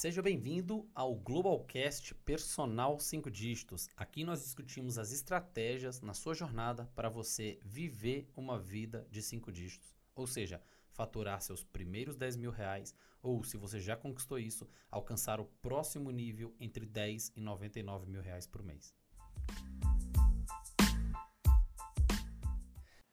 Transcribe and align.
Seja 0.00 0.22
bem-vindo 0.22 0.88
ao 0.94 1.14
Globalcast 1.14 2.14
Personal 2.24 2.98
5 2.98 3.30
Dígitos. 3.30 3.86
Aqui 3.94 4.24
nós 4.24 4.42
discutimos 4.42 4.96
as 4.96 5.12
estratégias 5.12 6.00
na 6.00 6.14
sua 6.14 6.32
jornada 6.32 6.90
para 6.96 7.10
você 7.10 7.60
viver 7.62 8.26
uma 8.34 8.58
vida 8.58 9.06
de 9.10 9.20
5 9.20 9.52
dígitos. 9.52 9.94
Ou 10.14 10.26
seja, 10.26 10.62
faturar 10.88 11.42
seus 11.42 11.62
primeiros 11.62 12.16
10 12.16 12.36
mil 12.36 12.50
reais, 12.50 12.94
ou 13.22 13.44
se 13.44 13.58
você 13.58 13.78
já 13.78 13.94
conquistou 13.94 14.38
isso, 14.38 14.66
alcançar 14.90 15.38
o 15.38 15.44
próximo 15.60 16.10
nível 16.10 16.54
entre 16.58 16.86
10 16.86 17.34
e 17.36 17.40
99 17.42 18.10
mil 18.10 18.22
reais 18.22 18.46
por 18.46 18.62
mês. 18.62 18.94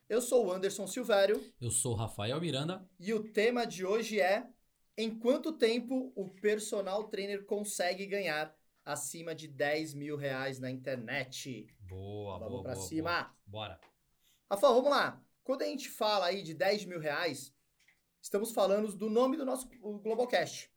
Eu 0.07 0.21
sou 0.21 0.45
o 0.45 0.53
Anderson 0.53 0.87
Silvério. 0.87 1.43
Eu 1.59 1.69
sou 1.69 1.91
o 1.91 1.97
Rafael 1.97 2.39
Miranda. 2.39 2.89
E 2.97 3.13
o 3.13 3.21
tema 3.21 3.67
de 3.67 3.85
hoje 3.85 4.21
é 4.21 4.47
em 4.97 5.17
quanto 5.17 5.53
tempo 5.53 6.11
o 6.15 6.27
personal 6.27 7.03
trainer 7.05 7.45
consegue 7.45 8.07
ganhar 8.07 8.53
acima 8.83 9.35
de 9.35 9.47
10 9.47 9.93
mil 9.93 10.17
reais 10.17 10.59
na 10.59 10.71
internet? 10.71 11.67
Boa, 11.79 12.39
vamos 12.39 12.53
boa, 12.53 12.63
pra 12.63 12.73
boa, 12.73 12.87
cima. 12.87 13.11
Boa. 13.11 13.37
Bora. 13.45 13.79
Rafael, 14.49 14.73
vamos 14.73 14.89
lá. 14.89 15.23
Quando 15.43 15.61
a 15.61 15.65
gente 15.65 15.87
fala 15.87 16.25
aí 16.25 16.41
de 16.41 16.53
10 16.53 16.85
mil 16.85 16.99
reais, 16.99 17.53
estamos 18.21 18.51
falando 18.51 18.91
do 18.91 19.09
nome 19.09 19.37
do 19.37 19.45
nosso 19.45 19.69
Globalcast. 19.79 20.71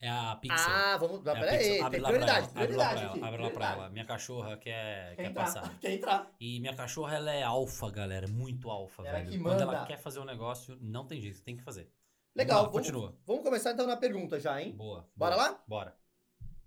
É 0.00 0.08
a 0.08 0.36
Pixel. 0.36 0.56
Ah, 0.70 0.96
vamos. 0.96 1.26
É 1.26 1.34
peraí, 1.34 1.80
Abre 1.80 1.98
lá 2.00 2.08
prioridade, 2.08 2.48
pra 2.48 2.62
ela. 2.62 2.68
prioridade 2.68 3.04
Abre 3.04 3.08
lá 3.08 3.10
pra 3.10 3.16
ela. 3.16 3.26
Abre 3.28 3.42
lá 3.42 3.50
pra 3.50 3.70
ela. 3.72 3.90
Minha 3.90 4.04
cachorra 4.04 4.56
quer, 4.56 5.16
Quer 5.16 5.22
quer 5.24 5.34
passar. 5.34 5.74
Quer 5.80 5.92
entrar. 5.94 6.30
E 6.38 6.60
minha 6.60 6.74
cachorra, 6.76 7.16
ela 7.16 7.32
é 7.32 7.42
alfa, 7.42 7.90
galera. 7.90 8.26
é 8.26 8.28
Muito 8.30 8.70
alfa, 8.70 9.02
Ela 9.04 9.18
velho. 9.18 9.30
que 9.30 9.38
Quando 9.40 9.60
ela 9.60 9.72
manda. 9.72 9.86
quer 9.86 9.98
fazer 9.98 10.20
um 10.20 10.24
negócio, 10.24 10.78
não 10.80 11.04
tem 11.04 11.20
jeito, 11.20 11.42
tem 11.42 11.56
que 11.56 11.64
fazer. 11.64 11.90
Legal, 12.36 12.58
Vamos 12.66 12.66
lá, 12.66 12.70
vamos, 12.82 12.86
continua. 12.90 13.18
vamos 13.26 13.42
começar 13.42 13.72
então 13.72 13.86
na 13.88 13.96
pergunta 13.96 14.38
já, 14.38 14.62
hein? 14.62 14.72
Boa. 14.76 15.08
Bora 15.16 15.34
boa. 15.34 15.48
lá? 15.48 15.64
Bora. 15.66 15.96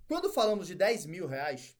Quando 0.09 0.29
falamos 0.33 0.67
de 0.67 0.75
10 0.75 1.05
mil 1.05 1.25
reais, 1.25 1.77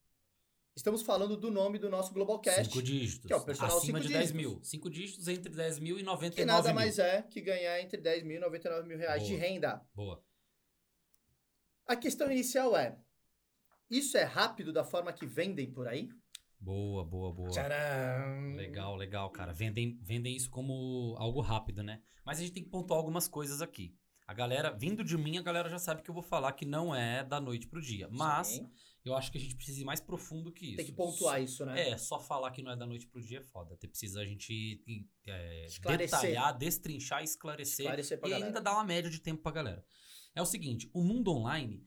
estamos 0.74 1.02
falando 1.02 1.36
do 1.36 1.52
nome 1.52 1.78
do 1.78 1.90
nosso 1.90 2.14
Globalcast. 2.14 2.64
Cinco 2.72 2.82
dígitos. 2.82 3.28
que 3.28 3.34
é 3.34 3.36
o 3.36 3.44
personal 3.44 3.78
Acima 3.78 4.00
cinco 4.00 4.08
de 4.08 4.14
10 4.14 4.32
dígitos. 4.32 4.52
mil. 4.54 4.60
Cinco 4.64 4.90
dígitos 4.90 5.28
entre 5.28 5.54
10 5.54 5.80
mil 5.80 6.00
e 6.00 6.04
99 6.04 6.36
Que 6.42 6.46
nada 6.46 6.68
mil. 6.70 6.76
mais 6.76 6.98
é 6.98 7.24
que 7.24 7.42
ganhar 7.42 7.82
entre 7.82 8.00
10 8.00 8.24
mil 8.24 8.38
e 8.38 8.40
99 8.40 8.88
mil 8.88 8.98
reais 8.98 9.24
de 9.26 9.34
Boa. 9.36 9.42
renda. 9.46 9.82
Boa. 9.94 10.24
A 11.92 11.96
questão 11.98 12.32
inicial 12.32 12.74
é: 12.78 12.98
isso 13.90 14.18
é 14.18 14.24
rápido 14.24 14.72
da 14.72 14.82
forma 14.82 15.12
que 15.12 15.26
vendem 15.26 15.70
por 15.70 15.90
aí? 15.90 16.08
Boa, 16.58 17.04
boa, 17.04 17.34
boa. 17.34 17.50
Tcharam! 17.50 18.56
Legal, 18.56 18.96
legal, 18.96 19.30
cara. 19.30 19.52
Vendem, 19.52 20.00
vendem 20.02 20.34
isso 20.34 20.50
como 20.50 21.18
algo 21.18 21.42
rápido, 21.42 21.84
né? 21.84 22.02
Mas 22.24 22.38
a 22.38 22.44
gente 22.44 22.54
tem 22.54 22.64
que 22.64 22.70
pontuar 22.70 22.98
algumas 22.98 23.28
coisas 23.28 23.62
aqui. 23.62 23.94
A 24.26 24.34
galera, 24.34 24.72
vindo 24.72 25.04
de 25.04 25.18
mim, 25.18 25.38
a 25.38 25.42
galera 25.42 25.70
já 25.70 25.78
sabe 25.78 26.02
que 26.02 26.10
eu 26.10 26.14
vou 26.14 26.24
falar 26.24 26.54
que 26.54 26.64
não 26.64 26.96
é 26.96 27.26
da 27.26 27.42
noite 27.42 27.68
pro 27.68 27.82
dia. 27.82 28.08
Mas 28.10 28.48
Sim, 28.48 28.72
eu 29.04 29.14
acho 29.14 29.30
que 29.30 29.38
a 29.38 29.42
gente 29.42 29.58
precisa 29.58 29.82
ir 29.82 29.84
mais 29.84 30.00
profundo 30.00 30.50
que 30.54 30.68
isso. 30.68 30.78
tem 30.78 30.86
que 30.86 30.94
pontuar 30.94 31.42
isso, 31.44 31.66
né? 31.66 31.90
É, 31.90 31.98
só 31.98 32.22
falar 32.22 32.52
que 32.52 32.62
não 32.62 32.72
é 32.72 32.78
da 32.78 32.86
noite 32.86 33.06
pro 33.06 33.22
dia 33.22 33.40
é 33.40 33.42
foda. 33.42 33.74
Até 33.74 33.90
precisa 33.90 34.22
a 34.22 34.26
gente 34.26 34.82
é, 35.28 35.68
detalhar, 35.98 36.58
destrinchar, 36.58 37.22
esclarecer, 37.22 37.86
Esclarecer 37.88 38.18
e 38.18 38.22
galera. 38.22 38.46
ainda 38.46 38.62
dar 38.62 38.76
uma 38.76 38.86
média 38.86 39.10
de 39.12 39.20
tempo 39.20 39.44
pra 39.44 39.52
galera. 39.52 39.84
É 40.34 40.42
o 40.42 40.46
seguinte, 40.46 40.90
o 40.94 41.04
mundo 41.04 41.32
online, 41.32 41.86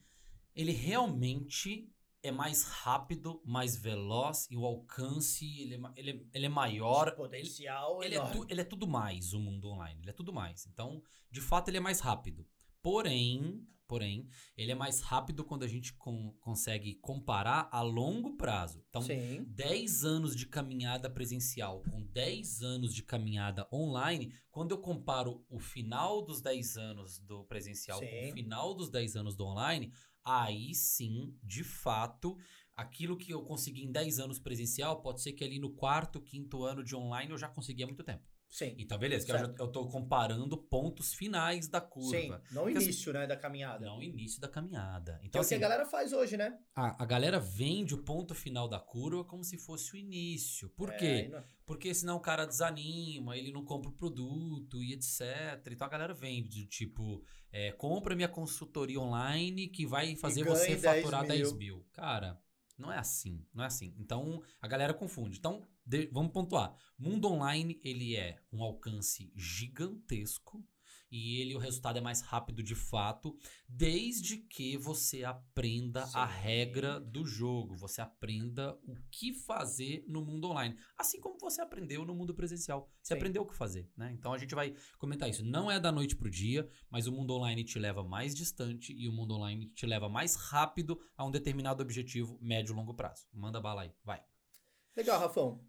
ele 0.54 0.72
realmente 0.72 1.90
é 2.22 2.30
mais 2.30 2.62
rápido, 2.64 3.42
mais 3.44 3.76
veloz 3.76 4.46
e 4.50 4.56
o 4.56 4.64
alcance, 4.64 5.44
ele 5.60 5.74
é, 5.74 5.80
ele 5.96 6.10
é, 6.10 6.26
ele 6.32 6.46
é 6.46 6.48
maior. 6.48 7.14
Potencial 7.14 8.02
Ele 8.02 8.14
é, 8.14 8.18
enorme. 8.18 8.32
tu- 8.40 8.46
ele 8.48 8.60
é 8.60 8.64
tudo 8.64 8.86
mais, 8.86 9.32
o 9.34 9.40
mundo 9.40 9.68
online. 9.68 10.00
Ele 10.00 10.10
é 10.10 10.12
tudo 10.14 10.32
mais. 10.32 10.66
Então, 10.66 11.02
de 11.30 11.40
fato, 11.40 11.68
ele 11.68 11.76
é 11.76 11.80
mais 11.80 12.00
rápido. 12.00 12.46
Porém, 12.84 13.66
porém, 13.88 14.28
ele 14.54 14.70
é 14.70 14.74
mais 14.74 15.00
rápido 15.00 15.42
quando 15.42 15.62
a 15.62 15.66
gente 15.66 15.94
con- 15.94 16.34
consegue 16.38 16.96
comparar 16.96 17.66
a 17.72 17.80
longo 17.80 18.36
prazo. 18.36 18.84
Então, 18.90 19.00
Sim. 19.00 19.42
10 19.48 20.04
anos 20.04 20.36
de 20.36 20.46
caminhada 20.46 21.08
presencial 21.08 21.82
com 21.90 22.02
10 22.02 22.60
anos 22.60 22.94
de 22.94 23.02
caminhada 23.02 23.66
online, 23.72 24.34
quando 24.50 24.72
eu 24.72 24.78
comparo 24.78 25.42
o 25.48 25.58
final 25.58 26.20
dos 26.20 26.42
10 26.42 26.76
anos 26.76 27.18
do 27.20 27.42
presencial 27.44 27.98
com 27.98 28.06
Sim. 28.06 28.28
o 28.28 28.32
final 28.34 28.74
dos 28.74 28.90
10 28.90 29.16
anos 29.16 29.34
do 29.34 29.46
online, 29.46 29.90
aí 30.22 30.74
sim, 30.74 31.34
de 31.42 31.64
fato, 31.64 32.36
aquilo 32.76 33.16
que 33.16 33.32
eu 33.32 33.42
consegui 33.42 33.82
em 33.82 33.90
10 33.90 34.18
anos 34.18 34.38
presencial, 34.38 35.00
pode 35.00 35.22
ser 35.22 35.32
que 35.32 35.42
ali 35.42 35.58
no 35.58 35.70
quarto, 35.70 36.20
quinto 36.20 36.64
ano 36.64 36.84
de 36.84 36.94
online 36.94 37.30
eu 37.30 37.38
já 37.38 37.48
consegui 37.48 37.82
há 37.82 37.86
muito 37.86 38.04
tempo. 38.04 38.28
Sim. 38.54 38.72
Então, 38.78 38.96
beleza, 38.96 39.26
que 39.26 39.32
eu, 39.32 39.66
eu 39.66 39.72
tô 39.72 39.88
comparando 39.88 40.56
pontos 40.56 41.12
finais 41.12 41.66
da 41.66 41.80
Sim. 41.80 41.88
curva. 41.90 42.40
Não 42.52 42.62
o 42.62 42.64
Porque 42.66 42.78
as- 42.78 42.84
início, 42.84 43.12
né, 43.12 43.26
da 43.26 43.36
caminhada. 43.36 43.84
Não 43.84 43.98
o 43.98 44.02
início 44.02 44.40
da 44.40 44.46
caminhada. 44.48 45.18
Que 45.18 45.24
é 45.24 45.26
Então, 45.26 45.40
o 45.42 45.44
que 45.44 45.52
a 45.54 45.56
assim, 45.56 45.60
galera 45.60 45.84
faz 45.86 46.12
hoje, 46.12 46.36
né? 46.36 46.56
a, 46.76 47.02
a 47.02 47.04
galera 47.04 47.40
vende 47.40 47.94
o 47.96 48.04
ponto 48.04 48.32
final 48.32 48.68
da 48.68 48.78
curva 48.78 49.24
como 49.24 49.42
se 49.42 49.58
fosse 49.58 49.92
o 49.94 49.96
início. 49.96 50.68
Por 50.70 50.90
É, 50.90 50.96
quê? 50.96 51.28
não- 51.32 51.42
Porque 51.66 51.92
senão 51.92 52.16
o 52.16 52.20
cara 52.20 52.46
desanima, 52.46 53.36
ele 53.36 53.50
não 53.50 53.64
compra 53.64 53.90
o 53.90 53.92
produto 53.94 54.84
e 54.84 54.92
etc. 54.92 55.20
Então 55.72 55.84
a 55.86 55.90
galera 55.90 56.14
vende, 56.14 56.62
do 56.62 56.68
tipo, 56.68 57.24
é, 57.50 57.72
compra 57.72 58.14
minha 58.14 58.28
consultoria 58.28 59.00
online 59.00 59.66
que 59.66 59.84
vai 59.84 60.14
fazer 60.14 60.44
você 60.44 60.76
10 60.76 60.82
faturar 60.82 61.22
mil. 61.22 61.28
10 61.30 61.52
mil. 61.54 61.86
Cara, 61.92 62.40
não 62.78 62.92
é 62.92 62.98
assim, 62.98 63.44
não 63.52 63.64
é 63.64 63.66
assim. 63.66 63.92
Então 63.98 64.40
a 64.62 64.68
galera 64.68 64.94
confunde. 64.94 65.38
Então, 65.38 65.66
de- 65.84 66.06
vamos 66.12 66.32
pontuar. 66.32 66.74
Mundo 66.98 67.28
online, 67.28 67.80
ele 67.84 68.16
é 68.16 68.38
um 68.52 68.62
alcance 68.62 69.32
gigantesco. 69.34 70.66
E 71.10 71.40
ele, 71.40 71.54
o 71.54 71.58
resultado 71.60 71.96
é 71.96 72.00
mais 72.00 72.22
rápido 72.22 72.60
de 72.60 72.74
fato, 72.74 73.38
desde 73.68 74.38
que 74.38 74.76
você 74.76 75.22
aprenda 75.22 76.02
a 76.12 76.26
Sim. 76.26 76.34
regra 76.40 76.98
do 76.98 77.24
jogo, 77.24 77.76
você 77.76 78.00
aprenda 78.00 78.76
o 78.82 78.96
que 79.12 79.32
fazer 79.32 80.04
no 80.08 80.24
mundo 80.24 80.48
online. 80.48 80.76
Assim 80.98 81.20
como 81.20 81.38
você 81.38 81.60
aprendeu 81.60 82.04
no 82.04 82.16
mundo 82.16 82.34
presencial. 82.34 82.90
Você 83.00 83.14
Sim. 83.14 83.18
aprendeu 83.18 83.42
o 83.42 83.46
que 83.46 83.54
fazer, 83.54 83.88
né? 83.96 84.10
Então 84.12 84.32
a 84.32 84.38
gente 84.38 84.56
vai 84.56 84.74
comentar 84.98 85.28
isso. 85.30 85.44
Não 85.44 85.70
é 85.70 85.78
da 85.78 85.92
noite 85.92 86.16
pro 86.16 86.28
dia, 86.28 86.68
mas 86.90 87.06
o 87.06 87.12
mundo 87.12 87.32
online 87.34 87.62
te 87.62 87.78
leva 87.78 88.02
mais 88.02 88.34
distante 88.34 88.92
e 88.92 89.08
o 89.08 89.12
mundo 89.12 89.34
online 89.34 89.68
te 89.68 89.86
leva 89.86 90.08
mais 90.08 90.34
rápido 90.34 90.98
a 91.16 91.24
um 91.24 91.30
determinado 91.30 91.80
objetivo 91.80 92.36
médio 92.42 92.72
e 92.72 92.76
longo 92.76 92.92
prazo. 92.94 93.24
Manda 93.32 93.60
bala 93.60 93.82
aí, 93.82 93.92
vai. 94.02 94.20
Legal, 94.96 95.20
Rafão. 95.20 95.64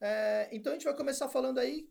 É, 0.00 0.48
então 0.52 0.72
a 0.72 0.74
gente 0.76 0.84
vai 0.84 0.96
começar 0.96 1.28
falando 1.28 1.58
aí. 1.58 1.90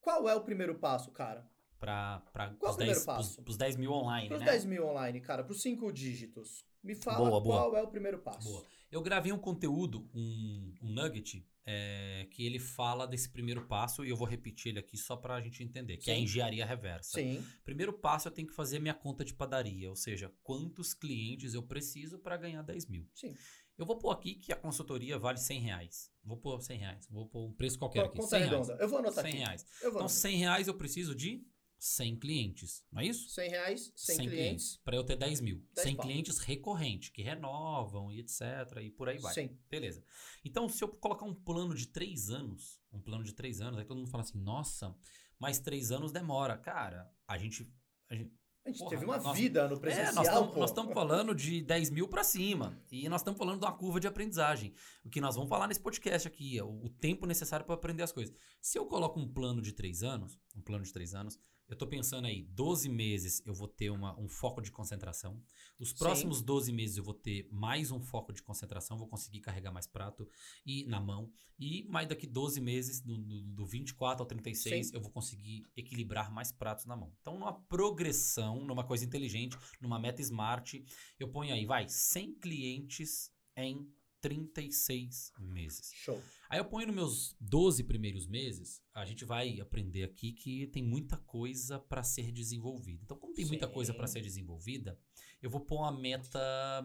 Qual 0.00 0.28
é 0.28 0.34
o 0.34 0.42
primeiro 0.42 0.78
passo, 0.78 1.10
cara? 1.10 1.48
Pra 1.78 2.22
Qual 2.58 2.70
os 2.70 2.74
o 2.74 2.76
primeiro 2.78 3.00
10, 3.00 3.06
passo? 3.06 3.34
pros, 3.34 3.44
pros 3.44 3.56
10 3.56 3.76
mil 3.76 3.92
online, 3.92 4.28
Para 4.28 4.36
os 4.36 4.42
né? 4.42 4.50
10 4.50 4.64
mil 4.66 4.86
online, 4.86 5.20
cara, 5.20 5.42
para 5.42 5.52
os 5.52 5.62
cinco 5.62 5.90
dígitos. 5.92 6.64
Me 6.82 6.94
fala 6.94 7.28
Boa, 7.28 7.40
boa. 7.40 7.56
qual 7.56 7.76
é 7.76 7.82
o 7.82 7.88
primeiro 7.88 8.18
passo. 8.18 8.48
Boa. 8.48 8.64
Eu 8.90 9.02
gravei 9.02 9.32
um 9.32 9.38
conteúdo, 9.38 10.10
um, 10.14 10.74
um 10.82 10.90
nugget, 10.90 11.46
é, 11.64 12.26
que 12.32 12.44
ele 12.44 12.58
fala 12.58 13.06
desse 13.06 13.30
primeiro 13.30 13.66
passo 13.66 14.04
e 14.04 14.10
eu 14.10 14.16
vou 14.16 14.26
repetir 14.26 14.70
ele 14.72 14.78
aqui 14.80 14.96
só 14.96 15.16
pra 15.16 15.40
gente 15.40 15.62
entender, 15.62 15.96
que 15.98 16.10
é 16.10 16.14
a 16.14 16.16
Sim. 16.16 16.22
engenharia 16.24 16.66
reversa. 16.66 17.12
Sim, 17.20 17.44
Primeiro 17.64 17.92
passo, 17.92 18.28
eu 18.28 18.32
tenho 18.32 18.48
que 18.48 18.54
fazer 18.54 18.78
minha 18.80 18.94
conta 18.94 19.24
de 19.24 19.32
padaria, 19.34 19.88
ou 19.88 19.94
seja, 19.96 20.32
quantos 20.42 20.92
clientes 20.92 21.54
eu 21.54 21.62
preciso 21.62 22.18
para 22.18 22.36
ganhar 22.36 22.62
10 22.62 22.86
mil. 22.86 23.06
sim. 23.14 23.34
Eu 23.80 23.86
vou 23.86 23.96
pôr 23.96 24.10
aqui 24.10 24.34
que 24.34 24.52
a 24.52 24.56
consultoria 24.56 25.18
vale 25.18 25.38
100 25.38 25.60
reais. 25.60 26.12
Vou 26.22 26.36
pôr 26.36 26.60
100 26.60 26.78
reais. 26.78 27.06
Vou 27.08 27.26
pôr 27.26 27.46
um 27.46 27.52
preço 27.54 27.78
qualquer 27.78 28.04
aqui. 28.04 28.18
Conta 28.18 28.28
100 28.28 28.38
reais. 28.38 28.68
redonda. 28.68 28.82
Eu 28.82 28.88
vou 28.90 28.98
anotar 28.98 29.24
100 29.24 29.32
aqui. 29.32 29.38
reais. 29.38 29.66
Então, 29.78 29.90
anotar. 29.92 30.08
100 30.10 30.36
reais 30.36 30.68
eu 30.68 30.74
preciso 30.74 31.14
de 31.14 31.46
100 31.78 32.16
clientes, 32.18 32.84
não 32.92 33.00
é 33.00 33.06
isso? 33.06 33.30
100 33.30 33.48
reais, 33.48 33.90
100, 33.96 34.28
clientes. 34.28 34.76
Para 34.84 34.96
eu 34.96 35.02
ter 35.02 35.16
10 35.16 35.40
mil. 35.40 35.66
10 35.74 35.86
100 35.86 35.96
pau. 35.96 36.04
clientes 36.04 36.38
recorrentes, 36.40 37.08
que 37.08 37.22
renovam 37.22 38.12
e 38.12 38.20
etc. 38.20 38.42
E 38.82 38.90
por 38.90 39.08
aí 39.08 39.16
vai. 39.16 39.32
Sim. 39.32 39.58
Beleza. 39.70 40.04
Então, 40.44 40.68
se 40.68 40.84
eu 40.84 40.88
colocar 40.88 41.24
um 41.24 41.34
plano 41.34 41.74
de 41.74 41.86
3 41.86 42.28
anos, 42.28 42.78
um 42.92 43.00
plano 43.00 43.24
de 43.24 43.32
3 43.32 43.62
anos, 43.62 43.78
aí 43.78 43.86
todo 43.86 43.96
mundo 43.96 44.10
fala 44.10 44.22
assim, 44.22 44.38
nossa, 44.38 44.94
mais 45.38 45.58
3 45.58 45.90
anos 45.90 46.12
demora. 46.12 46.58
Cara, 46.58 47.10
a 47.26 47.38
gente. 47.38 47.66
A 48.10 48.14
gente 48.14 48.30
A 48.64 48.68
gente 48.68 48.78
Porra, 48.78 48.90
teve 48.90 49.04
uma 49.06 49.16
nós- 49.18 49.36
vida 49.38 49.66
no 49.68 49.76
é, 49.76 49.80
presencial, 49.80 50.14
nós 50.14 50.26
estamos 50.28 50.52
pô. 50.52 50.60
nós 50.60 50.70
estamos 50.70 50.92
falando 50.94 51.34
de 51.34 51.62
10 51.62 51.90
mil 51.90 52.06
para 52.06 52.22
cima. 52.22 52.78
E 52.92 53.08
nós 53.08 53.20
estamos 53.22 53.38
falando 53.38 53.58
de 53.58 53.64
uma 53.64 53.72
curva 53.72 53.98
de 53.98 54.06
aprendizagem. 54.06 54.74
O 55.04 55.08
que 55.08 55.20
nós 55.20 55.34
vamos 55.34 55.48
falar 55.48 55.66
nesse 55.66 55.80
podcast 55.80 56.28
aqui, 56.28 56.58
é 56.58 56.62
o, 56.62 56.84
o 56.84 56.88
tempo 56.90 57.26
necessário 57.26 57.64
para 57.64 57.74
aprender 57.74 58.02
as 58.02 58.12
coisas. 58.12 58.34
Se 58.60 58.78
eu 58.78 58.84
coloco 58.86 59.18
um 59.18 59.26
plano 59.26 59.62
de 59.62 59.72
3 59.72 60.02
anos, 60.02 60.38
um 60.54 60.60
plano 60.60 60.84
de 60.84 60.92
3 60.92 61.14
anos, 61.14 61.38
eu 61.70 61.76
tô 61.76 61.86
pensando 61.86 62.26
aí, 62.26 62.42
12 62.42 62.88
meses 62.88 63.40
eu 63.46 63.54
vou 63.54 63.68
ter 63.68 63.90
uma, 63.90 64.18
um 64.18 64.28
foco 64.28 64.60
de 64.60 64.72
concentração. 64.72 65.40
Os 65.78 65.92
próximos 65.92 66.42
12 66.42 66.72
meses 66.72 66.96
eu 66.96 67.04
vou 67.04 67.14
ter 67.14 67.48
mais 67.48 67.92
um 67.92 68.00
foco 68.00 68.32
de 68.32 68.42
concentração, 68.42 68.98
vou 68.98 69.06
conseguir 69.06 69.40
carregar 69.40 69.70
mais 69.70 69.86
prato 69.86 70.28
e 70.66 70.84
na 70.86 71.00
mão. 71.00 71.30
E 71.60 71.84
mais 71.84 72.08
daqui 72.08 72.26
12 72.26 72.60
meses, 72.60 73.00
do, 73.00 73.16
do, 73.16 73.42
do 73.42 73.66
24 73.66 74.20
ao 74.20 74.26
36, 74.26 74.88
Sim. 74.88 74.94
eu 74.94 75.00
vou 75.00 75.12
conseguir 75.12 75.64
equilibrar 75.76 76.32
mais 76.32 76.50
pratos 76.50 76.86
na 76.86 76.96
mão. 76.96 77.14
Então, 77.20 77.38
numa 77.38 77.52
progressão, 77.52 78.64
numa 78.64 78.82
coisa 78.82 79.04
inteligente, 79.04 79.56
numa 79.80 79.98
meta 79.98 80.20
smart, 80.22 80.84
eu 81.20 81.28
ponho 81.28 81.54
aí, 81.54 81.64
vai, 81.66 81.88
100 81.88 82.34
clientes 82.34 83.30
em 83.56 83.88
36 84.20 85.32
meses. 85.38 85.90
Show. 85.94 86.20
Aí 86.48 86.58
eu 86.58 86.64
ponho 86.64 86.86
nos 86.88 86.94
meus 86.96 87.36
12 87.40 87.84
primeiros 87.84 88.26
meses, 88.26 88.82
a 88.94 89.04
gente 89.04 89.24
vai 89.24 89.60
aprender 89.60 90.04
aqui 90.04 90.32
que 90.32 90.66
tem 90.68 90.82
muita 90.82 91.16
coisa 91.18 91.78
para 91.78 92.02
ser 92.02 92.32
desenvolvida. 92.32 93.02
Então, 93.04 93.16
como 93.16 93.32
tem 93.34 93.46
muita 93.46 93.66
Sim. 93.66 93.72
coisa 93.72 93.94
para 93.94 94.06
ser 94.06 94.20
desenvolvida, 94.22 94.98
eu 95.40 95.48
vou 95.48 95.60
pôr 95.60 95.76
uma 95.78 95.92
meta 95.92 96.38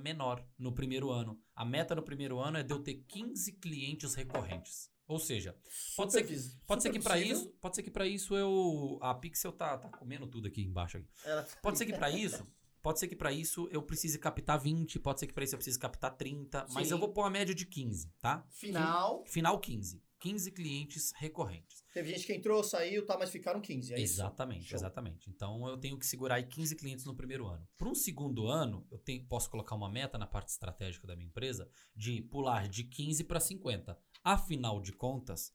menor 0.03 0.45
no 0.57 0.71
primeiro 0.73 1.09
ano. 1.11 1.39
A 1.55 1.65
meta 1.65 1.95
no 1.95 2.03
primeiro 2.03 2.39
ano 2.39 2.57
é 2.57 2.63
de 2.63 2.73
eu 2.73 2.79
ter 2.79 3.03
15 3.07 3.53
clientes 3.53 4.13
recorrentes. 4.15 4.89
Ou 5.07 5.19
seja, 5.19 5.55
Pode 5.95 6.13
ser 6.13 6.19
Super 6.23 6.33
vis- 6.33 6.57
pode 6.65 6.81
ser 6.81 6.89
que 6.91 6.99
para 6.99 7.19
isso, 7.19 7.47
pode 7.61 7.75
ser 7.75 7.83
que 7.83 7.91
para 7.91 8.07
isso 8.07 8.35
eu 8.35 8.97
a 9.01 9.13
Pixel 9.13 9.51
tá, 9.51 9.77
tá 9.77 9.87
comendo 9.89 10.25
tudo 10.25 10.47
aqui 10.47 10.63
embaixo 10.63 10.97
aqui. 10.97 11.07
Ela- 11.23 11.43
Pode 11.61 11.77
ser 11.77 11.85
que 11.85 11.93
para 11.93 12.09
isso, 12.09 12.43
pode 12.85 12.99
ser 12.99 13.07
que 13.07 13.15
para 13.15 13.31
isso 13.31 13.67
eu 13.71 13.81
precise 13.81 14.19
captar 14.19 14.59
20, 14.59 14.99
pode 14.99 15.19
ser 15.19 15.25
que 15.25 15.33
para 15.33 15.43
isso 15.43 15.55
eu 15.55 15.57
precise 15.57 15.79
captar 15.79 16.15
30, 16.15 16.67
mas 16.69 16.87
Sim. 16.87 16.93
eu 16.93 16.99
vou 16.99 17.11
pôr 17.11 17.21
uma 17.21 17.31
média 17.31 17.55
de 17.55 17.65
15, 17.65 18.13
tá? 18.19 18.45
Final. 18.51 19.25
Final 19.25 19.59
15. 19.59 20.03
15 20.19 20.51
clientes 20.51 21.11
recorrentes. 21.15 21.83
Teve 21.91 22.11
gente 22.11 22.27
que 22.27 22.33
entrou, 22.33 22.63
saiu, 22.63 23.03
tá, 23.03 23.17
mas 23.17 23.31
ficaram 23.31 23.59
15. 23.59 23.91
É 23.91 23.95
isso? 23.95 24.13
exatamente, 24.13 24.65
Show. 24.65 24.77
exatamente. 24.77 25.31
Então 25.31 25.67
eu 25.67 25.79
tenho 25.79 25.97
que 25.97 26.05
segurar 26.05 26.35
aí 26.35 26.45
15 26.45 26.75
clientes 26.75 27.05
no 27.05 27.15
primeiro 27.15 27.47
ano. 27.47 27.67
Para 27.75 27.89
um 27.89 27.95
segundo 27.95 28.47
ano, 28.47 28.85
eu 28.91 28.99
tenho, 28.99 29.25
posso 29.25 29.49
colocar 29.49 29.73
uma 29.73 29.89
meta 29.89 30.19
na 30.19 30.27
parte 30.27 30.49
estratégica 30.49 31.07
da 31.07 31.15
minha 31.15 31.27
empresa 31.27 31.67
de 31.95 32.21
pular 32.21 32.69
de 32.69 32.83
15 32.83 33.23
para 33.23 33.39
50. 33.39 33.97
Afinal 34.23 34.79
de 34.79 34.91
contas, 34.91 35.51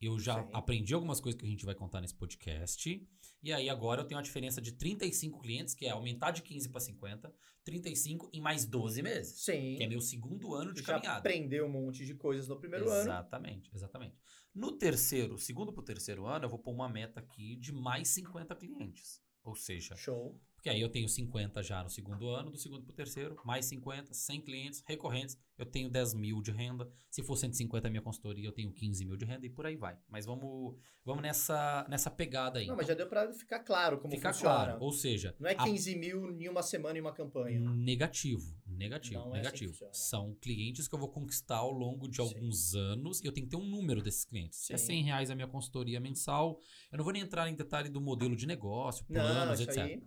eu 0.00 0.18
já 0.18 0.42
Sim. 0.42 0.50
aprendi 0.52 0.94
algumas 0.94 1.20
coisas 1.20 1.40
que 1.40 1.46
a 1.46 1.50
gente 1.50 1.64
vai 1.64 1.76
contar 1.76 2.00
nesse 2.00 2.16
podcast. 2.16 3.08
E 3.42 3.52
aí 3.52 3.68
agora 3.68 4.02
eu 4.02 4.06
tenho 4.06 4.18
uma 4.18 4.22
diferença 4.22 4.60
de 4.60 4.72
35 4.72 5.40
clientes, 5.40 5.74
que 5.74 5.86
é 5.86 5.90
aumentar 5.90 6.30
de 6.30 6.42
15 6.42 6.68
para 6.68 6.80
50, 6.80 7.34
35 7.64 8.30
em 8.32 8.40
mais 8.40 8.64
12 8.64 9.02
meses. 9.02 9.40
Sim. 9.40 9.74
Que 9.76 9.82
é 9.82 9.88
meu 9.88 10.00
segundo 10.00 10.54
ano 10.54 10.72
de 10.72 10.80
já 10.80 10.94
caminhada. 10.94 11.18
aprendeu 11.18 11.66
um 11.66 11.70
monte 11.70 12.06
de 12.06 12.14
coisas 12.14 12.46
no 12.46 12.56
primeiro 12.56 12.88
ano. 12.88 13.02
Exatamente, 13.02 13.70
exatamente. 13.74 14.16
No 14.54 14.70
terceiro, 14.72 15.38
segundo 15.38 15.72
pro 15.72 15.82
terceiro 15.82 16.26
ano, 16.26 16.44
eu 16.44 16.48
vou 16.48 16.58
pôr 16.58 16.72
uma 16.72 16.88
meta 16.88 17.18
aqui 17.18 17.56
de 17.56 17.72
mais 17.72 18.08
50 18.08 18.54
clientes. 18.54 19.20
Ou 19.42 19.56
seja, 19.56 19.96
Show. 19.96 20.40
Porque 20.62 20.70
aí 20.70 20.80
eu 20.80 20.88
tenho 20.88 21.08
50 21.08 21.60
já 21.60 21.82
no 21.82 21.90
segundo 21.90 22.28
ano, 22.28 22.48
do 22.48 22.56
segundo 22.56 22.84
pro 22.84 22.92
terceiro, 22.94 23.34
mais 23.44 23.64
50, 23.64 24.14
100 24.14 24.40
clientes 24.42 24.84
recorrentes, 24.86 25.36
eu 25.58 25.66
tenho 25.66 25.90
10 25.90 26.14
mil 26.14 26.40
de 26.40 26.52
renda. 26.52 26.88
Se 27.10 27.20
for 27.20 27.34
150 27.36 27.88
a 27.88 27.90
minha 27.90 28.00
consultoria, 28.00 28.46
eu 28.46 28.52
tenho 28.52 28.72
15 28.72 29.04
mil 29.04 29.16
de 29.16 29.24
renda 29.24 29.44
e 29.44 29.50
por 29.50 29.66
aí 29.66 29.74
vai. 29.74 29.98
Mas 30.08 30.24
vamos, 30.24 30.76
vamos 31.04 31.20
nessa, 31.20 31.84
nessa 31.90 32.08
pegada 32.12 32.60
aí. 32.60 32.68
Não, 32.68 32.76
mas 32.76 32.86
já 32.86 32.94
deu 32.94 33.08
pra 33.08 33.32
ficar 33.32 33.58
claro 33.58 33.98
como 33.98 34.14
Fica 34.14 34.32
funciona. 34.32 34.54
claro. 34.66 34.78
Ou 34.84 34.92
seja, 34.92 35.34
Não 35.40 35.50
é 35.50 35.54
a- 35.58 35.64
15 35.64 35.96
mil 35.96 36.30
em 36.40 36.48
uma 36.48 36.62
semana 36.62 36.96
em 36.96 37.00
uma 37.00 37.12
campanha. 37.12 37.58
Negativo, 37.58 38.56
negativo, 38.64 39.18
Não 39.18 39.34
é 39.34 39.40
assim 39.40 39.64
negativo. 39.64 39.88
São 39.92 40.32
clientes 40.40 40.86
que 40.86 40.94
eu 40.94 40.98
vou 41.00 41.08
conquistar 41.08 41.56
ao 41.56 41.72
longo 41.72 42.06
de 42.08 42.18
Sim. 42.18 42.22
alguns 42.22 42.76
anos 42.76 43.20
e 43.20 43.26
eu 43.26 43.32
tenho 43.32 43.46
que 43.48 43.50
ter 43.50 43.60
um 43.60 43.66
número 43.68 44.00
desses 44.00 44.24
clientes. 44.24 44.60
Se 44.60 44.72
é 44.72 44.76
Sim. 44.76 44.86
100 44.86 45.02
reais 45.06 45.28
a 45.28 45.34
minha 45.34 45.48
consultoria 45.48 45.98
mensal, 45.98 46.56
eu 46.92 46.98
não 46.98 47.02
vou 47.04 47.12
nem 47.12 47.22
entrar 47.22 47.48
em 47.48 47.56
detalhe 47.56 47.88
do 47.88 48.00
modelo 48.00 48.36
de 48.36 48.46
negócio, 48.46 49.04
Não, 49.08 49.20
planos, 49.20 49.58
isso 49.58 49.68
etc. 49.68 49.82
aí. 49.82 50.02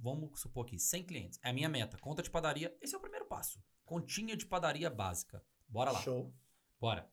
Vamos 0.00 0.40
supor 0.40 0.66
aqui, 0.66 0.78
100 0.78 1.04
clientes. 1.04 1.40
É 1.42 1.50
a 1.50 1.52
minha 1.52 1.68
meta. 1.68 1.98
Conta 1.98 2.22
de 2.22 2.30
padaria, 2.30 2.76
esse 2.80 2.94
é 2.94 2.98
o 2.98 3.00
primeiro 3.00 3.26
passo. 3.26 3.62
Continha 3.84 4.36
de 4.36 4.46
padaria 4.46 4.88
básica. 4.88 5.44
Bora 5.68 5.90
lá. 5.90 6.00
Show. 6.02 6.32
Bora. 6.80 7.10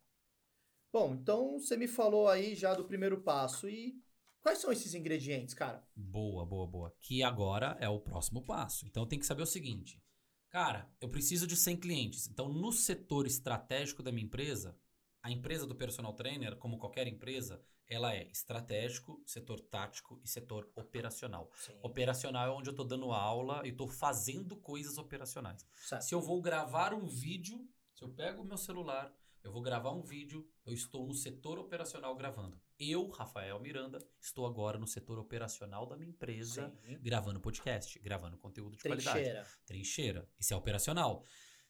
Bom, 0.91 1.13
então 1.15 1.59
você 1.59 1.75
me 1.75 1.87
falou 1.87 2.27
aí 2.27 2.55
já 2.55 2.73
do 2.73 2.85
primeiro 2.85 3.21
passo. 3.21 3.67
E 3.67 4.01
quais 4.41 4.59
são 4.59 4.71
esses 4.71 4.93
ingredientes, 4.93 5.53
cara? 5.53 5.87
Boa, 5.95 6.45
boa, 6.45 6.67
boa. 6.67 6.95
Que 6.99 7.23
agora 7.23 7.77
é 7.79 7.89
o 7.89 7.99
próximo 7.99 8.43
passo. 8.43 8.85
Então 8.85 9.05
tem 9.05 9.19
que 9.19 9.25
saber 9.25 9.43
o 9.43 9.47
seguinte. 9.47 10.01
Cara, 10.49 10.89
eu 11.01 11.09
preciso 11.09 11.45
de 11.45 11.55
100 11.55 11.77
clientes. 11.77 12.27
Então, 12.27 12.47
no 12.47 12.71
setor 12.71 13.27
estratégico 13.27 14.01
da 14.01 14.11
minha 14.11 14.25
empresa, 14.25 14.77
a 15.21 15.29
empresa 15.29 15.67
do 15.67 15.75
personal 15.75 16.13
trainer, 16.13 16.55
como 16.55 16.77
qualquer 16.77 17.05
empresa, 17.07 17.61
ela 17.89 18.13
é 18.13 18.27
estratégico, 18.29 19.21
setor 19.25 19.59
tático 19.59 20.19
e 20.23 20.27
setor 20.27 20.69
operacional. 20.75 21.49
Sim. 21.55 21.77
Operacional 21.81 22.47
é 22.47 22.51
onde 22.51 22.69
eu 22.69 22.71
estou 22.71 22.85
dando 22.85 23.11
aula 23.11 23.61
e 23.65 23.69
estou 23.69 23.87
fazendo 23.87 24.57
coisas 24.57 24.97
operacionais. 24.97 25.65
Certo. 25.75 26.01
Se 26.01 26.13
eu 26.13 26.21
vou 26.21 26.41
gravar 26.41 26.93
um 26.93 27.07
vídeo, 27.07 27.67
se 27.93 28.03
eu 28.03 28.09
pego 28.09 28.41
o 28.41 28.45
meu 28.45 28.57
celular, 28.57 29.13
eu 29.43 29.51
vou 29.51 29.61
gravar 29.61 29.91
um 29.91 30.01
vídeo, 30.01 30.45
eu 30.65 30.73
estou 30.73 31.07
no 31.07 31.13
setor 31.13 31.57
operacional 31.57 32.13
gravando. 32.15 32.59
Eu, 32.77 33.07
Rafael 33.07 33.59
Miranda, 33.61 33.97
estou 34.19 34.45
agora 34.45 34.77
no 34.77 34.85
setor 34.85 35.17
operacional 35.17 35.85
da 35.85 35.95
minha 35.95 36.09
empresa, 36.09 36.69
Sim. 36.85 36.99
gravando 37.01 37.39
podcast, 37.39 37.97
gravando 37.99 38.37
conteúdo 38.37 38.75
de 38.75 38.83
qualidade. 38.83 39.17
Trincheira. 39.17 39.47
Trincheira. 39.65 40.29
Isso 40.37 40.53
é 40.53 40.57
operacional. 40.57 41.23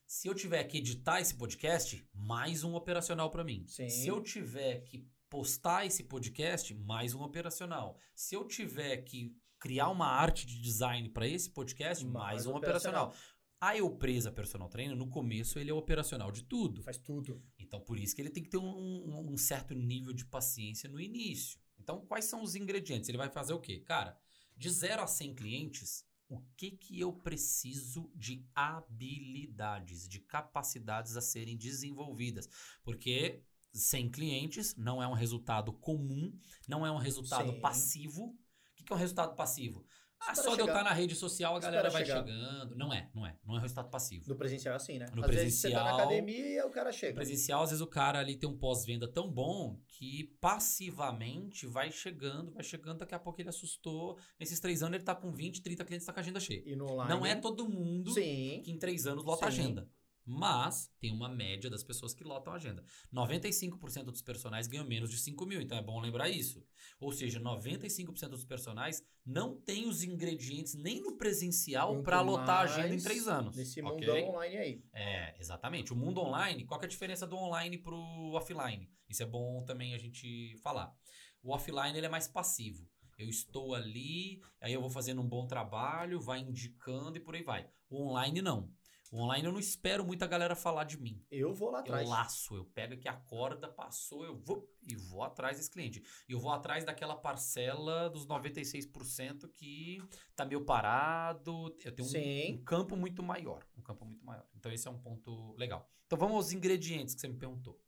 Se 0.04 0.26
eu 0.26 0.34
tiver 0.34 0.64
que 0.64 0.78
editar 0.78 1.20
esse 1.20 1.36
podcast, 1.36 2.04
mais 2.12 2.64
um 2.64 2.74
operacional 2.74 3.30
para 3.30 3.44
mim. 3.44 3.64
Sim. 3.66 3.88
Se 3.88 4.08
eu 4.08 4.22
tiver 4.22 4.80
que 4.80 5.06
postar 5.28 5.84
esse 5.86 6.04
podcast, 6.04 6.74
mais 6.74 7.14
um 7.14 7.22
operacional. 7.22 7.98
Se 8.14 8.34
eu 8.34 8.46
tiver 8.46 8.98
que 8.98 9.36
criar 9.58 9.88
uma 9.90 10.06
arte 10.06 10.46
de 10.46 10.60
design 10.60 11.08
para 11.10 11.26
esse 11.26 11.50
podcast, 11.50 12.04
mais, 12.06 12.14
Mais 12.14 12.46
um 12.46 12.54
operacional. 12.54 13.06
operacional. 13.08 13.34
A 13.60 13.76
eu 13.76 13.90
presa 13.96 14.30
personal 14.30 14.68
trainer, 14.68 14.96
no 14.96 15.08
começo 15.08 15.58
ele 15.58 15.70
é 15.70 15.74
operacional 15.74 16.30
de 16.30 16.44
tudo. 16.44 16.80
Faz 16.82 16.96
tudo. 16.96 17.42
Então, 17.58 17.80
por 17.80 17.98
isso 17.98 18.14
que 18.14 18.22
ele 18.22 18.30
tem 18.30 18.42
que 18.42 18.48
ter 18.50 18.56
um, 18.56 18.64
um- 18.68 19.32
um 19.32 19.36
certo 19.36 19.74
nível 19.74 20.12
de 20.12 20.24
paciência 20.24 20.88
no 20.88 21.00
início. 21.00 21.58
Então, 21.76 22.06
quais 22.06 22.26
são 22.26 22.40
os 22.42 22.54
ingredientes? 22.54 23.08
Ele 23.08 23.18
vai 23.18 23.28
fazer 23.28 23.52
o 23.52 23.60
quê? 23.60 23.80
Cara, 23.80 24.16
de 24.56 24.70
0 24.70 25.02
a 25.02 25.06
100 25.08 25.34
clientes, 25.34 26.04
o 26.28 26.40
que 26.56 26.70
que 26.70 27.00
eu 27.00 27.12
preciso 27.12 28.12
de 28.14 28.46
habilidades, 28.54 30.06
de 30.08 30.20
capacidades 30.20 31.16
a 31.16 31.20
serem 31.20 31.56
desenvolvidas? 31.56 32.48
Porque 32.84 33.42
100 33.78 34.10
clientes 34.10 34.74
não 34.76 35.02
é 35.02 35.06
um 35.08 35.14
resultado 35.14 35.72
comum, 35.72 36.32
não 36.68 36.84
é 36.86 36.90
um 36.90 36.98
resultado 36.98 37.52
Sim. 37.52 37.60
passivo. 37.60 38.24
O 38.24 38.36
que 38.76 38.84
que 38.84 38.92
é 38.92 38.96
um 38.96 38.98
resultado 38.98 39.34
passivo? 39.34 39.84
Ah, 40.20 40.34
só 40.34 40.42
de 40.42 40.48
eu 40.48 40.66
chegar. 40.66 40.78
estar 40.78 40.82
na 40.82 40.92
rede 40.92 41.14
social 41.14 41.54
a 41.54 41.60
galera 41.60 41.88
vai 41.90 42.04
chegar. 42.04 42.26
chegando. 42.26 42.74
Não 42.74 42.92
é, 42.92 43.08
não 43.14 43.24
é. 43.24 43.38
Não 43.46 43.54
é 43.54 43.58
um 43.58 43.60
resultado 43.60 43.88
passivo. 43.88 44.28
No 44.28 44.34
presencial 44.34 44.72
é 44.72 44.76
assim, 44.76 44.98
né? 44.98 45.06
No 45.14 45.24
Às 45.24 45.30
vezes 45.30 45.54
você 45.54 45.70
tá 45.70 45.76
na 45.76 45.82
presencial- 45.84 46.06
academia 46.08 46.48
e 46.56 46.62
o 46.64 46.70
cara 46.70 46.90
chega. 46.90 47.14
Presencial, 47.14 47.62
às 47.62 47.70
vezes 47.70 47.80
o 47.80 47.86
cara 47.86 48.18
ali 48.18 48.34
tem 48.36 48.48
um 48.50 48.58
pós-venda 48.58 49.06
tão 49.06 49.30
bom 49.30 49.78
que 49.86 50.24
passivamente 50.40 51.66
vai 51.66 51.92
chegando, 51.92 52.50
vai 52.52 52.64
chegando, 52.64 52.98
daqui 52.98 53.14
a 53.14 53.18
pouco 53.18 53.40
ele 53.40 53.48
assustou. 53.48 54.18
Nesses 54.40 54.58
três 54.58 54.82
anos 54.82 54.96
ele 54.96 55.04
tá 55.04 55.14
com 55.14 55.30
20, 55.32 55.62
30 55.62 55.84
clientes, 55.84 56.04
tá 56.06 56.12
com 56.12 56.18
a 56.18 56.22
agenda 56.22 56.40
cheia. 56.40 56.62
E 56.66 56.74
no 56.74 56.90
online. 56.90 57.10
Não 57.14 57.24
é 57.24 57.36
todo 57.36 57.68
mundo 57.68 58.10
Sim. 58.12 58.60
que 58.64 58.72
em 58.72 58.76
três 58.78 59.06
anos 59.06 59.24
lota 59.24 59.46
a 59.46 59.50
Sim. 59.52 59.60
agenda. 59.60 59.88
Mas 60.30 60.92
tem 61.00 61.10
uma 61.10 61.26
média 61.26 61.70
das 61.70 61.82
pessoas 61.82 62.12
que 62.12 62.22
lotam 62.22 62.52
a 62.52 62.56
agenda. 62.56 62.84
95% 63.10 64.04
dos 64.04 64.20
personagens 64.20 64.66
ganham 64.66 64.84
menos 64.84 65.10
de 65.10 65.16
5 65.16 65.46
mil, 65.46 65.58
então 65.58 65.78
é 65.78 65.82
bom 65.82 65.98
lembrar 65.98 66.28
isso. 66.28 66.62
Ou 67.00 67.10
seja, 67.10 67.40
95% 67.40 68.28
dos 68.28 68.44
personagens 68.44 69.02
não 69.24 69.58
tem 69.58 69.88
os 69.88 70.02
ingredientes 70.02 70.74
nem 70.74 71.00
no 71.00 71.16
presencial 71.16 72.02
para 72.02 72.20
lotar 72.20 72.58
a 72.58 72.60
agenda 72.64 72.88
em 72.88 72.90
mais 72.90 73.04
três 73.04 73.26
anos. 73.26 73.56
Nesse 73.56 73.80
ok? 73.80 74.06
mundão 74.06 74.28
online 74.28 74.56
aí. 74.58 74.84
É, 74.92 75.34
exatamente. 75.40 75.94
O 75.94 75.96
mundo 75.96 76.20
online, 76.20 76.66
qual 76.66 76.78
é 76.82 76.84
a 76.84 76.88
diferença 76.88 77.26
do 77.26 77.34
online 77.34 77.78
pro 77.78 77.96
offline? 78.34 78.86
Isso 79.08 79.22
é 79.22 79.26
bom 79.26 79.64
também 79.64 79.94
a 79.94 79.98
gente 79.98 80.58
falar. 80.58 80.94
O 81.42 81.54
offline 81.54 81.96
ele 81.96 82.06
é 82.06 82.10
mais 82.10 82.28
passivo. 82.28 82.86
Eu 83.16 83.30
estou 83.30 83.74
ali, 83.74 84.42
aí 84.60 84.74
eu 84.74 84.80
vou 84.82 84.90
fazendo 84.90 85.22
um 85.22 85.28
bom 85.28 85.46
trabalho, 85.46 86.20
vai 86.20 86.40
indicando 86.40 87.16
e 87.16 87.20
por 87.20 87.34
aí 87.34 87.42
vai. 87.42 87.66
O 87.88 88.02
online 88.02 88.42
não. 88.42 88.70
O 89.10 89.20
online 89.22 89.46
eu 89.46 89.52
não 89.52 89.60
espero 89.60 90.04
muita 90.04 90.26
galera 90.26 90.54
falar 90.54 90.84
de 90.84 91.00
mim. 91.00 91.24
Eu 91.30 91.54
vou 91.54 91.70
lá 91.70 91.80
atrás. 91.80 92.02
Eu 92.02 92.08
laço, 92.08 92.56
eu 92.56 92.64
pego 92.64 92.94
aqui 92.94 93.08
a 93.08 93.14
corda, 93.14 93.68
passou, 93.68 94.24
eu 94.24 94.36
vou 94.36 94.70
e 94.86 94.94
vou 94.94 95.22
atrás 95.22 95.56
desse 95.56 95.70
cliente. 95.70 96.02
E 96.28 96.32
eu 96.32 96.40
vou 96.40 96.50
atrás 96.50 96.84
daquela 96.84 97.16
parcela 97.16 98.10
dos 98.10 98.26
96% 98.26 99.48
que 99.52 100.02
tá 100.36 100.44
meio 100.44 100.64
parado. 100.64 101.74
Eu 101.84 101.92
tenho 101.92 102.08
um, 102.08 102.54
um 102.54 102.64
campo 102.64 102.96
muito 102.96 103.22
maior. 103.22 103.66
Um 103.76 103.82
campo 103.82 104.04
muito 104.04 104.24
maior. 104.24 104.46
Então 104.54 104.70
esse 104.70 104.86
é 104.86 104.90
um 104.90 104.98
ponto 104.98 105.54
legal. 105.56 105.90
Então 106.06 106.18
vamos 106.18 106.36
aos 106.36 106.52
ingredientes 106.52 107.14
que 107.14 107.20
você 107.20 107.28
me 107.28 107.36
perguntou. 107.36 107.80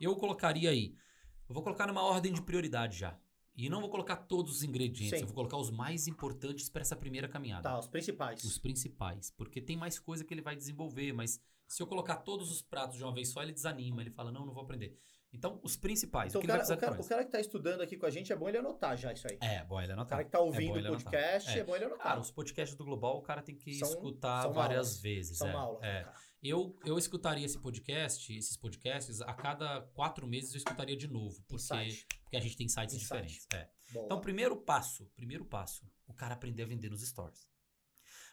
Eu 0.00 0.16
colocaria 0.16 0.70
aí. 0.70 0.94
Eu 1.48 1.54
vou 1.54 1.62
colocar 1.62 1.86
numa 1.86 2.02
ordem 2.02 2.32
de 2.32 2.40
prioridade 2.40 2.98
já. 2.98 3.18
E 3.54 3.68
não 3.68 3.80
vou 3.80 3.90
colocar 3.90 4.16
todos 4.16 4.56
os 4.56 4.62
ingredientes, 4.62 5.10
Sim. 5.18 5.20
eu 5.22 5.26
vou 5.26 5.34
colocar 5.34 5.58
os 5.58 5.70
mais 5.70 6.06
importantes 6.08 6.68
para 6.70 6.80
essa 6.80 6.96
primeira 6.96 7.28
caminhada. 7.28 7.62
Tá, 7.68 7.78
os 7.78 7.86
principais. 7.86 8.42
Os 8.44 8.58
principais. 8.58 9.30
Porque 9.30 9.60
tem 9.60 9.76
mais 9.76 9.98
coisa 9.98 10.24
que 10.24 10.32
ele 10.32 10.40
vai 10.40 10.56
desenvolver, 10.56 11.12
mas 11.12 11.38
se 11.66 11.82
eu 11.82 11.86
colocar 11.86 12.16
todos 12.16 12.50
os 12.50 12.62
pratos 12.62 12.96
de 12.96 13.04
uma 13.04 13.12
vez 13.12 13.28
só, 13.28 13.42
ele 13.42 13.52
desanima, 13.52 14.00
ele 14.00 14.10
fala, 14.10 14.32
não, 14.32 14.46
não 14.46 14.54
vou 14.54 14.62
aprender. 14.64 14.96
Então, 15.34 15.58
os 15.62 15.76
principais. 15.76 16.30
Então, 16.30 16.42
o 16.42 16.44
o 16.44 16.46
cara, 16.46 16.62
o, 16.62 16.76
cara, 16.78 17.00
o 17.00 17.08
cara 17.08 17.24
que 17.24 17.30
tá 17.30 17.40
estudando 17.40 17.80
aqui 17.80 17.96
com 17.96 18.04
a 18.04 18.10
gente, 18.10 18.30
é 18.32 18.36
bom 18.36 18.48
ele 18.48 18.58
anotar 18.58 18.96
já 18.98 19.12
isso 19.14 19.26
aí. 19.30 19.38
É, 19.40 19.64
bom 19.64 19.80
ele 19.80 19.90
O 19.90 19.94
anotar. 19.94 20.10
cara 20.10 20.24
que 20.24 20.30
tá 20.30 20.40
ouvindo 20.40 20.74
bom 20.74 20.80
o 20.80 20.88
podcast, 20.92 21.50
É. 21.50 21.58
é. 21.60 21.64
bom 21.64 21.74
ele 21.74 21.86
anotar. 21.86 22.02
Cara, 22.06 22.20
os 22.20 22.30
podcasts 22.30 22.76
do 22.76 22.84
Global, 22.84 23.16
o 23.18 23.22
cara 23.22 23.40
tem 23.42 23.54
que 23.56 23.74
São- 23.74 23.88
escutar 23.88 24.42
são 24.42 24.52
várias 24.52 24.78
aulas. 24.88 25.00
vezes. 25.00 25.38
São 25.38 25.48
é, 25.48 25.52
aulas, 25.52 25.82
é. 25.82 26.02
cara. 26.04 26.14
Eu, 26.42 26.76
eu 26.84 26.98
escutaria 26.98 27.46
esse 27.46 27.58
podcast, 27.58 28.32
esses 28.32 28.56
podcasts, 28.56 29.20
a 29.20 29.32
cada 29.32 29.82
quatro 29.94 30.26
meses 30.26 30.52
eu 30.52 30.58
escutaria 30.58 30.96
de 30.96 31.06
novo. 31.06 31.40
Porque, 31.46 31.62
Insight. 31.62 32.06
porque 32.24 32.36
a 32.36 32.40
gente 32.40 32.56
tem 32.56 32.68
sites 32.68 32.96
Insight. 32.96 33.04
diferentes. 33.04 33.46
É. 33.54 33.70
Então, 34.04 34.20
primeiro 34.20 34.56
passo, 34.56 35.06
primeiro 35.14 35.44
passo, 35.44 35.88
o 36.06 36.12
cara 36.12 36.34
aprender 36.34 36.64
a 36.64 36.66
vender 36.66 36.90
nos 36.90 37.02
stories. 37.06 37.46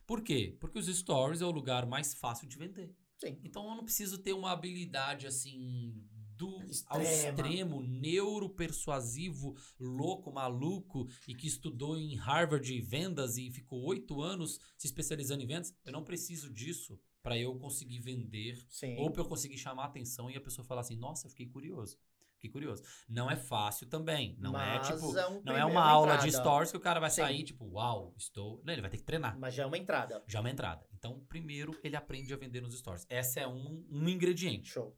Por 0.08 0.24
quê? 0.24 0.58
Porque 0.60 0.80
os 0.80 0.88
stories 0.88 1.42
é 1.42 1.46
o 1.46 1.52
lugar 1.52 1.86
mais 1.86 2.16
fácil 2.16 2.48
de 2.48 2.58
vender. 2.58 2.96
Sim. 3.20 3.38
Então 3.44 3.70
eu 3.70 3.76
não 3.76 3.84
preciso 3.84 4.18
ter 4.18 4.34
uma 4.34 4.52
habilidade 4.52 5.28
assim 5.28 5.94
do 6.36 6.58
ao 6.88 7.02
Extrema. 7.02 7.30
extremo, 7.30 7.82
neuropersuasivo, 7.82 9.56
louco, 9.78 10.32
maluco 10.32 11.08
e 11.28 11.36
que 11.36 11.46
estudou 11.48 11.98
em 11.98 12.16
Harvard 12.16 12.82
vendas 12.82 13.38
e 13.38 13.52
ficou 13.52 13.84
oito 13.84 14.22
anos 14.22 14.58
se 14.78 14.88
especializando 14.88 15.44
em 15.44 15.48
vendas. 15.48 15.76
Eu 15.84 15.92
não 15.92 16.04
preciso 16.04 16.52
disso 16.52 16.98
para 17.22 17.38
eu 17.38 17.56
conseguir 17.58 18.00
vender 18.00 18.64
Sim. 18.70 18.98
ou 18.98 19.12
para 19.12 19.22
eu 19.22 19.28
conseguir 19.28 19.58
chamar 19.58 19.84
a 19.84 19.88
atenção 19.88 20.30
e 20.30 20.38
a 20.38 20.42
pessoa 20.42 20.66
falar 20.66 20.82
assim: 20.82 20.96
Nossa, 20.96 21.28
eu 21.28 21.30
fiquei 21.30 21.48
curioso. 21.48 21.98
Fiquei 22.40 22.50
curioso. 22.50 22.82
Não 23.08 23.30
é 23.30 23.36
fácil 23.36 23.86
também. 23.88 24.38
Não 24.40 24.54
Mas 24.54 24.90
é 24.90 24.94
tipo. 24.94 25.10
um 25.10 25.42
Não 25.44 25.58
é 25.58 25.66
uma 25.66 25.84
aula 25.84 26.16
de 26.18 26.32
stories 26.32 26.72
que 26.72 26.78
o 26.78 26.80
cara 26.80 26.98
vai 26.98 27.10
Sim. 27.10 27.22
sair, 27.22 27.44
tipo, 27.44 27.66
uau, 27.66 28.14
estou. 28.18 28.62
Não, 28.64 28.72
ele 28.72 28.82
vai 28.82 28.90
ter 28.90 28.96
que 28.96 29.04
treinar. 29.04 29.38
Mas 29.38 29.54
já 29.54 29.64
é 29.64 29.66
uma 29.66 29.78
entrada. 29.78 30.24
Já 30.26 30.40
é 30.40 30.42
uma 30.42 30.50
entrada. 30.50 30.88
Então, 30.94 31.20
primeiro, 31.28 31.78
ele 31.84 31.98
aprende 31.98 32.34
a 32.34 32.38
vender 32.38 32.62
nos 32.62 32.78
stories. 32.80 33.06
Essa 33.10 33.42
é 33.42 33.48
um, 33.48 33.86
um 33.92 34.08
ingrediente. 34.08 34.70
Show. 34.70 34.98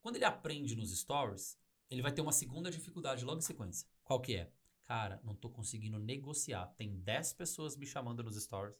Quando 0.00 0.14
ele 0.14 0.24
aprende 0.24 0.76
nos 0.76 0.96
stories, 0.96 1.58
ele 1.90 2.02
vai 2.02 2.12
ter 2.12 2.20
uma 2.20 2.30
segunda 2.30 2.70
dificuldade 2.70 3.24
logo 3.24 3.38
em 3.38 3.42
sequência. 3.42 3.88
Qual 4.04 4.20
que 4.20 4.36
é? 4.36 4.52
Cara, 4.84 5.20
não 5.24 5.34
tô 5.34 5.50
conseguindo 5.50 5.98
negociar. 5.98 6.66
Tem 6.78 6.96
10 7.00 7.32
pessoas 7.32 7.76
me 7.76 7.84
chamando 7.84 8.22
nos 8.22 8.40
stories 8.40 8.78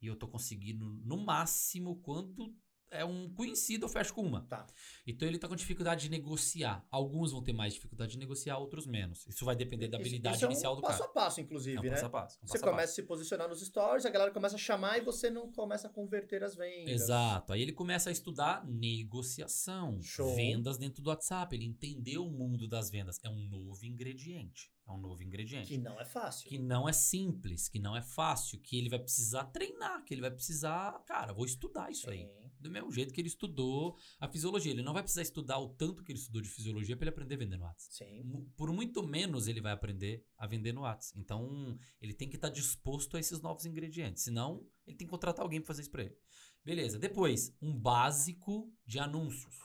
e 0.00 0.06
eu 0.06 0.16
tô 0.16 0.26
conseguindo, 0.28 0.84
no 1.04 1.18
máximo, 1.18 1.96
quanto 1.96 2.54
é 2.90 3.04
um 3.04 3.32
conhecido, 3.32 3.84
eu 3.84 3.88
fecho 3.88 4.12
com 4.12 4.22
uma. 4.22 4.42
Tá. 4.42 4.66
Então 5.06 5.26
ele 5.28 5.38
tá 5.38 5.46
com 5.48 5.54
dificuldade 5.56 6.02
de 6.02 6.08
negociar. 6.10 6.84
Alguns 6.90 7.32
vão 7.32 7.42
ter 7.42 7.52
mais 7.52 7.74
dificuldade 7.74 8.12
de 8.12 8.18
negociar, 8.18 8.58
outros 8.58 8.86
menos. 8.86 9.26
Isso 9.28 9.44
vai 9.44 9.54
depender 9.54 9.88
da 9.88 9.96
Isso- 9.96 10.06
habilidade 10.08 10.36
isso 10.36 10.44
é 10.44 10.48
um 10.48 10.50
inicial 10.50 10.76
do 10.76 10.82
passo 10.82 10.98
cara. 10.98 11.10
a 11.10 11.14
passo, 11.14 11.40
inclusive, 11.40 11.76
é 11.76 11.80
um 11.80 11.84
né? 11.84 11.90
passo 11.90 12.06
a 12.06 12.10
passo. 12.10 12.38
um 12.42 12.46
Você 12.46 12.52
passo 12.52 12.56
a 12.56 12.60
passo. 12.60 12.70
começa 12.72 12.92
a 12.92 12.94
se 12.94 13.02
posicionar 13.04 13.48
nos 13.48 13.60
stories, 13.60 14.04
a 14.06 14.10
galera 14.10 14.30
começa 14.32 14.56
a 14.56 14.58
chamar 14.58 14.98
e 14.98 15.00
você 15.02 15.30
não 15.30 15.50
começa 15.52 15.86
a 15.88 15.90
converter 15.90 16.42
as 16.42 16.54
vendas. 16.54 16.90
Exato. 16.92 17.52
Aí 17.52 17.62
ele 17.62 17.72
começa 17.72 18.08
a 18.10 18.12
estudar 18.12 18.64
negociação, 18.66 20.00
Show. 20.02 20.34
vendas 20.34 20.78
dentro 20.78 21.02
do 21.02 21.10
WhatsApp. 21.10 21.54
Ele 21.54 21.64
entendeu 21.66 22.26
o 22.26 22.30
mundo 22.30 22.66
das 22.68 22.90
vendas. 22.90 23.20
É 23.22 23.28
um 23.28 23.48
novo 23.48 23.84
ingrediente. 23.84 24.70
É 24.86 24.92
um 24.92 24.98
novo 24.98 25.22
ingrediente. 25.22 25.68
Que 25.68 25.78
não 25.78 26.00
é 26.00 26.04
fácil. 26.04 26.48
Que 26.48 26.58
não 26.58 26.88
é 26.88 26.92
simples, 26.92 27.68
que 27.68 27.78
não 27.78 27.96
é 27.96 28.02
fácil, 28.02 28.58
que 28.58 28.76
ele 28.76 28.88
vai 28.88 28.98
precisar 28.98 29.44
treinar, 29.44 30.04
que 30.04 30.12
ele 30.14 30.20
vai 30.20 30.30
precisar. 30.30 31.00
Cara, 31.06 31.32
vou 31.32 31.44
estudar 31.44 31.90
isso 31.90 32.10
aí. 32.10 32.28
Do 32.60 32.70
mesmo 32.70 32.92
jeito 32.92 33.12
que 33.12 33.20
ele 33.20 33.28
estudou 33.28 33.96
a 34.18 34.28
fisiologia. 34.28 34.72
Ele 34.72 34.82
não 34.82 34.92
vai 34.92 35.02
precisar 35.02 35.22
estudar 35.22 35.58
o 35.58 35.70
tanto 35.70 36.04
que 36.04 36.12
ele 36.12 36.18
estudou 36.18 36.42
de 36.42 36.48
fisiologia 36.48 36.96
para 36.96 37.04
ele 37.04 37.10
aprender 37.10 37.34
a 37.34 37.38
vender 37.38 37.56
no 37.56 37.64
WhatsApp. 37.64 37.94
Sim. 37.94 38.52
Por 38.56 38.72
muito 38.72 39.02
menos 39.02 39.48
ele 39.48 39.60
vai 39.60 39.72
aprender 39.72 40.24
a 40.36 40.46
vender 40.46 40.72
no 40.72 40.82
WhatsApp. 40.82 41.18
Então, 41.18 41.78
ele 42.00 42.12
tem 42.12 42.28
que 42.28 42.36
estar 42.36 42.50
disposto 42.50 43.16
a 43.16 43.20
esses 43.20 43.40
novos 43.40 43.64
ingredientes. 43.64 44.22
Senão, 44.22 44.66
ele 44.86 44.96
tem 44.96 45.06
que 45.06 45.10
contratar 45.10 45.42
alguém 45.42 45.60
para 45.60 45.68
fazer 45.68 45.82
isso 45.82 45.90
para 45.90 46.04
ele. 46.04 46.16
Beleza. 46.64 46.98
Depois, 46.98 47.56
um 47.60 47.76
básico 47.76 48.72
de 48.86 48.98
anúncios. 48.98 49.56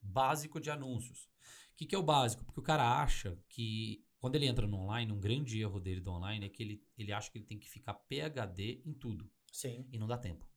Básico 0.00 0.60
de 0.60 0.70
anúncios. 0.70 1.24
O 1.72 1.76
que, 1.76 1.86
que 1.86 1.94
é 1.94 1.98
o 1.98 2.02
básico? 2.02 2.44
Porque 2.44 2.60
o 2.60 2.62
cara 2.62 3.02
acha 3.02 3.36
que 3.48 4.04
quando 4.24 4.36
ele 4.36 4.46
entra 4.46 4.66
no 4.66 4.78
online, 4.78 5.12
um 5.12 5.20
grande 5.20 5.60
erro 5.60 5.78
dele 5.78 6.00
do 6.00 6.10
online 6.10 6.46
é 6.46 6.48
que 6.48 6.62
ele, 6.62 6.82
ele 6.96 7.12
acha 7.12 7.30
que 7.30 7.36
ele 7.36 7.44
tem 7.44 7.58
que 7.58 7.68
ficar 7.68 7.92
PHD 7.92 8.80
em 8.86 8.94
tudo. 8.94 9.30
Sim. 9.52 9.86
E 9.92 9.98
não 9.98 10.06
dá 10.06 10.16
tempo. 10.16 10.48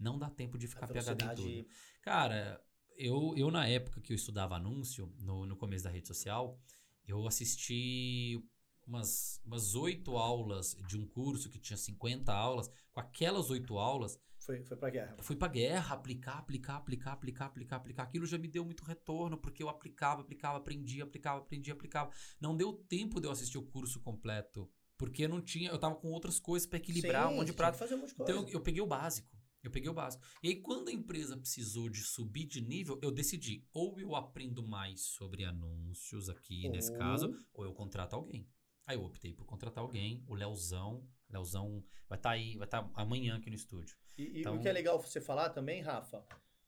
Não 0.00 0.18
dá 0.18 0.30
tempo 0.30 0.56
de 0.58 0.66
ficar 0.66 0.88
PHD 0.88 0.98
em 1.12 1.16
tudo. 1.16 1.42
velocidade. 1.42 1.66
Cara, 2.02 2.60
eu, 2.96 3.34
eu 3.36 3.50
na 3.50 3.66
época 3.68 4.00
que 4.00 4.12
eu 4.12 4.16
estudava 4.16 4.56
anúncio, 4.56 5.14
no, 5.18 5.44
no 5.46 5.56
começo 5.56 5.84
da 5.84 5.90
rede 5.90 6.08
social, 6.08 6.58
eu 7.06 7.26
assisti 7.26 8.42
umas 8.86 9.40
umas 9.44 9.74
oito 9.74 10.16
aulas 10.16 10.74
de 10.88 10.96
um 10.98 11.06
curso 11.06 11.48
que 11.50 11.58
tinha 11.58 11.76
50 11.76 12.32
aulas. 12.32 12.70
Com 12.92 13.00
aquelas 13.00 13.50
oito 13.50 13.78
aulas, 13.78 14.18
Foi, 14.38 14.64
foi 14.64 14.76
pra 14.76 14.90
guerra. 14.90 15.14
eu 15.18 15.22
fui 15.22 15.36
pra 15.36 15.46
guerra 15.48 15.94
aplicar, 15.94 16.38
aplicar, 16.38 16.76
aplicar, 16.76 17.12
aplicar, 17.12 17.44
aplicar, 17.46 17.76
aplicar. 17.76 18.02
Aquilo 18.04 18.26
já 18.26 18.38
me 18.38 18.48
deu 18.48 18.64
muito 18.64 18.84
retorno, 18.84 19.36
porque 19.38 19.62
eu 19.62 19.68
aplicava, 19.68 20.22
aplicava, 20.22 20.58
aprendia, 20.58 21.04
aplicava, 21.04 21.38
aprendia, 21.40 21.74
aplicava. 21.74 22.10
Não 22.40 22.56
deu 22.56 22.72
tempo 22.72 23.20
de 23.20 23.26
eu 23.28 23.30
assistir 23.30 23.58
o 23.58 23.62
curso 23.62 24.00
completo. 24.00 24.68
Porque 24.98 25.24
eu 25.24 25.28
não 25.28 25.40
tinha, 25.40 25.70
eu 25.70 25.78
tava 25.78 25.94
com 25.94 26.08
outras 26.08 26.38
coisas 26.38 26.66
pra 26.66 26.78
equilibrar 26.78 27.28
Sim, 27.28 27.32
um 27.34 27.36
monte 27.38 27.46
de 27.48 27.52
prato. 27.54 27.78
fazer 27.78 27.94
um 27.94 27.98
monte 27.98 28.08
de 28.10 28.14
coisa. 28.16 28.32
Então 28.32 28.46
eu, 28.46 28.52
eu 28.54 28.60
peguei 28.60 28.82
o 28.82 28.86
básico. 28.86 29.30
Eu 29.62 29.70
peguei 29.70 29.88
o 29.90 29.94
básico. 29.94 30.24
E 30.42 30.48
aí, 30.48 30.56
quando 30.56 30.88
a 30.88 30.92
empresa 30.92 31.36
precisou 31.36 31.88
de 31.90 32.02
subir 32.02 32.46
de 32.46 32.60
nível, 32.60 32.98
eu 33.02 33.10
decidi: 33.10 33.64
ou 33.72 33.98
eu 34.00 34.14
aprendo 34.16 34.66
mais 34.66 35.02
sobre 35.02 35.44
anúncios 35.44 36.28
aqui, 36.28 36.68
nesse 36.68 36.90
Ou- 36.92 36.98
caso, 36.98 37.34
ou 37.52 37.64
eu 37.64 37.72
contrato 37.74 38.14
alguém. 38.14 38.48
Aí 38.86 38.96
eu 38.96 39.04
optei 39.04 39.32
por 39.34 39.44
contratar 39.46 39.82
alguém, 39.84 40.24
o 40.26 40.34
Leozão. 40.34 41.06
Leozão 41.28 41.84
vai 42.08 42.18
estar 42.18 42.30
aí, 42.30 42.56
vai 42.56 42.66
estar 42.66 42.90
amanhã 42.94 43.36
aqui 43.36 43.50
no 43.50 43.56
estúdio. 43.56 43.96
E, 44.16 44.22
e 44.24 44.40
Então- 44.40 44.56
o 44.56 44.60
que 44.60 44.68
é 44.68 44.72
legal 44.72 45.00
você 45.00 45.20
falar 45.20 45.50
também, 45.50 45.80
Rafa, 45.80 46.24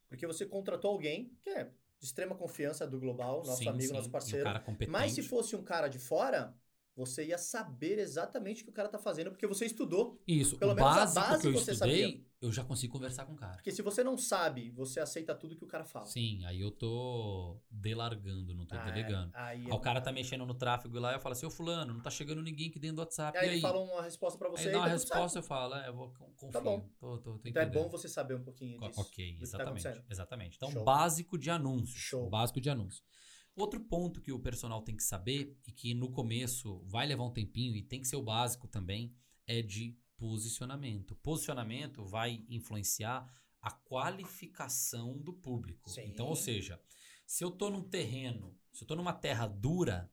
porque 0.09 0.27
você 0.27 0.47
contratou 0.47 0.91
alguém 0.93 1.37
que 1.43 1.51
é 1.51 1.65
de 1.65 2.07
extrema 2.07 2.35
confiança 2.35 2.87
do 2.87 2.99
Global, 3.01 3.39
nosso 3.45 3.59
Sim, 3.59 3.69
amigo, 3.69 3.89
sim, 3.89 3.93
nosso 3.95 4.07
e 4.07 4.09
um 4.09 4.13
parceiro. 4.13 4.61
competente. 4.65 4.91
Mas 4.91 5.13
se 5.13 5.23
fosse 5.23 5.57
um 5.57 5.63
cara 5.65 5.89
de 5.89 5.99
fora, 5.99 6.55
você 6.95 7.25
ia 7.27 7.39
saber 7.39 7.99
exatamente 7.99 8.63
o 8.63 8.65
que 8.67 8.71
o 8.71 8.75
cara 8.75 8.89
tá 8.89 8.99
fazendo, 8.99 9.31
porque 9.31 9.47
você 9.47 9.65
estudou. 9.65 10.21
Isso, 10.27 10.59
pelo 10.59 10.75
menos 10.75 10.91
a 10.91 10.95
básico 11.07 11.21
base 11.21 11.41
que 11.43 11.49
eu 11.49 11.53
você 11.53 11.73
estudei, 11.73 12.03
sabia. 12.03 12.27
eu 12.43 12.53
já 12.53 12.63
consigo 12.65 12.93
conversar 12.93 13.25
com 13.25 13.33
o 13.33 13.37
cara. 13.37 13.55
Porque 13.55 13.73
se 13.73 13.81
você 13.81 14.05
não 14.05 14.19
sabe, 14.19 14.71
você 14.71 15.01
aceita 15.01 15.35
tudo 15.35 15.57
que 15.57 15.65
o 15.65 15.67
cara 15.67 15.85
fala. 15.85 16.05
Sim, 16.07 16.45
aí 16.45 16.61
eu 16.61 16.71
tô 16.71 17.59
delargando, 17.71 18.55
não 18.55 18.67
tô 18.67 18.75
Ah, 18.77 18.85
delegando. 18.91 19.31
Aí, 19.35 19.65
Aí 19.65 19.73
o 19.73 19.79
cara 19.81 20.01
tá 20.01 20.13
mexendo 20.13 20.45
no 20.45 20.55
tráfego 20.55 20.99
lá, 20.99 21.13
eu 21.15 21.21
falo 21.21 21.33
assim, 21.33 21.47
ô 21.47 21.51
fulano, 21.51 21.95
não 21.95 22.01
tá 22.03 22.11
chegando 22.11 22.43
ninguém 22.43 22.69
aqui 22.69 22.79
dentro 22.79 22.97
do 22.97 23.01
WhatsApp. 23.01 23.39
Aí 23.39 23.45
e 23.45 23.47
ele 23.49 23.55
aí? 23.57 23.61
fala 23.63 23.79
uma 23.79 24.03
resposta 24.03 24.39
pra 24.39 24.49
você 24.51 24.65
Aí 24.65 24.69
e 24.69 24.73
dá 24.73 24.79
uma 24.79 24.87
tá 24.87 24.93
resposta, 24.93 25.39
eu 25.39 25.43
falo, 25.43 25.75
é, 25.75 25.89
eu 25.89 25.95
vou 25.95 26.11
con- 26.13 26.31
confio. 26.37 26.61
bom. 26.61 26.89
Tô, 27.01 27.19
tô, 27.19 27.39
tô 27.39 27.49
Então 27.49 27.63
é 27.63 27.67
bom 27.67 27.89
você 27.89 28.09
saber 28.09 28.35
um 28.35 28.43
pouquinho 28.43 28.79
disso. 28.81 29.01
Ok, 29.01 29.37
tá 29.39 29.43
exatamente. 29.43 29.87
acontecendo. 29.87 30.05
exatamente. 30.11 30.57
Então, 30.57 30.71
Show. 30.71 30.85
básico 30.85 31.39
de 31.39 31.51
anúncios. 31.51 31.99
Show. 31.99 32.29
Básico 32.29 32.61
de 32.61 32.69
anúncios. 32.69 33.03
Outro 33.55 33.81
ponto 33.81 34.21
que 34.21 34.33
o 34.33 34.39
personal 34.39 34.83
tem 34.83 34.97
que 34.97 35.03
saber, 35.03 35.59
e 35.67 35.73
que 35.73 35.95
no 35.95 36.11
começo 36.11 36.83
vai 36.87 37.07
levar 37.07 37.25
um 37.25 37.33
tempinho 37.33 37.77
e 37.77 37.83
tem 37.83 38.01
que 38.01 38.09
ser 38.09 38.17
o 38.17 38.23
básico 38.23 38.67
também, 38.67 39.15
é 39.47 39.61
de 39.61 39.97
posicionamento. 40.17 41.17
Posicionamento 41.17 42.05
vai 42.05 42.45
influenciar 42.49 43.31
a 43.61 43.71
qualificação 43.71 45.19
do 45.19 45.33
público. 45.33 45.91
Sim. 45.91 46.05
Então, 46.07 46.27
ou 46.27 46.37
seja, 46.37 46.81
se 47.27 47.45
eu 47.45 47.51
tô 47.51 47.71
num 47.71 47.83
terreno, 47.83 48.57
se 48.73 48.85
eu 48.85 48.87
tô 48.89 48.97
numa 48.97 49.13
terra 49.13 49.47
dura, 49.47 50.11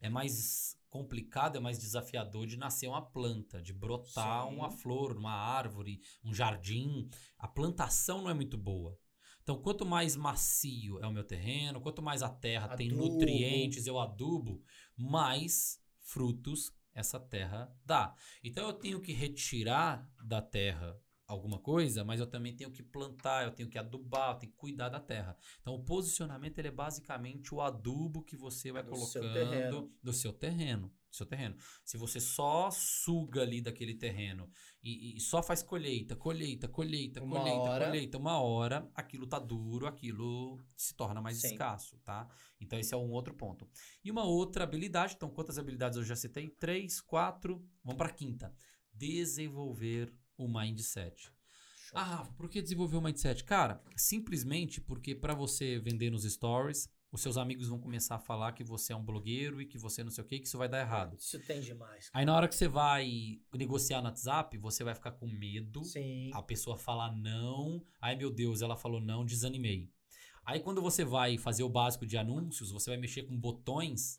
é 0.00 0.10
mais 0.10 0.76
complicado, 0.90 1.56
é 1.56 1.60
mais 1.60 1.78
desafiador 1.78 2.46
de 2.46 2.56
nascer 2.58 2.86
uma 2.86 3.00
planta, 3.00 3.62
de 3.62 3.72
brotar 3.72 4.46
Sim. 4.46 4.54
uma 4.54 4.70
flor, 4.70 5.16
uma 5.16 5.32
árvore, 5.32 6.02
um 6.22 6.34
jardim. 6.34 7.08
A 7.38 7.48
plantação 7.48 8.20
não 8.20 8.30
é 8.30 8.34
muito 8.34 8.58
boa. 8.58 8.98
Então, 9.42 9.60
quanto 9.60 9.84
mais 9.84 10.14
macio 10.16 10.98
é 11.00 11.06
o 11.06 11.12
meu 11.12 11.24
terreno, 11.24 11.80
quanto 11.80 12.00
mais 12.00 12.22
a 12.22 12.28
terra 12.28 12.76
tem 12.76 12.88
Adubo. 12.90 13.04
nutrientes, 13.08 13.86
eu 13.86 13.98
adubo, 13.98 14.62
mais 14.96 15.80
frutos 16.00 16.72
essa 16.94 17.18
terra 17.18 17.74
dá. 17.84 18.14
Então, 18.44 18.66
eu 18.66 18.72
tenho 18.72 19.00
que 19.00 19.12
retirar 19.12 20.08
da 20.24 20.40
terra 20.40 20.96
alguma 21.26 21.58
coisa, 21.58 22.04
mas 22.04 22.20
eu 22.20 22.26
também 22.26 22.54
tenho 22.54 22.70
que 22.70 22.82
plantar, 22.82 23.44
eu 23.44 23.52
tenho 23.52 23.68
que 23.68 23.78
adubar, 23.78 24.34
eu 24.34 24.38
tenho 24.38 24.52
que 24.52 24.58
cuidar 24.58 24.88
da 24.90 25.00
terra. 25.00 25.36
Então, 25.60 25.74
o 25.74 25.82
posicionamento 25.82 26.58
ele 26.58 26.68
é 26.68 26.72
basicamente 26.72 27.54
o 27.54 27.60
adubo 27.60 28.22
que 28.22 28.36
você 28.36 28.70
vai 28.70 28.82
Do 28.82 28.94
seu 28.96 29.22
colocando 29.22 29.50
terreno. 29.50 29.92
do 30.02 30.12
seu 30.12 30.32
terreno. 30.32 30.92
Seu 31.12 31.26
terreno. 31.26 31.54
Se 31.84 31.98
você 31.98 32.18
só 32.18 32.70
suga 32.70 33.42
ali 33.42 33.60
daquele 33.60 33.94
terreno 33.94 34.50
e, 34.82 35.14
e 35.16 35.20
só 35.20 35.42
faz 35.42 35.62
colheita, 35.62 36.16
colheita, 36.16 36.66
colheita, 36.66 37.22
Uma 37.22 37.38
colheita, 37.38 37.70
hora. 37.70 37.84
colheita, 37.84 38.18
uma 38.18 38.40
hora, 38.40 38.90
aquilo 38.94 39.26
tá 39.26 39.38
duro, 39.38 39.86
aquilo 39.86 40.58
se 40.74 40.94
torna 40.94 41.20
mais 41.20 41.36
Sim. 41.36 41.48
escasso, 41.48 41.98
tá? 41.98 42.26
Então 42.58 42.78
esse 42.78 42.94
é 42.94 42.96
um 42.96 43.10
outro 43.10 43.34
ponto. 43.34 43.68
E 44.02 44.10
uma 44.10 44.24
outra 44.24 44.64
habilidade, 44.64 45.14
então 45.14 45.28
quantas 45.28 45.58
habilidades 45.58 45.98
eu 45.98 46.04
já 46.04 46.16
citei? 46.16 46.48
Três, 46.48 46.98
quatro, 47.00 47.62
vamos 47.84 47.98
para 47.98 48.10
quinta. 48.10 48.54
Desenvolver 48.90 50.12
o 50.36 50.48
mindset. 50.48 51.30
Show. 51.76 51.98
Ah, 51.98 52.04
Rafa, 52.04 52.32
por 52.32 52.48
que 52.48 52.62
desenvolver 52.62 52.96
o 52.96 53.02
mindset? 53.02 53.44
Cara, 53.44 53.82
simplesmente 53.96 54.80
porque 54.80 55.14
para 55.14 55.34
você 55.34 55.78
vender 55.78 56.10
nos 56.10 56.24
stories, 56.24 56.88
os 57.12 57.20
seus 57.20 57.36
amigos 57.36 57.68
vão 57.68 57.78
começar 57.78 58.14
a 58.14 58.18
falar 58.18 58.52
que 58.52 58.64
você 58.64 58.94
é 58.94 58.96
um 58.96 59.04
blogueiro 59.04 59.60
e 59.60 59.66
que 59.66 59.76
você 59.76 60.02
não 60.02 60.10
sei 60.10 60.24
o 60.24 60.26
que, 60.26 60.40
que 60.40 60.46
isso 60.46 60.56
vai 60.56 60.66
dar 60.66 60.80
errado. 60.80 61.14
Isso 61.18 61.38
tem 61.40 61.60
demais. 61.60 62.08
Aí 62.10 62.24
na 62.24 62.34
hora 62.34 62.48
que 62.48 62.54
você 62.54 62.66
vai 62.66 63.38
negociar 63.52 64.00
no 64.00 64.06
WhatsApp, 64.06 64.56
você 64.56 64.82
vai 64.82 64.94
ficar 64.94 65.12
com 65.12 65.28
medo. 65.28 65.84
Sim. 65.84 66.30
A 66.32 66.42
pessoa 66.42 66.78
falar 66.78 67.14
não. 67.14 67.84
Ai 68.00 68.16
meu 68.16 68.30
Deus, 68.30 68.62
ela 68.62 68.76
falou 68.76 68.98
não, 68.98 69.26
desanimei. 69.26 69.92
Aí 70.42 70.58
quando 70.58 70.80
você 70.80 71.04
vai 71.04 71.36
fazer 71.36 71.62
o 71.62 71.68
básico 71.68 72.06
de 72.06 72.16
anúncios, 72.16 72.72
você 72.72 72.88
vai 72.88 72.98
mexer 72.98 73.24
com 73.24 73.38
botões. 73.38 74.18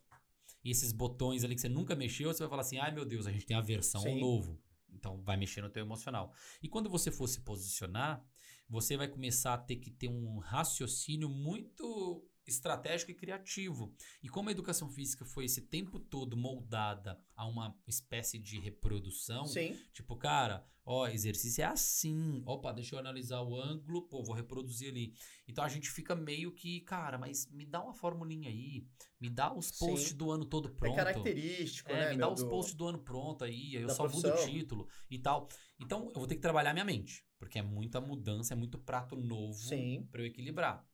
E 0.63 0.69
esses 0.69 0.91
botões 0.91 1.43
ali 1.43 1.55
que 1.55 1.61
você 1.61 1.69
nunca 1.69 1.95
mexeu, 1.95 2.31
você 2.31 2.43
vai 2.43 2.49
falar 2.49 2.61
assim: 2.61 2.77
ai 2.77 2.91
meu 2.91 3.05
Deus, 3.05 3.25
a 3.25 3.31
gente 3.31 3.45
tem 3.45 3.57
a 3.57 3.61
versão 3.61 4.01
Sim. 4.01 4.19
novo. 4.19 4.61
Então 4.87 5.19
vai 5.23 5.35
mexer 5.35 5.61
no 5.61 5.69
teu 5.69 5.83
emocional. 5.83 6.31
E 6.61 6.69
quando 6.69 6.91
você 6.91 7.09
for 7.09 7.27
se 7.27 7.41
posicionar, 7.41 8.23
você 8.69 8.95
vai 8.95 9.07
começar 9.07 9.55
a 9.55 9.57
ter 9.57 9.77
que 9.77 9.89
ter 9.89 10.07
um 10.07 10.37
raciocínio 10.37 11.27
muito 11.27 12.23
estratégico 12.45 13.11
e 13.11 13.15
criativo. 13.15 13.93
E 14.21 14.29
como 14.29 14.49
a 14.49 14.51
educação 14.51 14.89
física 14.89 15.25
foi 15.25 15.45
esse 15.45 15.61
tempo 15.61 15.99
todo 15.99 16.35
moldada 16.37 17.19
a 17.35 17.45
uma 17.47 17.75
espécie 17.87 18.37
de 18.39 18.59
reprodução, 18.59 19.45
Sim. 19.45 19.77
tipo, 19.93 20.15
cara, 20.17 20.65
ó, 20.85 21.07
exercício 21.07 21.61
é 21.61 21.65
assim. 21.65 22.43
Opa, 22.45 22.71
deixa 22.73 22.95
eu 22.95 22.99
analisar 22.99 23.41
o 23.41 23.55
ângulo, 23.59 24.03
pô, 24.07 24.23
vou 24.23 24.35
reproduzir 24.35 24.89
ali. 24.89 25.13
Então 25.47 25.63
a 25.63 25.69
gente 25.69 25.89
fica 25.89 26.15
meio 26.15 26.51
que, 26.51 26.81
cara, 26.81 27.17
mas 27.17 27.49
me 27.51 27.65
dá 27.65 27.81
uma 27.81 27.93
formulinha 27.93 28.49
aí, 28.49 28.85
me 29.19 29.29
dá 29.29 29.53
os 29.53 29.67
Sim. 29.67 29.85
posts 29.85 30.13
do 30.13 30.29
ano 30.31 30.45
todo 30.45 30.69
pronto. 30.69 30.93
É 30.93 30.95
característico, 30.95 31.91
É, 31.91 32.05
né? 32.05 32.09
me 32.11 32.17
dá 32.17 32.29
os 32.31 32.41
do- 32.43 32.49
posts 32.49 32.75
do 32.75 32.87
ano 32.87 32.99
pronto 32.99 33.43
aí, 33.43 33.75
eu 33.75 33.87
da 33.87 33.93
só 33.93 34.03
mudo 34.03 34.17
o 34.17 34.21
profissão. 34.31 34.49
título 34.49 34.87
e 35.09 35.17
tal. 35.17 35.47
Então 35.79 36.07
eu 36.07 36.13
vou 36.19 36.27
ter 36.27 36.35
que 36.35 36.41
trabalhar 36.41 36.73
minha 36.73 36.85
mente, 36.85 37.25
porque 37.39 37.57
é 37.59 37.61
muita 37.61 37.99
mudança, 38.01 38.53
é 38.53 38.57
muito 38.57 38.77
prato 38.77 39.15
novo 39.15 39.53
Sim. 39.57 40.07
pra 40.11 40.21
eu 40.21 40.25
equilibrar. 40.27 40.85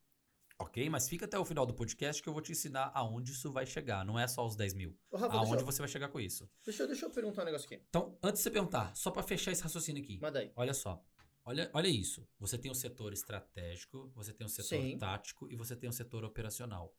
Ok? 0.60 0.90
Mas 0.90 1.08
fica 1.08 1.24
até 1.24 1.38
o 1.38 1.44
final 1.44 1.64
do 1.64 1.72
podcast 1.74 2.22
que 2.22 2.28
eu 2.28 2.32
vou 2.32 2.42
te 2.42 2.52
ensinar 2.52 2.90
aonde 2.94 3.32
isso 3.32 3.50
vai 3.50 3.64
chegar. 3.64 4.04
Não 4.04 4.18
é 4.18 4.28
só 4.28 4.46
os 4.46 4.54
10 4.54 4.74
mil. 4.74 4.96
Ô, 5.10 5.16
Rafa, 5.16 5.36
Aonde 5.36 5.62
eu, 5.62 5.66
você 5.66 5.80
vai 5.80 5.88
chegar 5.88 6.08
com 6.08 6.20
isso. 6.20 6.48
deixa, 6.64 6.82
eu, 6.82 6.86
deixa 6.86 7.06
eu 7.06 7.10
perguntar 7.10 7.42
um 7.42 7.44
negócio 7.46 7.66
aqui. 7.66 7.82
Então, 7.88 8.18
antes 8.22 8.40
de 8.40 8.44
você 8.44 8.50
perguntar, 8.50 8.94
só 8.94 9.10
pra 9.10 9.22
fechar 9.22 9.52
esse 9.52 9.62
raciocínio 9.62 10.02
aqui. 10.02 10.18
Manda 10.20 10.38
aí. 10.38 10.52
Olha 10.54 10.74
só. 10.74 11.02
Olha, 11.44 11.70
olha 11.72 11.88
isso. 11.88 12.28
Você 12.38 12.58
tem 12.58 12.70
o 12.70 12.74
setor 12.74 13.12
estratégico, 13.12 14.12
você 14.14 14.32
tem 14.32 14.46
o 14.46 14.50
setor 14.50 14.68
Sim. 14.78 14.98
tático 14.98 15.50
e 15.50 15.56
você 15.56 15.74
tem 15.74 15.88
o 15.88 15.92
setor 15.92 16.24
operacional. 16.24 16.94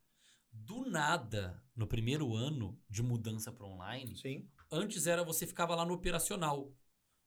Do 0.52 0.84
nada, 0.90 1.64
no 1.76 1.88
primeiro 1.88 2.36
ano 2.36 2.78
de 2.90 3.02
mudança 3.02 3.52
para 3.52 3.66
online, 3.66 4.18
Sim. 4.18 4.50
antes 4.70 5.08
era 5.08 5.24
você 5.24 5.48
ficava 5.48 5.76
lá 5.76 5.86
no 5.86 5.94
operacional. 5.94 6.74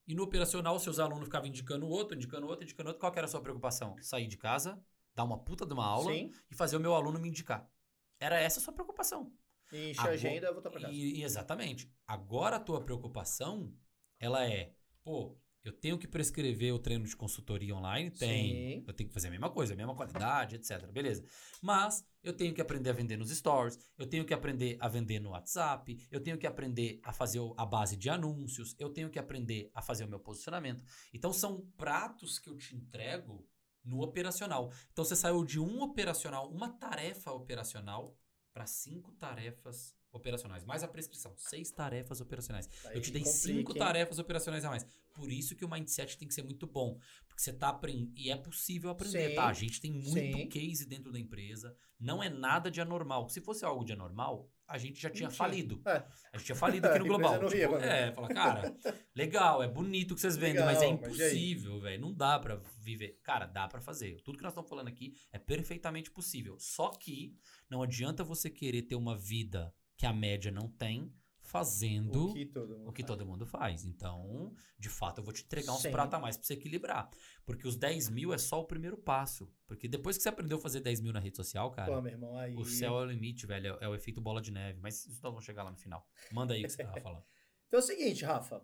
E 0.07 0.15
no 0.15 0.25
operacional, 0.25 0.79
seus 0.79 0.99
alunos 0.99 1.25
ficavam 1.25 1.49
indicando 1.49 1.87
outro, 1.87 2.15
indicando 2.15 2.47
outro, 2.47 2.65
indicando 2.65 2.91
outro. 2.91 3.01
Qual 3.01 3.13
era 3.17 3.25
a 3.25 3.29
sua 3.29 3.41
preocupação? 3.41 3.97
Sair 4.03 4.27
de 4.27 4.37
casa, 4.37 4.79
dar 5.15 5.25
uma 5.25 5.39
puta 5.39 5.65
de 5.65 5.73
uma 5.73 5.87
aula 5.87 6.13
Sim. 6.13 6.31
e 6.51 6.55
fazer 6.55 6.77
o 6.77 6.81
meu 6.81 6.95
aluno 6.95 7.19
me 7.19 7.29
indicar. 7.29 7.71
Era 8.19 8.39
essa 8.39 8.61
a 8.61 8.63
sua 8.63 8.73
preocupação. 8.73 9.33
E 9.73 9.91
encher 9.91 10.09
a 10.09 10.11
agenda, 10.11 10.47
eu 10.47 10.53
vou 10.53 10.61
estar 10.61 10.71
pra 10.71 10.81
casa. 10.81 10.93
E, 10.93 11.23
exatamente. 11.23 11.91
Agora 12.07 12.57
a 12.57 12.61
tua 12.61 12.81
preocupação, 12.81 13.75
ela 14.19 14.47
é, 14.47 14.75
pô, 15.03 15.39
eu 15.65 15.73
tenho 15.73 15.99
que 15.99 16.07
prescrever 16.07 16.75
o 16.75 16.79
treino 16.79 17.07
de 17.07 17.17
consultoria 17.17 17.75
online? 17.75 18.11
Tem. 18.11 18.53
Sim. 18.53 18.85
Eu 18.87 18.93
tenho 18.93 19.09
que 19.09 19.15
fazer 19.15 19.29
a 19.29 19.31
mesma 19.31 19.49
coisa, 19.49 19.73
a 19.73 19.77
mesma 19.77 19.95
qualidade, 19.95 20.57
etc. 20.57 20.87
Beleza. 20.93 21.25
Mas 21.63 22.07
eu 22.23 22.35
tenho 22.35 22.53
que 22.53 22.61
aprender 22.61 22.91
a 22.91 22.93
vender 22.93 23.17
nos 23.17 23.31
stores, 23.31 23.79
eu 23.97 24.07
tenho 24.07 24.27
que 24.27 24.35
aprender 24.35 24.77
a 24.79 24.89
vender 24.89 25.21
no 25.21 25.31
WhatsApp, 25.31 26.07
eu 26.11 26.21
tenho 26.21 26.37
que 26.37 26.47
aprender 26.47 27.01
a 27.03 27.13
fazer 27.15 27.41
a 27.57 27.65
base 27.65 27.97
de 27.97 28.11
anúncios, 28.11 28.77
eu 28.79 28.91
tenho 28.91 29.09
que 29.09 29.19
aprender 29.19 29.71
a 29.75 29.81
fazer 29.81 30.05
o 30.05 30.09
meu 30.09 30.21
posicionamento. 30.21 30.85
Então 31.15 31.33
são 31.33 31.67
pratos 31.79 32.39
que 32.39 32.51
eu 32.51 32.57
te 32.57 32.77
entrego 32.77 33.49
no 33.85 34.01
operacional. 34.01 34.73
Então 34.93 35.05
você 35.05 35.15
saiu 35.15 35.45
de 35.45 35.61
um 35.61 35.83
operacional, 35.83 36.51
uma 36.51 36.71
tarefa 36.71 37.33
operacional, 37.33 38.17
para 38.53 38.67
cinco 38.67 39.13
tarefas 39.13 39.95
operacionais. 40.15 40.65
Mais 40.65 40.83
a 40.83 40.89
prescrição, 40.89 41.35
seis 41.37 41.71
tarefas 41.71 42.21
operacionais. 42.21 42.69
Aí 42.87 42.97
Eu 42.97 43.03
te 43.03 43.11
dei 43.11 43.23
complica, 43.23 43.39
cinco 43.47 43.73
hein? 43.73 43.79
tarefas 43.79 44.19
operacionais 44.19 44.65
a 44.65 44.71
mais. 44.71 44.87
Por 45.13 45.31
isso 45.31 45.55
que 45.55 45.65
o 45.65 45.69
mindset 45.71 46.17
tem 46.19 46.27
que 46.27 46.35
ser 46.35 46.43
muito 46.43 46.67
bom. 46.67 46.99
Porque 47.29 47.41
você 47.43 47.53
tá 47.53 47.69
aprendendo. 47.69 48.13
E 48.17 48.31
é 48.31 48.37
possível 48.37 48.91
aprender, 48.91 49.31
Sim. 49.31 49.35
tá? 49.37 49.47
A 49.47 49.53
gente 49.53 49.81
tem 49.81 49.93
muito 49.93 50.39
Sim. 50.39 50.49
case 50.49 50.87
dentro 50.87 51.13
da 51.13 51.19
empresa. 51.21 51.77
Não 52.01 52.23
é 52.23 52.29
nada 52.29 52.71
de 52.71 52.81
anormal. 52.81 53.29
Se 53.29 53.41
fosse 53.41 53.65
algo 53.65 53.85
de 53.85 53.93
anormal, 53.93 54.51
a 54.67 54.77
gente 54.77 55.01
já 55.01 55.09
tinha 55.09 55.29
tinha. 55.29 55.31
falido. 55.31 55.81
É. 55.87 56.05
A 56.33 56.37
gente 56.37 56.47
tinha 56.47 56.57
falido 56.57 56.89
aqui 56.89 56.99
no 56.99 57.05
global. 57.07 57.39
Tipo, 57.45 57.55
ia, 57.57 57.69
mano. 57.71 57.85
é, 57.85 58.13
fala, 58.13 58.29
cara, 58.29 58.77
legal, 59.15 59.63
é 59.63 59.69
bonito 59.69 60.15
que 60.17 60.21
vocês 60.21 60.37
vendem, 60.37 60.65
mas 60.65 60.79
é 60.83 60.87
Legal, 60.87 60.99
mas 61.01 61.21
aí? 61.21 61.29
impossível, 61.29 61.81
velho. 61.81 62.01
Não 62.01 62.13
dá 62.13 62.39
pra 62.41 62.57
viver. 62.81 63.21
Cara, 63.23 63.47
dá 63.47 63.69
pra 63.69 63.81
fazer. 63.81 64.21
Tudo 64.23 64.37
que 64.39 64.43
nós 64.43 64.51
estamos 64.53 64.69
falando 64.69 64.89
aqui 64.89 65.15
é 65.33 65.39
perfeitamente 65.39 66.11
possível. 66.11 66.57
Só 66.59 66.91
que 66.91 67.37
não 67.71 67.83
adianta 67.83 68.25
você 68.25 68.51
querer 68.51 68.83
ter 68.83 68.97
uma 68.97 69.17
vida 69.17 69.73
que 69.97 70.07
a 70.07 70.13
média 70.13 70.51
não 70.51 70.69
tem 70.69 71.13
fazendo 71.41 72.31
O 72.31 72.33
que 72.33 72.47
todo 72.47 72.77
mundo 72.77 72.93
que 72.93 73.03
faz. 73.03 73.07
todo 73.07 73.27
mundo 73.27 73.47
faz. 73.47 73.85
Então, 73.85 74.53
de 74.79 74.89
fato, 74.89 75.19
eu 75.19 75.25
vou 75.25 75.33
te 75.33 75.45
entregar 75.45 75.73
uns 75.73 75.83
pratos 75.87 76.15
a 76.15 76.19
mais 76.19 76.37
pra 76.37 76.45
você 76.47 76.55
equilibrar. 76.55 77.09
Porque 77.45 77.69
os 77.69 77.77
10 77.77 78.09
mil 78.11 78.33
é 78.35 78.39
só 78.39 78.61
o 78.61 78.65
primeiro 78.65 78.97
passo. 78.97 79.49
Porque 79.67 79.87
depois 79.87 80.17
que 80.17 80.23
você 80.23 80.29
aprendeu 80.31 80.57
a 80.59 80.61
fazer 80.61 80.81
10 80.81 81.01
mil 81.01 81.13
na 81.13 81.21
rede 81.21 81.37
social, 81.37 81.71
cara, 81.71 81.93
Pô, 81.95 82.01
meu 82.01 82.11
irmão, 82.13 82.37
aí... 82.39 82.57
o 82.57 82.65
céu 82.65 82.99
é 82.99 83.03
o 83.03 83.05
limite, 83.05 83.47
velho. 83.47 83.77
É, 83.81 83.85
é 83.85 83.89
o 83.89 83.95
efeito 83.95 84.21
bola 84.21 84.41
de 84.41 84.51
neve. 84.51 84.81
Mas 84.81 85.05
isso 85.07 85.21
nós 85.23 85.31
vamos 85.33 85.45
chegar 85.45 85.63
lá 85.63 85.71
no 85.71 85.77
final. 85.77 86.05
Manda 86.33 86.55
aí 86.55 86.61
o 86.61 86.65
que 86.65 86.71
você 86.71 86.83
tava 86.83 86.99
falando. 87.01 87.25
Então 87.69 87.79
é 87.79 87.83
o 87.83 87.87
seguinte, 87.87 88.25
Rafa. 88.25 88.61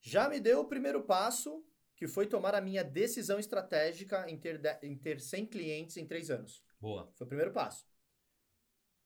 Já 0.00 0.28
me 0.28 0.40
deu 0.40 0.60
o 0.60 0.64
primeiro 0.68 1.02
passo, 1.02 1.64
que 1.94 2.06
foi 2.08 2.26
tomar 2.26 2.54
a 2.54 2.60
minha 2.60 2.82
decisão 2.84 3.38
estratégica 3.38 4.28
em 4.30 4.38
ter, 4.38 4.58
de- 4.58 4.78
em 4.86 4.96
ter 4.96 5.20
100 5.20 5.46
clientes 5.46 5.96
em 5.96 6.06
3 6.06 6.30
anos. 6.30 6.62
Boa. 6.80 7.10
Foi 7.14 7.24
o 7.26 7.28
primeiro 7.28 7.52
passo. 7.52 7.86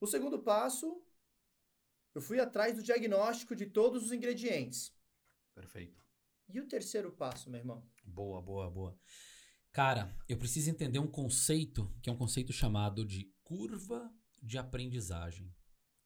O 0.01 0.07
segundo 0.07 0.39
passo, 0.43 1.05
eu 2.15 2.23
fui 2.23 2.41
atrás 2.41 2.75
do 2.75 2.83
diagnóstico 2.83 3.55
de 3.55 3.67
todos 3.67 4.05
os 4.05 4.13
ingredientes. 4.13 4.97
Perfeito. 5.55 6.03
E 6.49 6.59
o 6.59 6.67
terceiro 6.67 7.13
passo, 7.13 7.51
meu 7.51 7.61
irmão? 7.61 7.87
Boa, 8.03 8.41
boa, 8.41 8.71
boa. 8.71 8.99
Cara, 9.73 10.17
eu 10.29 10.39
preciso 10.39 10.71
entender 10.71 10.99
um 10.99 11.11
conceito 11.11 11.95
que 12.03 12.09
é 12.09 12.13
um 12.13 12.17
conceito 12.17 12.53
chamado 12.53 13.05
de 13.05 13.33
curva 13.45 14.13
de 14.43 14.59
aprendizagem. 14.59 15.55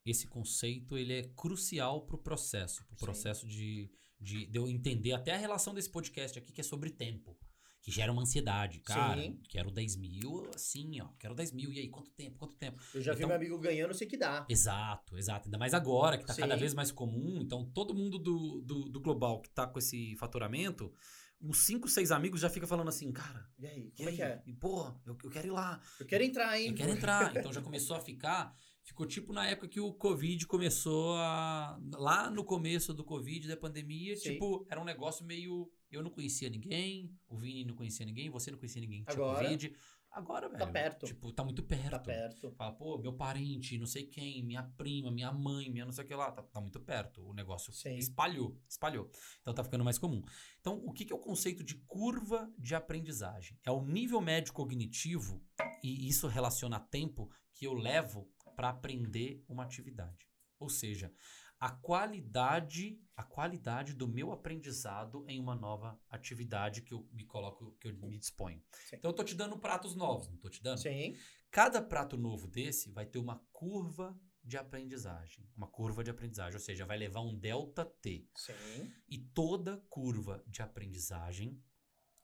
Esse 0.05 0.27
conceito 0.27 0.99
ele 0.99 1.15
é 1.15 1.29
crucial 1.29 2.05
para 2.05 2.17
o 2.17 2.23
processo, 2.23 2.85
para 2.85 2.95
o 2.95 2.99
processo 2.99 3.47
de, 3.47 3.91
de, 4.21 4.47
de 4.47 4.59
eu 4.59 4.69
entender 4.69 5.13
até 5.13 5.33
a 5.33 5.39
relação 5.39 5.73
desse 5.73 5.89
podcast 5.89 6.39
aqui 6.39 6.53
que 6.53 6.61
é 6.61 6.65
sobre 6.65 6.91
tempo, 6.91 7.39
que 7.85 7.91
gera 7.91 8.11
uma 8.11 8.23
ansiedade. 8.23 8.81
Cara, 8.81 9.21
Sim. 9.21 9.39
quero 9.47 9.71
10 9.71 9.97
mil, 9.97 10.49
assim, 10.55 11.03
ó, 11.03 11.09
quero 11.19 11.35
10 11.35 11.53
mil, 11.53 11.71
e 11.71 11.79
aí, 11.79 11.89
quanto 11.91 12.11
tempo, 12.13 12.39
quanto 12.39 12.57
tempo? 12.57 12.83
Eu 12.95 13.03
já 13.03 13.13
vi 13.13 13.19
Então- 13.19 13.29
meu 13.29 13.37
amigo 13.37 13.59
ganhando, 13.59 13.91
eu 13.91 13.95
sei 13.95 14.07
que 14.07 14.17
dá. 14.17 14.47
Exato, 14.49 15.19
exato. 15.19 15.47
Ainda 15.49 15.59
mais 15.59 15.75
agora, 15.75 16.17
que 16.17 16.25
tá 16.25 16.35
cada 16.35 16.55
Sim. 16.55 16.61
vez 16.61 16.73
mais 16.73 16.91
comum. 16.91 17.41
Então, 17.43 17.63
todo 17.75 17.93
mundo 17.95 18.19
do, 18.19 18.63
do, 18.65 18.89
do 18.89 19.01
global 19.01 19.43
que 19.43 19.51
tá 19.51 19.67
com 19.67 19.79
esse 19.79 20.17
faturamento, 20.17 20.91
uns 21.39 21.59
5, 21.67 21.87
6 21.87 22.11
amigos 22.11 22.41
já 22.41 22.49
fica 22.49 22.67
falando 22.67 22.89
assim, 22.89 23.13
cara, 23.13 23.47
E 23.59 23.67
aí, 23.67 23.89
e 23.89 23.97
como 23.99 24.09
é 24.09 24.13
aí? 24.13 24.17
que 24.17 24.23
é? 24.23 24.43
E, 24.47 24.53
porra, 24.55 24.99
eu, 25.05 25.15
eu 25.23 25.29
quero 25.31 25.49
ir 25.49 25.51
lá. 25.51 25.79
Eu 26.01 26.07
quero 26.07 26.25
entrar, 26.25 26.59
hein? 26.59 26.69
Eu 26.69 26.75
quero 26.75 26.91
entrar. 26.91 27.37
Então 27.37 27.53
já 27.53 27.61
começou 27.61 27.95
a 27.97 28.01
ficar. 28.01 28.57
Ficou 28.83 29.07
tipo 29.07 29.31
na 29.33 29.47
época 29.47 29.69
que 29.69 29.81
o 29.81 29.93
Covid 29.93 30.47
começou 30.47 31.17
a. 31.17 31.79
Lá 31.93 32.31
no 32.31 32.45
começo 32.45 32.95
do 32.95 33.05
Covid, 33.05 33.47
da 33.49 33.57
pandemia, 33.59 34.17
Sim. 34.17 34.33
tipo, 34.35 34.67
era 34.71 34.81
um 34.81 34.85
negócio 34.85 35.25
meio. 35.25 35.71
Eu 35.91 36.03
não 36.03 36.11
conhecia 36.11 36.49
ninguém, 36.51 37.17
o 37.29 37.37
Vini 37.37 37.65
não 37.65 37.75
conhecia 37.75 38.05
ninguém, 38.05 38.29
você 38.31 38.51
não 38.51 38.59
conhecia 38.59 38.81
ninguém 38.81 39.05
que 39.05 39.13
tinha 39.13 39.25
Agora- 39.25 39.45
Covid. 39.45 39.77
Agora, 40.11 40.49
velho. 40.49 40.73
perto. 40.73 41.07
Tipo, 41.07 41.33
tá 41.33 41.43
muito 41.43 41.61
perto. 41.65 41.91
Tá 41.91 41.99
perto. 41.99 42.53
Fala, 42.53 42.73
pô, 42.73 42.97
meu 42.99 43.13
parente, 43.15 43.77
não 43.77 43.87
sei 43.87 44.07
quem, 44.07 44.45
minha 44.45 44.63
prima, 44.63 45.11
minha 45.11 45.33
mãe, 45.33 45.69
minha 45.69 45.85
não 45.85 45.91
sei 45.93 46.05
o 46.05 46.07
que 46.07 46.15
lá, 46.15 46.31
tá, 46.31 46.41
tá 46.41 46.61
muito 46.61 46.79
perto. 46.79 47.21
O 47.29 47.33
negócio 47.35 47.73
Sim. 47.73 47.97
espalhou, 47.97 48.57
espalhou. 48.69 49.11
Então 49.41 49.53
tá 49.53 49.65
ficando 49.65 49.83
mais 49.83 49.99
comum. 49.99 50.23
Então, 50.61 50.77
o 50.85 50.93
que, 50.93 51.05
que 51.05 51.13
é 51.13 51.17
o 51.17 51.19
conceito 51.19 51.65
de 51.65 51.75
curva 51.79 52.49
de 52.57 52.77
aprendizagem? 52.77 53.59
É 53.65 53.73
o 53.73 53.85
nível 53.85 54.21
médio 54.21 54.53
cognitivo, 54.53 55.43
e 55.83 56.09
isso 56.09 56.29
relaciona 56.29 56.77
a 56.77 56.81
tempo, 56.81 57.29
que 57.53 57.67
eu 57.67 57.75
levo 57.75 58.31
para 58.55 58.69
aprender 58.69 59.43
uma 59.49 59.65
atividade. 59.65 60.29
Ou 60.61 60.69
seja, 60.69 61.13
a 61.59 61.71
qualidade, 61.71 63.01
a 63.17 63.23
qualidade 63.23 63.95
do 63.95 64.07
meu 64.07 64.33
aprendizado 64.33 65.25
em 65.29 65.41
uma 65.41 65.55
nova 65.55 65.99
atividade 66.11 66.83
que 66.83 66.93
eu 66.93 67.09
me 67.13 67.25
coloco, 67.25 67.73
que 67.81 67.89
eu 67.89 67.97
me 67.97 68.19
disponho. 68.19 68.63
Sim. 68.89 68.97
Então 68.97 69.11
eu 69.11 69.15
tô 69.15 69.25
te 69.25 69.35
dando 69.35 69.59
pratos 69.59 69.95
novos, 69.95 70.29
não 70.29 70.37
tô 70.37 70.49
te 70.49 70.63
dando? 70.63 70.79
Sim. 70.79 71.17
Cada 71.51 71.81
prato 71.81 72.17
novo 72.17 72.49
desse 72.49 72.91
vai 72.91 73.07
ter 73.07 73.19
uma 73.19 73.39
curva 73.53 74.19
de 74.43 74.59
aprendizagem. 74.59 75.49
Uma 75.57 75.67
curva 75.67 76.05
de 76.05 76.11
aprendizagem, 76.11 76.55
ou 76.55 76.61
seja, 76.61 76.85
vai 76.85 76.99
levar 76.99 77.23
um 77.23 77.35
delta 77.35 77.85
T. 77.85 78.29
Sim. 78.37 78.93
E 79.09 79.19
toda 79.19 79.79
curva 79.89 80.45
de 80.47 80.61
aprendizagem, 80.61 81.59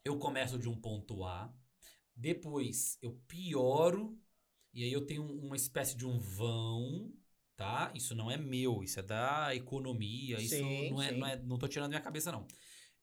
eu 0.05 0.19
começo 0.19 0.59
de 0.59 0.69
um 0.69 0.79
ponto 0.79 1.23
A, 1.23 1.51
depois 2.15 2.99
eu 3.01 3.13
pioro, 3.27 4.19
e 4.73 4.83
aí 4.83 4.93
eu 4.93 5.05
tenho 5.05 5.25
uma 5.25 5.55
espécie 5.55 5.95
de 5.95 6.05
um 6.05 6.19
vão, 6.19 7.11
tá? 7.61 7.91
Isso 7.95 8.15
não 8.15 8.29
é 8.29 8.37
meu, 8.37 8.83
isso 8.83 8.99
é 8.99 9.03
da 9.03 9.55
economia, 9.55 10.39
isso 10.39 10.55
Sim, 10.55 10.91
não, 10.91 11.01
é, 11.01 11.09
sim. 11.09 11.17
não 11.17 11.27
é. 11.27 11.35
Não 11.37 11.57
tô 11.57 11.67
tirando 11.67 11.85
da 11.85 11.89
minha 11.89 12.01
cabeça, 12.01 12.31
não. 12.31 12.47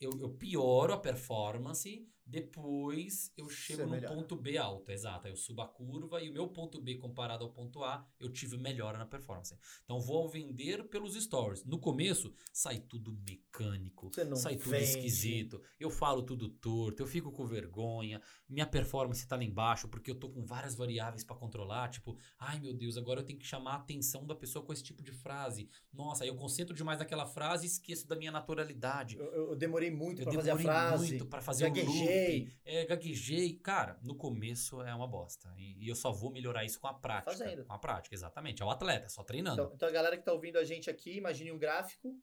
Eu, 0.01 0.11
eu 0.21 0.31
pioro 0.31 0.92
a 0.92 0.99
performance, 0.99 2.07
depois 2.29 3.33
eu 3.38 3.49
chego 3.49 3.88
Você 3.88 4.01
no 4.01 4.07
ponto 4.07 4.37
B 4.37 4.59
alto, 4.59 4.93
exato. 4.93 5.27
Aí 5.27 5.33
eu 5.33 5.37
subo 5.37 5.62
a 5.62 5.67
curva 5.67 6.21
e 6.23 6.29
o 6.29 6.33
meu 6.33 6.47
ponto 6.47 6.79
B 6.79 6.97
comparado 6.97 7.43
ao 7.43 7.51
ponto 7.51 7.83
A, 7.83 8.07
eu 8.21 8.31
tive 8.31 8.59
melhora 8.59 8.99
na 8.99 9.07
performance. 9.07 9.57
Então 9.83 9.99
vou 9.99 10.29
vender 10.29 10.85
pelos 10.88 11.14
stories. 11.14 11.64
No 11.64 11.79
começo, 11.79 12.35
sai 12.53 12.81
tudo 12.81 13.19
mecânico, 13.27 14.11
sai 14.37 14.57
tudo 14.57 14.71
vende. 14.71 14.85
esquisito. 14.85 15.62
Eu 15.81 15.88
falo 15.88 16.23
tudo 16.23 16.51
torto, 16.51 17.03
eu 17.03 17.07
fico 17.07 17.33
com 17.33 17.47
vergonha. 17.47 18.21
Minha 18.47 18.67
performance 18.67 19.27
tá 19.27 19.37
lá 19.37 19.45
embaixo 19.45 19.88
porque 19.88 20.11
eu 20.11 20.14
tô 20.14 20.29
com 20.29 20.45
várias 20.45 20.75
variáveis 20.75 21.25
para 21.25 21.35
controlar. 21.35 21.88
Tipo, 21.88 22.19
ai 22.38 22.61
meu 22.61 22.75
Deus, 22.75 22.99
agora 22.99 23.21
eu 23.21 23.25
tenho 23.25 23.38
que 23.38 23.47
chamar 23.47 23.73
a 23.73 23.77
atenção 23.77 24.27
da 24.27 24.35
pessoa 24.35 24.62
com 24.62 24.73
esse 24.73 24.83
tipo 24.83 25.03
de 25.03 25.12
frase. 25.12 25.67
Nossa, 25.95 26.25
aí 26.25 26.29
eu 26.29 26.37
concentro 26.37 26.75
demais 26.75 26.99
naquela 26.99 27.25
frase 27.25 27.64
e 27.64 27.69
esqueço 27.69 28.07
da 28.07 28.17
minha 28.17 28.31
naturalidade. 28.31 29.17
Eu, 29.17 29.51
eu 29.51 29.57
demorei 29.57 29.91
muito 29.91 30.23
pra 30.23 30.33
fazer 30.33 30.51
a 30.51 30.55
demorei 30.57 30.64
frase. 30.67 31.09
muito 31.09 31.27
para 31.27 31.41
fazer 31.41 31.64
o 31.64 31.69
loop. 31.69 32.17
Gaguejei. 32.26 32.52
é, 32.64 32.85
gaguejei. 32.87 33.52
Cara, 33.62 33.98
no 34.02 34.14
começo 34.14 34.81
é 34.83 34.94
uma 34.94 35.07
bosta. 35.07 35.52
E, 35.57 35.85
e 35.85 35.88
eu 35.88 35.94
só 35.94 36.12
vou 36.12 36.31
melhorar 36.31 36.64
isso 36.64 36.81
com 36.81 36.87
a 36.88 36.94
prática. 36.94 37.31
Fazendo. 37.33 37.64
Com 37.64 37.72
a 37.72 37.78
prática, 37.78 38.14
exatamente. 38.14 38.62
É 38.62 38.64
o 38.64 38.70
atleta, 38.70 39.07
é 39.07 39.09
só 39.09 39.22
treinando. 39.22 39.61
Então, 39.62 39.72
então 39.74 39.88
a 39.88 39.92
galera 39.92 40.16
que 40.16 40.24
tá 40.24 40.33
ouvindo 40.33 40.59
a 40.59 40.64
gente 40.64 40.88
aqui, 40.90 41.16
imagine 41.16 41.52
um 41.52 41.59
gráfico. 41.59 42.14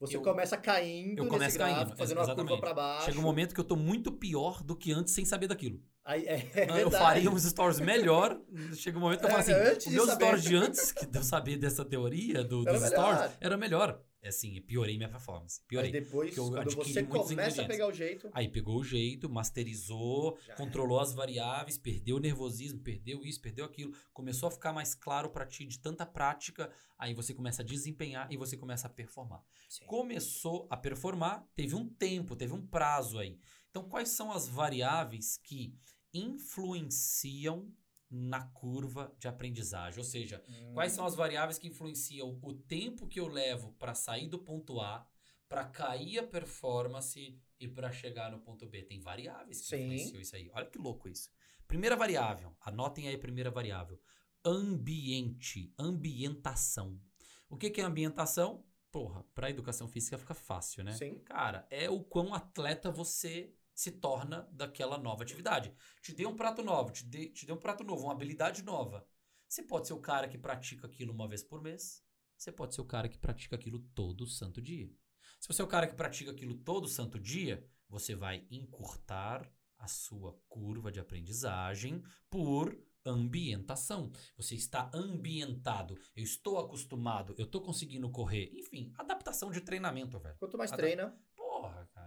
Você 0.00 0.16
Eu- 0.16 0.22
começa 0.22 0.56
caindo 0.56 1.18
eu 1.20 1.24
nesse 1.24 1.30
começo 1.30 1.58
gráfico, 1.58 1.80
caindo, 1.86 1.96
fazendo 1.96 2.18
uma 2.18 2.24
exatamente. 2.24 2.48
curva 2.48 2.60
pra 2.60 2.74
baixo. 2.74 3.04
Chega 3.06 3.18
um 3.18 3.22
momento 3.22 3.54
que 3.54 3.60
eu 3.60 3.64
tô 3.64 3.76
muito 3.76 4.10
pior 4.12 4.62
do 4.62 4.76
que 4.76 4.92
antes 4.92 5.14
sem 5.14 5.24
saber 5.24 5.46
daquilo. 5.46 5.80
Aí, 6.04 6.26
é, 6.26 6.34
é 6.54 6.68
eu 6.70 6.74
verdade. 6.74 6.96
faria 6.98 7.30
uns 7.30 7.44
stories 7.44 7.80
melhor. 7.80 8.38
Chega 8.74 8.98
um 8.98 9.00
momento 9.00 9.20
que 9.20 9.26
eu 9.26 9.30
falo 9.30 9.40
É, 9.40 9.42
assim: 9.42 9.52
antes 9.52 9.86
os 9.86 9.92
de 9.92 9.96
meus 9.96 10.10
stories 10.10 10.42
de 10.42 10.56
antes, 10.56 10.92
que 10.92 11.06
de 11.06 11.16
eu 11.18 11.22
saber 11.22 11.56
dessa 11.56 11.84
teoria 11.84 12.42
do, 12.44 12.62
Era 12.68 12.72
dos 12.78 12.82
melhor. 12.90 13.14
stories, 13.16 13.36
era 13.40 13.56
melhor. 13.56 14.02
É 14.24 14.28
assim, 14.28 14.58
piorei 14.62 14.96
minha 14.96 15.08
performance. 15.10 15.60
Mas 15.60 15.66
Piorei. 15.66 15.92
depois, 15.92 16.34
quando 16.34 16.74
você 16.74 17.02
começa 17.02 17.60
a 17.60 17.66
pegar 17.66 17.86
o 17.86 17.92
jeito, 17.92 18.30
Aí 18.32 18.48
pegou 18.48 18.80
o 18.80 18.82
jeito, 18.82 19.28
masterizou, 19.28 20.38
Já 20.46 20.54
controlou 20.54 20.98
as 20.98 21.12
variáveis, 21.12 21.76
perdeu 21.76 22.16
o 22.16 22.18
nervosismo, 22.18 22.80
perdeu 22.80 23.22
isso, 23.22 23.38
perdeu 23.42 23.66
aquilo, 23.66 23.92
começou 24.14 24.48
a 24.48 24.50
ficar 24.50 24.72
mais 24.72 24.94
claro 24.94 25.28
pra 25.28 25.44
ti 25.44 25.66
de 25.66 25.78
tanta 25.78 26.06
prática, 26.06 26.72
aí 26.98 27.12
você 27.12 27.34
começa 27.34 27.60
a 27.60 27.64
desempenhar 27.66 28.32
e 28.32 28.38
você 28.38 28.56
começa 28.56 28.86
a 28.86 28.90
performar. 28.90 29.44
Sim. 29.68 29.84
Começou 29.84 30.66
a 30.70 30.76
performar, 30.78 31.46
teve 31.54 31.74
um 31.74 31.86
tempo, 31.86 32.34
teve 32.34 32.54
um 32.54 32.66
prazo 32.66 33.18
aí. 33.18 33.38
Então, 33.68 33.86
quais 33.86 34.08
são 34.08 34.32
as 34.32 34.48
variáveis 34.48 35.36
que 35.36 35.76
influenciam 36.14 37.70
na 38.10 38.42
curva 38.48 39.14
de 39.18 39.26
aprendizagem? 39.28 39.98
Ou 39.98 40.04
seja, 40.04 40.42
Quais 40.72 40.92
Hum. 40.92 40.96
são 40.96 41.06
as 41.06 41.14
variáveis 41.14 41.58
que 41.58 41.68
influenciam 41.68 42.38
o 42.42 42.52
tempo 42.52 43.06
que 43.06 43.20
eu 43.20 43.26
levo 43.28 43.72
para 43.72 43.94
sair 43.94 44.28
do 44.28 44.38
ponto 44.38 44.80
A, 44.80 45.06
para 45.48 45.64
cair 45.66 46.18
a 46.18 46.26
performance 46.26 47.40
e 47.60 47.68
para 47.68 47.92
chegar 47.92 48.30
no 48.30 48.40
ponto 48.40 48.66
B? 48.66 48.82
Tem 48.82 49.00
variáveis 49.00 49.60
que 49.60 49.66
Sim. 49.68 49.84
influenciam 49.84 50.20
isso 50.20 50.36
aí. 50.36 50.50
Olha 50.52 50.66
que 50.66 50.78
louco 50.78 51.08
isso. 51.08 51.30
Primeira 51.66 51.96
variável, 51.96 52.56
anotem 52.60 53.08
aí 53.08 53.14
a 53.14 53.18
primeira 53.18 53.50
variável. 53.50 54.00
Ambiente, 54.44 55.72
ambientação. 55.78 57.00
O 57.48 57.56
que 57.56 57.70
que 57.70 57.80
é 57.80 57.84
ambientação? 57.84 58.64
Porra, 58.92 59.24
para 59.34 59.50
educação 59.50 59.88
física 59.88 60.18
fica 60.18 60.34
fácil, 60.34 60.84
né? 60.84 60.92
Sim. 60.92 61.18
Cara, 61.24 61.66
é 61.70 61.90
o 61.90 62.02
quão 62.04 62.32
atleta 62.34 62.90
você 62.90 63.52
se 63.74 63.90
torna 63.90 64.48
daquela 64.52 64.96
nova 64.96 65.22
atividade. 65.22 65.74
Te 66.00 66.14
dei 66.14 66.26
um 66.26 66.36
prato 66.36 66.62
novo, 66.62 66.92
te 66.92 67.04
dei, 67.04 67.30
te 67.30 67.44
dei 67.44 67.54
um 67.54 67.58
prato 67.58 67.82
novo, 67.82 68.04
uma 68.04 68.12
habilidade 68.12 68.62
nova. 68.62 69.06
Você 69.48 69.62
pode 69.62 69.86
ser 69.86 69.92
o 69.92 70.00
cara 70.00 70.28
que 70.28 70.38
pratica 70.38 70.86
aquilo 70.86 71.12
uma 71.12 71.28
vez 71.28 71.42
por 71.42 71.60
mês. 71.60 72.02
Você 72.36 72.52
pode 72.52 72.74
ser 72.74 72.80
o 72.80 72.86
cara 72.86 73.08
que 73.08 73.18
pratica 73.18 73.56
aquilo 73.56 73.80
todo 73.94 74.26
santo 74.26 74.60
dia. 74.60 74.90
Se 75.40 75.48
você 75.48 75.62
é 75.62 75.64
o 75.64 75.68
cara 75.68 75.86
que 75.86 75.94
pratica 75.94 76.30
aquilo 76.30 76.54
todo 76.54 76.88
santo 76.88 77.18
dia, 77.18 77.66
você 77.88 78.14
vai 78.14 78.46
encurtar 78.50 79.50
a 79.78 79.86
sua 79.86 80.38
curva 80.48 80.90
de 80.90 81.00
aprendizagem 81.00 82.02
por 82.30 82.76
ambientação. 83.04 84.10
Você 84.36 84.54
está 84.54 84.90
ambientado. 84.94 85.98
Eu 86.16 86.24
estou 86.24 86.58
acostumado, 86.58 87.34
eu 87.36 87.44
estou 87.44 87.60
conseguindo 87.60 88.10
correr. 88.10 88.50
Enfim, 88.54 88.92
adaptação 88.96 89.50
de 89.50 89.60
treinamento, 89.60 90.18
velho. 90.18 90.36
Quanto 90.38 90.56
mais 90.56 90.70
treina. 90.70 91.14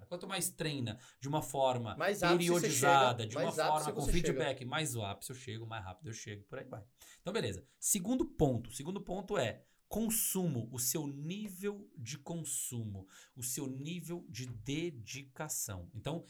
Quanto 0.08 0.28
mais 0.28 0.50
treina 0.50 1.00
de 1.20 1.28
uma 1.28 1.42
forma 1.42 1.96
Mais 1.96 2.20
periodizada, 2.20 3.24
chega, 3.24 3.30
de 3.30 3.38
uma 3.38 3.44
mais 3.44 3.56
forma 3.56 3.94
com 3.94 4.08
feedback, 4.08 4.66
mais 4.66 4.96
o 4.96 5.04
ápice 5.04 5.32
eu 5.32 5.36
chego, 5.36 5.66
mais 5.66 5.84
rápido 5.84 6.08
eu 6.08 6.14
chego, 6.14 6.44
por 6.44 6.60
aí 6.60 6.66
vai. 6.66 6.84
Então, 7.22 7.34
beleza. 7.34 7.66
Segundo 7.80 8.26
ponto. 8.26 8.72
Segundo 8.72 9.02
ponto 9.02 9.38
é 9.38 9.64
consumo, 9.88 10.70
o 10.72 10.80
seu 10.80 11.08
nível 11.08 11.90
de 11.98 12.18
consumo, 12.18 13.08
o 13.36 13.44
seu 13.44 13.68
nível 13.68 14.26
de 14.30 14.46
dedicação. 14.46 15.90
Então, 15.94 16.26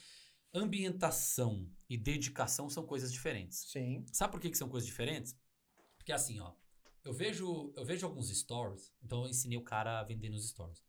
ambientação 0.53 1.69
e 1.89 1.97
dedicação 1.97 2.69
são 2.69 2.85
coisas 2.85 3.11
diferentes. 3.11 3.65
sim. 3.69 4.05
Sabe 4.11 4.31
por 4.31 4.39
que, 4.39 4.49
que 4.49 4.57
são 4.57 4.69
coisas 4.69 4.87
diferentes? 4.87 5.35
Porque 5.97 6.11
assim, 6.11 6.39
ó, 6.39 6.53
eu 7.03 7.13
vejo, 7.13 7.73
eu 7.75 7.85
vejo 7.85 8.05
alguns 8.05 8.29
stories, 8.29 8.93
então 9.03 9.23
eu 9.23 9.29
ensinei 9.29 9.57
o 9.57 9.63
cara 9.63 9.99
a 9.99 10.03
vender 10.03 10.29
nos 10.29 10.47
stories. 10.47 10.83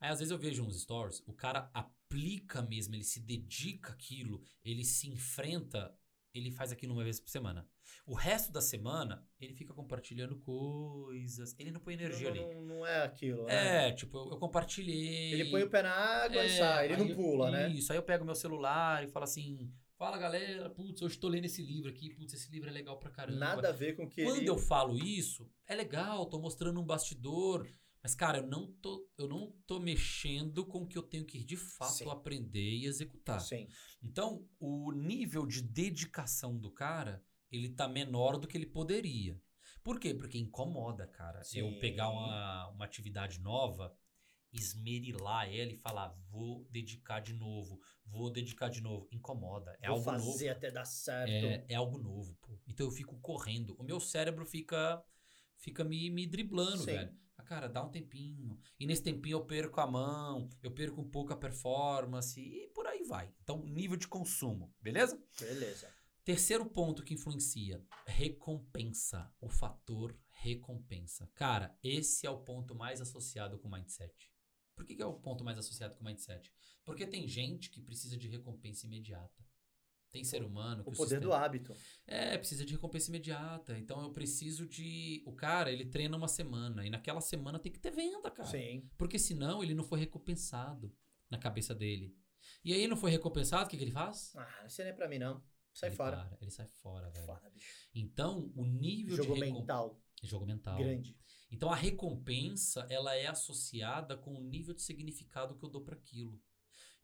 Aí 0.00 0.10
às 0.10 0.18
vezes 0.18 0.30
eu 0.30 0.38
vejo 0.38 0.62
uns 0.62 0.80
stories, 0.80 1.22
o 1.26 1.32
cara 1.32 1.70
aplica 2.06 2.62
mesmo, 2.62 2.94
ele 2.94 3.04
se 3.04 3.20
dedica 3.20 3.92
àquilo, 3.92 4.42
ele 4.64 4.84
se 4.84 5.08
enfrenta, 5.08 5.94
ele 6.32 6.50
faz 6.50 6.70
aquilo 6.70 6.92
uma 6.94 7.02
vez 7.04 7.18
por 7.20 7.28
semana. 7.28 7.66
O 8.06 8.14
resto 8.14 8.52
da 8.52 8.60
semana, 8.60 9.26
ele 9.40 9.54
fica 9.54 9.74
compartilhando 9.74 10.36
coisas, 10.36 11.54
ele 11.58 11.70
não 11.72 11.80
põe 11.80 11.94
energia 11.94 12.32
não, 12.32 12.44
ali. 12.44 12.54
não, 12.54 12.62
não 12.62 12.86
é 12.86 13.02
aquilo, 13.02 13.44
né? 13.44 13.88
É, 13.88 13.92
tipo, 13.92 14.16
eu, 14.16 14.30
eu 14.30 14.38
compartilhei. 14.38 15.32
Ele 15.32 15.50
põe 15.50 15.62
o 15.62 15.70
pé 15.70 15.82
na 15.82 15.90
água 15.92 16.36
e 16.44 16.46
É, 16.46 16.58
sai, 16.58 16.86
ele 16.86 16.96
não 16.96 17.08
eu- 17.08 17.16
pula, 17.16 17.50
né? 17.50 17.68
Isso, 17.70 17.92
aí 17.92 17.98
eu 17.98 18.02
pego 18.02 18.24
meu 18.24 18.34
celular 18.34 19.02
e 19.04 19.08
falo 19.08 19.24
assim: 19.24 19.72
fala 19.96 20.18
galera, 20.18 20.70
putz, 20.70 21.02
hoje 21.02 21.18
tô 21.18 21.28
lendo 21.28 21.46
esse 21.46 21.62
livro 21.62 21.90
aqui, 21.90 22.10
putz, 22.10 22.34
esse 22.34 22.50
livro 22.50 22.68
é 22.68 22.72
legal 22.72 22.98
pra 22.98 23.10
caramba. 23.10 23.38
Nada 23.38 23.68
a 23.70 23.72
ver 23.72 23.96
com 23.96 24.04
o 24.04 24.08
que 24.08 24.22
Quando 24.22 24.38
ele... 24.38 24.48
eu 24.48 24.58
falo 24.58 24.96
isso, 24.98 25.48
é 25.66 25.74
legal, 25.74 26.26
tô 26.26 26.38
mostrando 26.38 26.80
um 26.80 26.84
bastidor. 26.84 27.66
Mas, 28.06 28.14
cara, 28.14 28.38
eu 28.38 28.46
não 28.46 28.72
tô, 28.74 29.04
eu 29.18 29.26
não 29.26 29.50
tô 29.66 29.80
mexendo 29.80 30.64
com 30.64 30.82
o 30.82 30.86
que 30.86 30.96
eu 30.96 31.02
tenho 31.02 31.24
que 31.24 31.42
de 31.42 31.56
fato 31.56 31.90
Sim. 31.90 32.08
aprender 32.08 32.60
e 32.60 32.86
executar. 32.86 33.40
Sim. 33.40 33.66
Então, 34.00 34.48
o 34.60 34.92
nível 34.92 35.44
de 35.44 35.60
dedicação 35.60 36.56
do 36.56 36.70
cara, 36.70 37.20
ele 37.50 37.68
tá 37.68 37.88
menor 37.88 38.38
do 38.38 38.46
que 38.46 38.56
ele 38.56 38.64
poderia. 38.64 39.42
Por 39.82 39.98
quê? 39.98 40.14
Porque 40.14 40.38
incomoda, 40.38 41.08
cara. 41.08 41.40
Eu 41.52 41.68
Sim. 41.68 41.80
pegar 41.80 42.10
uma, 42.10 42.68
uma 42.68 42.84
atividade 42.84 43.40
nova, 43.40 43.92
esmerilar 44.52 45.52
ela 45.52 45.72
e 45.72 45.76
falar, 45.76 46.16
vou 46.30 46.64
dedicar 46.70 47.18
de 47.18 47.32
novo, 47.32 47.80
vou 48.04 48.30
dedicar 48.30 48.68
de 48.68 48.80
novo. 48.80 49.08
Incomoda. 49.10 49.76
É 49.82 49.88
Vou 49.88 49.96
algo 49.96 50.04
fazer 50.04 50.46
novo. 50.46 50.58
até 50.58 50.70
dar 50.70 50.84
certo. 50.84 51.44
É, 51.44 51.66
é 51.70 51.74
algo 51.74 51.98
novo, 51.98 52.36
pô. 52.40 52.56
Então 52.68 52.86
eu 52.86 52.92
fico 52.92 53.18
correndo. 53.18 53.74
O 53.80 53.82
meu 53.82 53.98
cérebro 53.98 54.46
fica 54.46 55.04
fica 55.58 55.84
me, 55.84 56.10
me 56.10 56.26
driblando, 56.26 56.78
Sim. 56.78 56.86
velho. 56.86 57.14
Ah, 57.36 57.42
cara, 57.42 57.68
dá 57.68 57.82
um 57.82 57.90
tempinho. 57.90 58.58
E 58.78 58.86
nesse 58.86 59.02
tempinho 59.02 59.36
eu 59.36 59.44
perco 59.44 59.80
a 59.80 59.86
mão, 59.86 60.48
eu 60.62 60.70
perco 60.70 61.00
um 61.00 61.08
pouco 61.08 61.32
a 61.32 61.36
performance 61.36 62.40
e 62.40 62.68
por 62.74 62.86
aí 62.86 63.02
vai. 63.04 63.32
Então, 63.42 63.62
nível 63.64 63.96
de 63.96 64.08
consumo, 64.08 64.74
beleza? 64.80 65.22
Beleza. 65.38 65.88
Terceiro 66.24 66.66
ponto 66.66 67.04
que 67.04 67.14
influencia: 67.14 67.80
recompensa. 68.06 69.32
O 69.40 69.48
fator 69.48 70.18
recompensa. 70.30 71.30
Cara, 71.34 71.78
esse 71.82 72.26
é 72.26 72.30
o 72.30 72.40
ponto 72.40 72.74
mais 72.74 73.00
associado 73.00 73.58
com 73.58 73.68
o 73.68 73.70
mindset. 73.70 74.32
Por 74.74 74.84
que, 74.84 74.96
que 74.96 75.02
é 75.02 75.06
o 75.06 75.14
ponto 75.14 75.44
mais 75.44 75.56
associado 75.56 75.94
com 75.94 76.02
o 76.02 76.04
mindset? 76.04 76.52
Porque 76.84 77.06
tem 77.06 77.28
gente 77.28 77.70
que 77.70 77.80
precisa 77.80 78.16
de 78.16 78.28
recompensa 78.28 78.86
imediata. 78.86 79.45
Tem 80.16 80.24
ser 80.24 80.42
humano 80.44 80.82
O 80.86 80.92
poder 80.92 81.20
do 81.20 81.26
sistema- 81.28 81.36
hábito. 81.44 81.72
é, 82.06 82.38
precisa 82.38 82.64
de 82.64 82.72
recompensa 82.72 83.08
imediata. 83.10 83.78
Então 83.78 84.00
eu 84.02 84.10
preciso 84.12 84.66
de. 84.66 85.22
O 85.26 85.32
cara, 85.32 85.70
ele 85.70 85.84
treina 85.86 86.16
uma 86.16 86.28
semana. 86.28 86.86
E 86.86 86.90
naquela 86.90 87.20
semana 87.20 87.58
tem 87.58 87.70
que 87.72 87.78
ter 87.78 87.90
venda, 87.90 88.30
cara. 88.30 88.48
Sim. 88.48 88.88
Porque 88.96 89.18
senão 89.18 89.62
ele 89.62 89.74
não 89.74 89.84
foi 89.84 89.98
recompensado 90.00 90.94
na 91.30 91.38
cabeça 91.38 91.74
dele. 91.74 92.16
E 92.64 92.72
aí 92.72 92.86
não 92.86 92.96
foi 92.96 93.10
recompensado, 93.10 93.66
o 93.66 93.68
que, 93.68 93.76
que 93.76 93.84
ele 93.84 93.90
faz? 93.92 94.32
Ah, 94.36 94.64
isso 94.66 94.80
não 94.82 94.88
é 94.88 94.92
pra 94.92 95.08
mim, 95.08 95.18
não. 95.18 95.42
Sai 95.72 95.88
ele 95.90 95.96
fora. 95.96 96.16
para, 96.16 96.38
ele 96.40 96.50
sai 96.50 96.66
fora, 96.68 97.10
velho. 97.10 97.26
Fora, 97.26 97.50
bicho. 97.50 97.88
Então, 97.94 98.50
o 98.56 98.64
nível 98.64 99.16
Jogo 99.16 99.34
de 99.34 99.40
recom- 99.40 99.58
mental. 99.60 100.00
Jogo 100.22 100.46
mental. 100.46 100.78
Grande. 100.78 101.16
Então, 101.50 101.70
a 101.70 101.76
recompensa, 101.76 102.86
ela 102.88 103.14
é 103.14 103.26
associada 103.26 104.16
com 104.16 104.34
o 104.34 104.40
nível 104.40 104.74
de 104.74 104.82
significado 104.82 105.54
que 105.56 105.64
eu 105.64 105.68
dou 105.68 105.82
para 105.82 105.94
aquilo. 105.94 106.40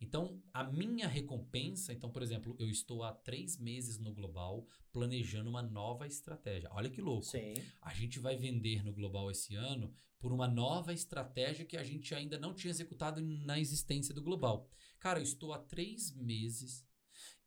Então, 0.02 0.42
a 0.52 0.64
minha 0.64 1.06
recompensa, 1.06 1.92
então, 1.92 2.10
por 2.10 2.22
exemplo, 2.22 2.56
eu 2.58 2.68
estou 2.68 3.04
há 3.04 3.12
três 3.12 3.56
meses 3.56 4.00
no 4.00 4.12
Global 4.12 4.66
planejando 4.90 5.48
uma 5.48 5.62
nova 5.62 6.08
estratégia. 6.08 6.68
Olha 6.72 6.90
que 6.90 7.00
louco. 7.00 7.24
Sim. 7.24 7.54
A 7.80 7.94
gente 7.94 8.18
vai 8.18 8.36
vender 8.36 8.84
no 8.84 8.92
Global 8.92 9.30
esse 9.30 9.54
ano 9.54 9.94
por 10.18 10.32
uma 10.32 10.48
nova 10.48 10.92
estratégia 10.92 11.64
que 11.64 11.76
a 11.76 11.84
gente 11.84 12.12
ainda 12.16 12.36
não 12.36 12.52
tinha 12.52 12.72
executado 12.72 13.20
na 13.20 13.60
existência 13.60 14.12
do 14.12 14.20
Global. 14.20 14.68
Cara, 14.98 15.20
eu 15.20 15.22
estou 15.22 15.52
há 15.52 15.58
três 15.60 16.12
meses 16.16 16.84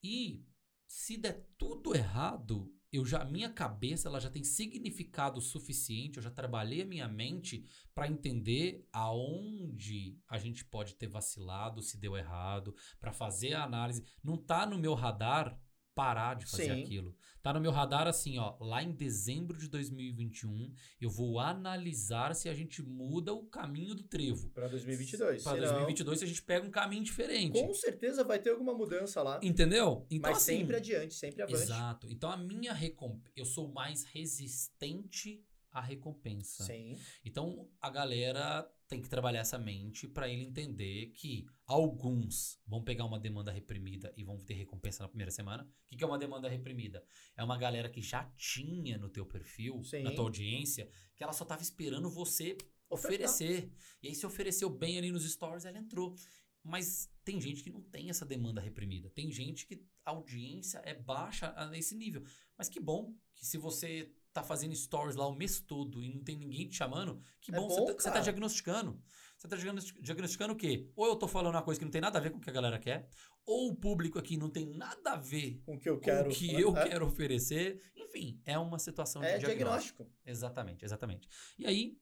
e 0.01 0.45
se 0.87 1.17
der 1.17 1.49
tudo 1.57 1.93
errado, 1.93 2.73
eu 2.95 3.05
já 3.05 3.23
minha 3.25 3.49
cabeça 3.49 4.07
ela 4.07 4.19
já 4.19 4.29
tem 4.29 4.43
significado 4.43 5.41
suficiente, 5.41 6.17
eu 6.17 6.23
já 6.23 6.29
trabalhei 6.31 6.81
a 6.81 6.85
minha 6.85 7.07
mente 7.07 7.65
para 7.93 8.07
entender 8.07 8.87
aonde 8.91 10.17
a 10.27 10.37
gente 10.37 10.65
pode 10.65 10.95
ter 10.95 11.07
vacilado, 11.07 11.81
se 11.81 11.97
deu 11.97 12.15
errado, 12.15 12.75
para 12.99 13.11
fazer 13.11 13.53
a 13.53 13.63
análise. 13.63 14.03
Não 14.23 14.37
tá 14.37 14.65
no 14.65 14.77
meu 14.77 14.93
radar 14.93 15.59
parar 15.95 16.35
de 16.35 16.45
fazer 16.45 16.75
Sim. 16.75 16.83
aquilo. 16.83 17.15
Tá 17.41 17.53
no 17.53 17.61
meu 17.61 17.71
radar 17.71 18.07
assim, 18.07 18.37
ó, 18.37 18.57
lá 18.59 18.83
em 18.83 18.91
dezembro 18.91 19.57
de 19.57 19.69
2021, 19.69 20.73
eu 20.99 21.09
vou 21.09 21.39
analisar 21.39 22.35
se 22.35 22.49
a 22.49 22.53
gente 22.53 22.83
muda 22.83 23.33
o 23.33 23.45
caminho 23.45 23.95
do 23.95 24.03
trevo. 24.03 24.49
Pra 24.49 24.67
2022. 24.67 25.43
Para 25.43 25.53
senão, 25.53 25.67
2022 25.67 26.19
se 26.19 26.25
a 26.25 26.27
gente 26.27 26.41
pega 26.41 26.65
um 26.65 26.71
caminho 26.71 27.03
diferente. 27.03 27.61
Com 27.61 27.73
certeza 27.73 28.23
vai 28.23 28.39
ter 28.39 28.49
alguma 28.49 28.73
mudança 28.73 29.21
lá. 29.21 29.39
Entendeu? 29.41 30.05
Então 30.09 30.31
mas 30.31 30.41
assim, 30.41 30.57
sempre 30.57 30.75
adiante, 30.75 31.13
sempre 31.13 31.41
avante. 31.43 31.61
Exato. 31.61 32.07
Então 32.11 32.29
a 32.29 32.37
minha 32.37 32.73
recompensa, 32.73 33.31
eu 33.35 33.45
sou 33.45 33.71
mais 33.71 34.03
resistente 34.05 35.43
a 35.75 35.81
recompensa. 35.81 36.63
Sim. 36.63 36.97
Então 37.23 37.69
a 37.81 37.89
galera 37.89 38.65
tem 38.87 39.01
que 39.01 39.09
trabalhar 39.09 39.41
essa 39.41 39.57
mente 39.57 40.07
para 40.07 40.29
ele 40.29 40.41
entender 40.41 41.07
que 41.07 41.45
alguns 41.65 42.61
vão 42.65 42.81
pegar 42.81 43.03
uma 43.03 43.19
demanda 43.19 43.51
reprimida 43.51 44.13
e 44.15 44.23
vão 44.23 44.37
ter 44.37 44.53
recompensa 44.53 45.03
na 45.03 45.09
primeira 45.09 45.31
semana. 45.31 45.63
O 45.63 45.85
que 45.85 45.97
que 45.97 46.03
é 46.03 46.07
uma 46.07 46.17
demanda 46.17 46.47
reprimida? 46.47 47.03
É 47.35 47.43
uma 47.43 47.57
galera 47.57 47.89
que 47.89 48.01
já 48.01 48.23
tinha 48.37 48.97
no 48.97 49.09
teu 49.09 49.25
perfil, 49.25 49.83
Sim. 49.83 50.03
na 50.03 50.11
tua 50.11 50.23
audiência, 50.23 50.89
que 51.13 51.23
ela 51.23 51.33
só 51.33 51.43
tava 51.43 51.61
esperando 51.61 52.09
você 52.09 52.55
Ofertar. 52.89 53.27
oferecer. 53.27 53.69
E 54.01 54.07
aí 54.07 54.15
se 54.15 54.25
ofereceu 54.25 54.69
bem 54.69 54.97
ali 54.97 55.11
nos 55.11 55.29
stories, 55.29 55.65
ela 55.65 55.77
entrou. 55.77 56.15
Mas 56.63 57.11
tem 57.25 57.41
gente 57.41 57.63
que 57.63 57.69
não 57.69 57.81
tem 57.81 58.09
essa 58.09 58.25
demanda 58.25 58.61
reprimida. 58.61 59.09
Tem 59.09 59.29
gente 59.29 59.67
que 59.67 59.85
a 60.05 60.11
audiência 60.11 60.81
é 60.85 60.93
baixa 60.93 61.53
a 61.57 61.67
nesse 61.67 61.95
nível. 61.95 62.23
Mas 62.57 62.69
que 62.69 62.79
bom 62.79 63.13
que 63.35 63.45
se 63.45 63.57
você 63.57 64.09
tá 64.35 64.43
fazendo 64.43 64.75
stories 64.75 65.15
lá 65.15 65.25
o 65.27 65.33
mês 65.33 65.61
todo 65.61 66.03
e 66.03 66.13
não 66.13 66.21
tem 66.21 66.37
ninguém 66.37 66.67
te 66.67 66.75
chamando, 66.75 67.21
que 67.41 67.53
É 67.53 67.57
bom, 67.57 67.69
você 67.69 67.93
tá- 68.09 68.11
tá 68.11 68.19
diagnosticando. 68.19 69.01
Você 69.37 69.47
tá 69.47 69.55
diagnosti- 69.55 70.01
diagnosticando 70.01 70.53
o 70.53 70.57
quê? 70.57 70.89
Ou 70.95 71.07
eu 71.07 71.15
tô 71.15 71.25
falando 71.27 71.55
uma 71.55 71.61
coisa 71.61 71.79
que 71.79 71.85
não 71.85 71.91
tem 71.91 72.01
nada 72.01 72.19
a 72.19 72.21
ver 72.21 72.31
com 72.31 72.37
o 72.37 72.41
que 72.41 72.49
a 72.49 72.53
galera 72.53 72.77
quer, 72.77 73.07
ou 73.45 73.69
o 73.71 73.75
público 73.75 74.19
aqui 74.19 74.35
não 74.37 74.49
tem 74.49 74.65
nada 74.65 75.13
a 75.13 75.15
ver 75.15 75.61
Com 75.65 75.75
o 75.75 75.79
que 75.79 75.89
eu 75.89 75.99
quero. 75.99 76.29
que 76.31 76.53
eu 76.53 76.75
é, 76.75 76.89
quero 76.89 77.05
oferecer. 77.07 77.81
Enfim, 77.95 78.41
é 78.45 78.57
uma 78.59 78.77
situação 78.77 79.23
É 79.23 79.37
de 79.37 79.45
diagnóstico. 79.45 80.03
diagnóstico. 80.03 80.29
Exatamente, 80.29 80.83
exatamente. 80.83 81.29
E 81.57 81.65
aí, 81.65 81.97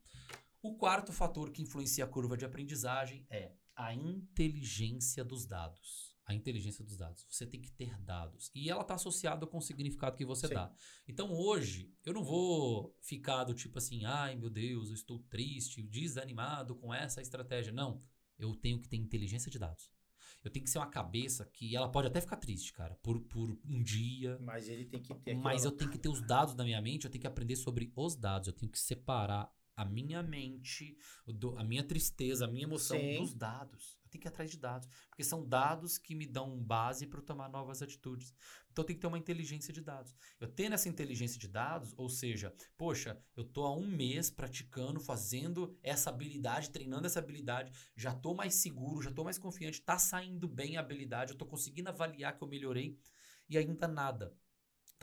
o 0.61 0.75
quarto 0.75 1.11
fator 1.13 1.51
que 1.51 1.61
influencia 1.61 2.03
a 2.03 2.07
curva 2.07 2.35
de 2.35 2.45
aprendizagem 2.45 3.25
é 3.29 3.51
a 3.75 3.93
inteligência 3.93 5.23
dos 5.23 5.45
dados. 5.45 6.12
A 6.25 6.33
inteligência 6.33 6.83
dos 6.83 6.97
dados. 6.97 7.25
Você 7.29 7.45
tem 7.45 7.59
que 7.59 7.71
ter 7.71 7.99
dados. 7.99 8.49
E 8.55 8.69
ela 8.69 8.81
está 8.81 8.95
associada 8.95 9.45
com 9.45 9.57
o 9.57 9.61
significado 9.61 10.15
que 10.15 10.25
você 10.25 10.47
Sim. 10.47 10.53
dá. 10.53 10.73
Então, 11.07 11.31
hoje, 11.31 11.93
eu 12.05 12.13
não 12.13 12.23
vou 12.23 12.95
ficar 13.01 13.43
do 13.43 13.53
tipo 13.53 13.77
assim, 13.77 14.05
ai 14.05 14.35
meu 14.35 14.49
Deus, 14.49 14.87
eu 14.87 14.95
estou 14.95 15.19
triste, 15.29 15.83
desanimado 15.83 16.75
com 16.75 16.93
essa 16.93 17.21
estratégia. 17.21 17.73
Não. 17.73 18.01
Eu 18.39 18.55
tenho 18.55 18.79
que 18.79 18.87
ter 18.87 18.97
inteligência 18.97 19.51
de 19.51 19.59
dados. 19.59 19.91
Eu 20.43 20.51
tenho 20.51 20.65
que 20.65 20.69
ser 20.69 20.77
uma 20.77 20.89
cabeça 20.89 21.45
que 21.45 21.75
ela 21.75 21.89
pode 21.89 22.07
até 22.07 22.19
ficar 22.19 22.35
triste, 22.35 22.73
cara, 22.73 22.95
por, 23.01 23.21
por 23.21 23.57
um 23.65 23.81
dia, 23.81 24.37
Mas 24.41 24.67
ele 24.67 24.85
tem 24.85 25.01
que 25.01 25.13
ter 25.15 25.35
mas 25.35 25.63
eu 25.63 25.71
tenho 25.71 25.89
que 25.89 25.97
ter 25.97 26.09
os 26.09 26.21
dados 26.21 26.53
na 26.53 26.65
minha 26.65 26.81
mente, 26.81 27.05
eu 27.05 27.11
tenho 27.11 27.21
que 27.21 27.27
aprender 27.27 27.55
sobre 27.55 27.91
os 27.95 28.15
dados, 28.15 28.47
eu 28.47 28.53
tenho 28.53 28.69
que 28.69 28.79
separar 28.79 29.49
a 29.75 29.85
minha 29.85 30.21
mente, 30.21 30.97
a 31.57 31.63
minha 31.63 31.83
tristeza, 31.83 32.45
a 32.45 32.47
minha 32.47 32.63
emoção 32.63 32.97
Sim. 32.97 33.17
dos 33.17 33.33
dados. 33.33 33.97
Eu 34.03 34.09
tenho 34.09 34.21
que 34.21 34.27
ir 34.27 34.29
atrás 34.29 34.51
de 34.51 34.57
dados, 34.57 34.87
porque 35.09 35.23
são 35.23 35.47
dados 35.47 35.97
que 35.97 36.13
me 36.13 36.27
dão 36.27 36.61
base 36.61 37.07
para 37.07 37.19
eu 37.19 37.25
tomar 37.25 37.49
novas 37.49 37.81
atitudes. 37.81 38.33
Então 38.71 38.83
eu 38.83 38.85
tenho 38.85 38.97
que 38.97 39.01
ter 39.01 39.07
uma 39.07 39.17
inteligência 39.17 39.73
de 39.73 39.81
dados. 39.81 40.15
Eu 40.39 40.47
tendo 40.47 40.73
essa 40.73 40.89
inteligência 40.89 41.39
de 41.39 41.47
dados, 41.47 41.93
ou 41.97 42.09
seja, 42.09 42.53
poxa, 42.77 43.19
eu 43.35 43.43
tô 43.43 43.63
há 43.65 43.75
um 43.75 43.87
mês 43.87 44.29
praticando, 44.29 44.99
fazendo 44.99 45.75
essa 45.81 46.09
habilidade, 46.09 46.69
treinando 46.69 47.07
essa 47.07 47.19
habilidade, 47.19 47.71
já 47.95 48.13
tô 48.13 48.33
mais 48.33 48.55
seguro, 48.55 49.01
já 49.01 49.11
tô 49.11 49.23
mais 49.23 49.39
confiante, 49.39 49.81
tá 49.81 49.97
saindo 49.97 50.47
bem 50.47 50.77
a 50.77 50.81
habilidade, 50.81 51.31
eu 51.31 51.37
tô 51.37 51.45
conseguindo 51.45 51.89
avaliar 51.89 52.37
que 52.37 52.43
eu 52.43 52.47
melhorei 52.47 52.97
e 53.49 53.57
ainda 53.57 53.87
nada. 53.87 54.35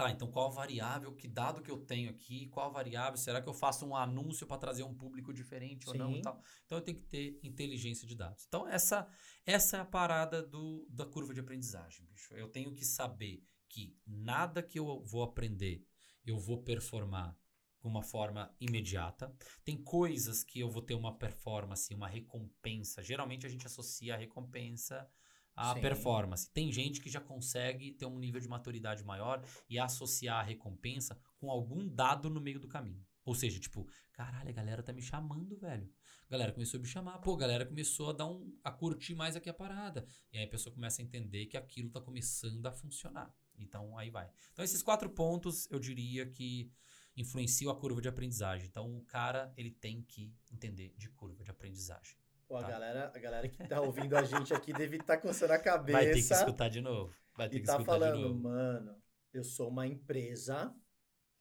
Tá, 0.01 0.11
então 0.11 0.31
qual 0.31 0.49
a 0.49 0.55
variável, 0.55 1.15
que 1.15 1.29
dado 1.29 1.63
que 1.63 1.71
eu 1.71 1.79
tenho 1.79 2.11
aqui, 2.11 2.47
qual 2.49 2.67
a 2.67 2.73
variável, 2.73 3.17
será 3.17 3.41
que 3.41 3.49
eu 3.49 3.55
faço 3.55 3.87
um 3.87 3.95
anúncio 3.95 4.47
para 4.47 4.59
trazer 4.59 4.83
um 4.83 4.95
público 4.95 5.33
diferente 5.33 5.89
ou 5.89 5.95
não 5.95 6.13
e 6.13 6.17
Sim. 6.17 6.23
tal? 6.23 6.43
Então 6.65 6.79
eu 6.79 6.83
tenho 6.83 6.97
que 6.97 7.05
ter 7.05 7.39
inteligência 7.43 8.07
de 8.07 8.15
dados. 8.15 8.45
Então 8.47 8.67
essa 8.67 9.09
essa 9.45 9.77
é 9.77 9.81
a 9.81 9.85
parada 9.85 10.43
do, 10.43 10.87
da 10.91 11.05
curva 11.05 11.35
de 11.35 11.41
aprendizagem, 11.41 12.07
bicho. 12.07 12.35
Eu 12.35 12.49
tenho 12.49 12.75
que 12.75 12.85
saber 12.85 13.45
que 13.69 13.97
nada 14.07 14.63
que 14.63 14.79
eu 14.79 15.03
vou 15.05 15.23
aprender 15.23 15.85
eu 16.25 16.39
vou 16.39 16.63
performar 16.63 17.37
com 17.79 17.89
uma 17.89 18.03
forma 18.03 18.55
imediata. 18.61 19.35
Tem 19.65 19.83
coisas 19.83 20.45
que 20.45 20.61
eu 20.61 20.71
vou 20.71 20.83
ter 20.83 20.95
uma 20.95 21.17
performance, 21.17 21.93
uma 21.95 22.09
recompensa. 22.09 23.03
Geralmente 23.03 23.47
a 23.47 23.49
gente 23.49 23.67
associa 23.67 24.15
a 24.15 24.19
recompensa 24.19 25.09
à 25.55 25.75
Sim. 25.75 25.81
performance. 25.81 26.51
Tem 26.53 26.73
gente 26.73 27.01
que 27.01 27.11
já 27.11 27.21
consegue 27.21 27.93
ter 27.93 28.07
um 28.07 28.19
nível 28.19 28.41
de 28.41 28.49
maturidade 28.49 29.05
maior 29.05 29.45
e 29.69 29.79
associar 29.79 30.41
a 30.41 30.43
recompensa 30.43 31.19
com 31.39 31.51
algum 31.51 31.87
dado 31.87 32.31
no 32.31 32.41
meio 32.41 32.61
do 32.61 32.69
caminho. 32.69 33.05
Ou 33.25 33.35
seja, 33.35 33.61
tipo, 33.61 33.87
caralho, 34.13 34.49
a 34.49 34.53
galera 34.53 34.83
tá 34.83 34.93
me 34.93 35.03
chamando, 35.03 35.57
velho. 35.57 35.89
A 36.27 36.31
galera 36.31 36.53
começou 36.53 36.79
a 36.79 36.81
me 36.81 36.89
chamar. 36.89 37.19
Pô, 37.19 37.35
a 37.35 37.39
galera 37.39 37.67
começou 37.67 38.11
a 38.11 38.13
dar 38.13 38.27
um. 38.27 38.57
a 38.63 38.71
curtir 38.71 39.15
mais 39.15 39.37
aqui 39.37 39.51
a 39.51 39.55
parada. 39.55 40.07
E 40.33 40.39
aí 40.39 40.45
a 40.45 40.49
pessoa 40.49 40.75
começa 40.75 41.03
a 41.03 41.05
entender 41.05 41.47
que 41.47 41.57
aquilo 41.57 41.91
tá 41.91 42.01
começando 42.01 42.65
a 42.67 42.73
funcionar. 42.73 43.35
Então 43.59 43.99
aí 43.99 44.11
vai. 44.11 44.31
Então, 44.53 44.65
esses 44.65 44.83
quatro 44.83 45.11
pontos 45.11 45.69
eu 45.71 45.79
diria 45.79 46.27
que 46.27 46.71
influenciam 47.17 47.71
a 47.71 47.77
curva 47.77 48.01
de 48.01 48.09
aprendizagem. 48.09 48.67
Então, 48.67 48.97
o 48.97 49.05
cara, 49.05 49.53
ele 49.57 49.71
tem 49.71 50.03
que 50.03 50.33
entender 50.51 50.95
de 50.97 51.09
curva 51.11 51.43
de 51.43 51.51
aprendizagem. 51.51 52.17
Pô, 52.51 52.57
a, 52.57 52.63
Tá. 52.63 52.69
galera, 52.71 53.13
a 53.15 53.19
galera 53.21 53.49
que 53.49 53.63
tá 53.69 53.81
ouvindo 53.81 54.17
a 54.17 54.25
gente 54.25 54.53
aqui 54.53 54.73
deve 54.73 54.97
estar 54.97 55.19
coçando 55.19 55.53
a 55.53 55.59
cabeça. 55.59 55.93
Vai 56.03 56.07
ter 56.07 56.15
que 56.15 56.35
escutar 56.35 56.69
de 56.69 56.81
novo. 56.81 57.15
Vai 57.37 57.49
ter 57.49 57.59
e 57.59 57.61
que 57.61 57.67
tá 57.67 57.75
escutar 57.75 57.95
de 57.95 58.01
falando, 58.01 58.21
novo. 58.29 58.41
mano, 58.41 59.01
eu 59.33 59.45
sou 59.45 59.69
uma 59.69 59.87
empresa 59.87 60.75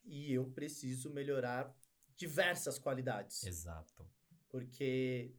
e 0.06 0.32
eu 0.32 0.46
preciso 0.52 1.10
melhorar 1.12 1.76
diversas 2.16 2.78
qualidades. 2.78 3.44
Exato. 3.44 4.08
Porque 4.50 5.34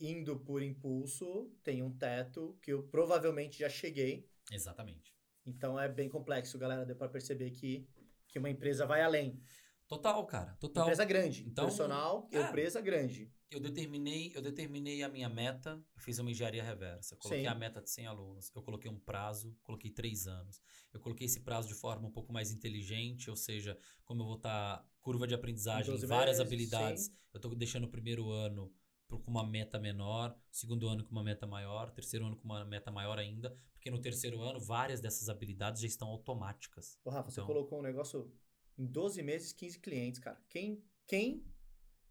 indo 0.00 0.40
por 0.40 0.62
impulso, 0.62 1.52
tem 1.62 1.82
um 1.82 1.94
teto 1.94 2.58
que 2.62 2.72
eu 2.72 2.84
provavelmente 2.84 3.58
já 3.58 3.68
cheguei. 3.68 4.26
Exatamente. 4.50 5.14
Então 5.44 5.78
é 5.78 5.86
bem 5.86 6.08
complexo, 6.08 6.56
galera. 6.58 6.86
Deu 6.86 6.96
pra 6.96 7.10
perceber 7.10 7.50
que, 7.50 7.86
que 8.26 8.38
uma 8.38 8.48
empresa 8.48 8.86
vai 8.86 9.02
além. 9.02 9.38
Total, 9.90 10.24
cara. 10.24 10.56
Total. 10.60 10.84
Empresa 10.84 11.04
grande. 11.04 11.44
Então, 11.48 11.64
personal, 11.64 12.28
é. 12.30 12.40
empresa 12.40 12.80
grande. 12.80 13.28
Eu 13.50 13.58
determinei, 13.58 14.30
eu 14.32 14.40
determinei 14.40 15.02
a 15.02 15.08
minha 15.08 15.28
meta, 15.28 15.82
eu 15.96 16.00
fiz 16.00 16.20
uma 16.20 16.30
engenharia 16.30 16.62
reversa. 16.62 17.16
Coloquei 17.16 17.42
Sim. 17.42 17.48
a 17.48 17.54
meta 17.56 17.82
de 17.82 17.90
100 17.90 18.06
alunos, 18.06 18.52
eu 18.54 18.62
coloquei 18.62 18.88
um 18.88 19.00
prazo, 19.00 19.52
coloquei 19.64 19.90
três 19.90 20.28
anos. 20.28 20.62
Eu 20.92 21.00
coloquei 21.00 21.26
esse 21.26 21.40
prazo 21.40 21.66
de 21.66 21.74
forma 21.74 22.06
um 22.06 22.12
pouco 22.12 22.32
mais 22.32 22.52
inteligente, 22.52 23.28
ou 23.28 23.34
seja, 23.34 23.76
como 24.04 24.22
eu 24.22 24.26
vou 24.26 24.36
estar 24.36 24.86
curva 25.00 25.26
de 25.26 25.34
aprendizagem, 25.34 25.90
12 25.90 26.06
várias 26.06 26.38
meses, 26.38 26.46
habilidades. 26.46 27.04
sim. 27.06 27.12
Eu 27.34 27.38
estou 27.38 27.52
deixando 27.56 27.84
o 27.84 27.90
primeiro 27.90 28.30
ano 28.30 28.72
com 29.08 29.28
uma 29.28 29.44
meta 29.44 29.76
menor, 29.76 30.36
segundo 30.52 30.86
ano 30.86 31.04
com 31.04 31.10
uma 31.10 31.24
meta 31.24 31.44
maior, 31.48 31.90
terceiro 31.90 32.26
ano 32.26 32.36
com 32.36 32.44
uma 32.44 32.64
meta 32.64 32.92
maior 32.92 33.18
ainda, 33.18 33.52
porque 33.72 33.90
no 33.90 34.00
terceiro 34.00 34.40
ano 34.40 34.60
várias 34.60 35.00
dessas 35.00 35.28
habilidades 35.28 35.80
já 35.82 35.88
estão 35.88 36.06
automáticas. 36.06 36.96
Ô, 37.04 37.10
Rafa, 37.10 37.28
você 37.28 37.40
Então- 37.40 37.48
colocou 37.52 37.80
um 37.80 37.82
negócio 37.82 38.32
em 38.80 38.86
12 38.86 39.22
meses, 39.22 39.52
15 39.52 39.78
clientes, 39.78 40.18
cara. 40.18 40.40
Quem, 40.48 40.82
quem 41.06 41.44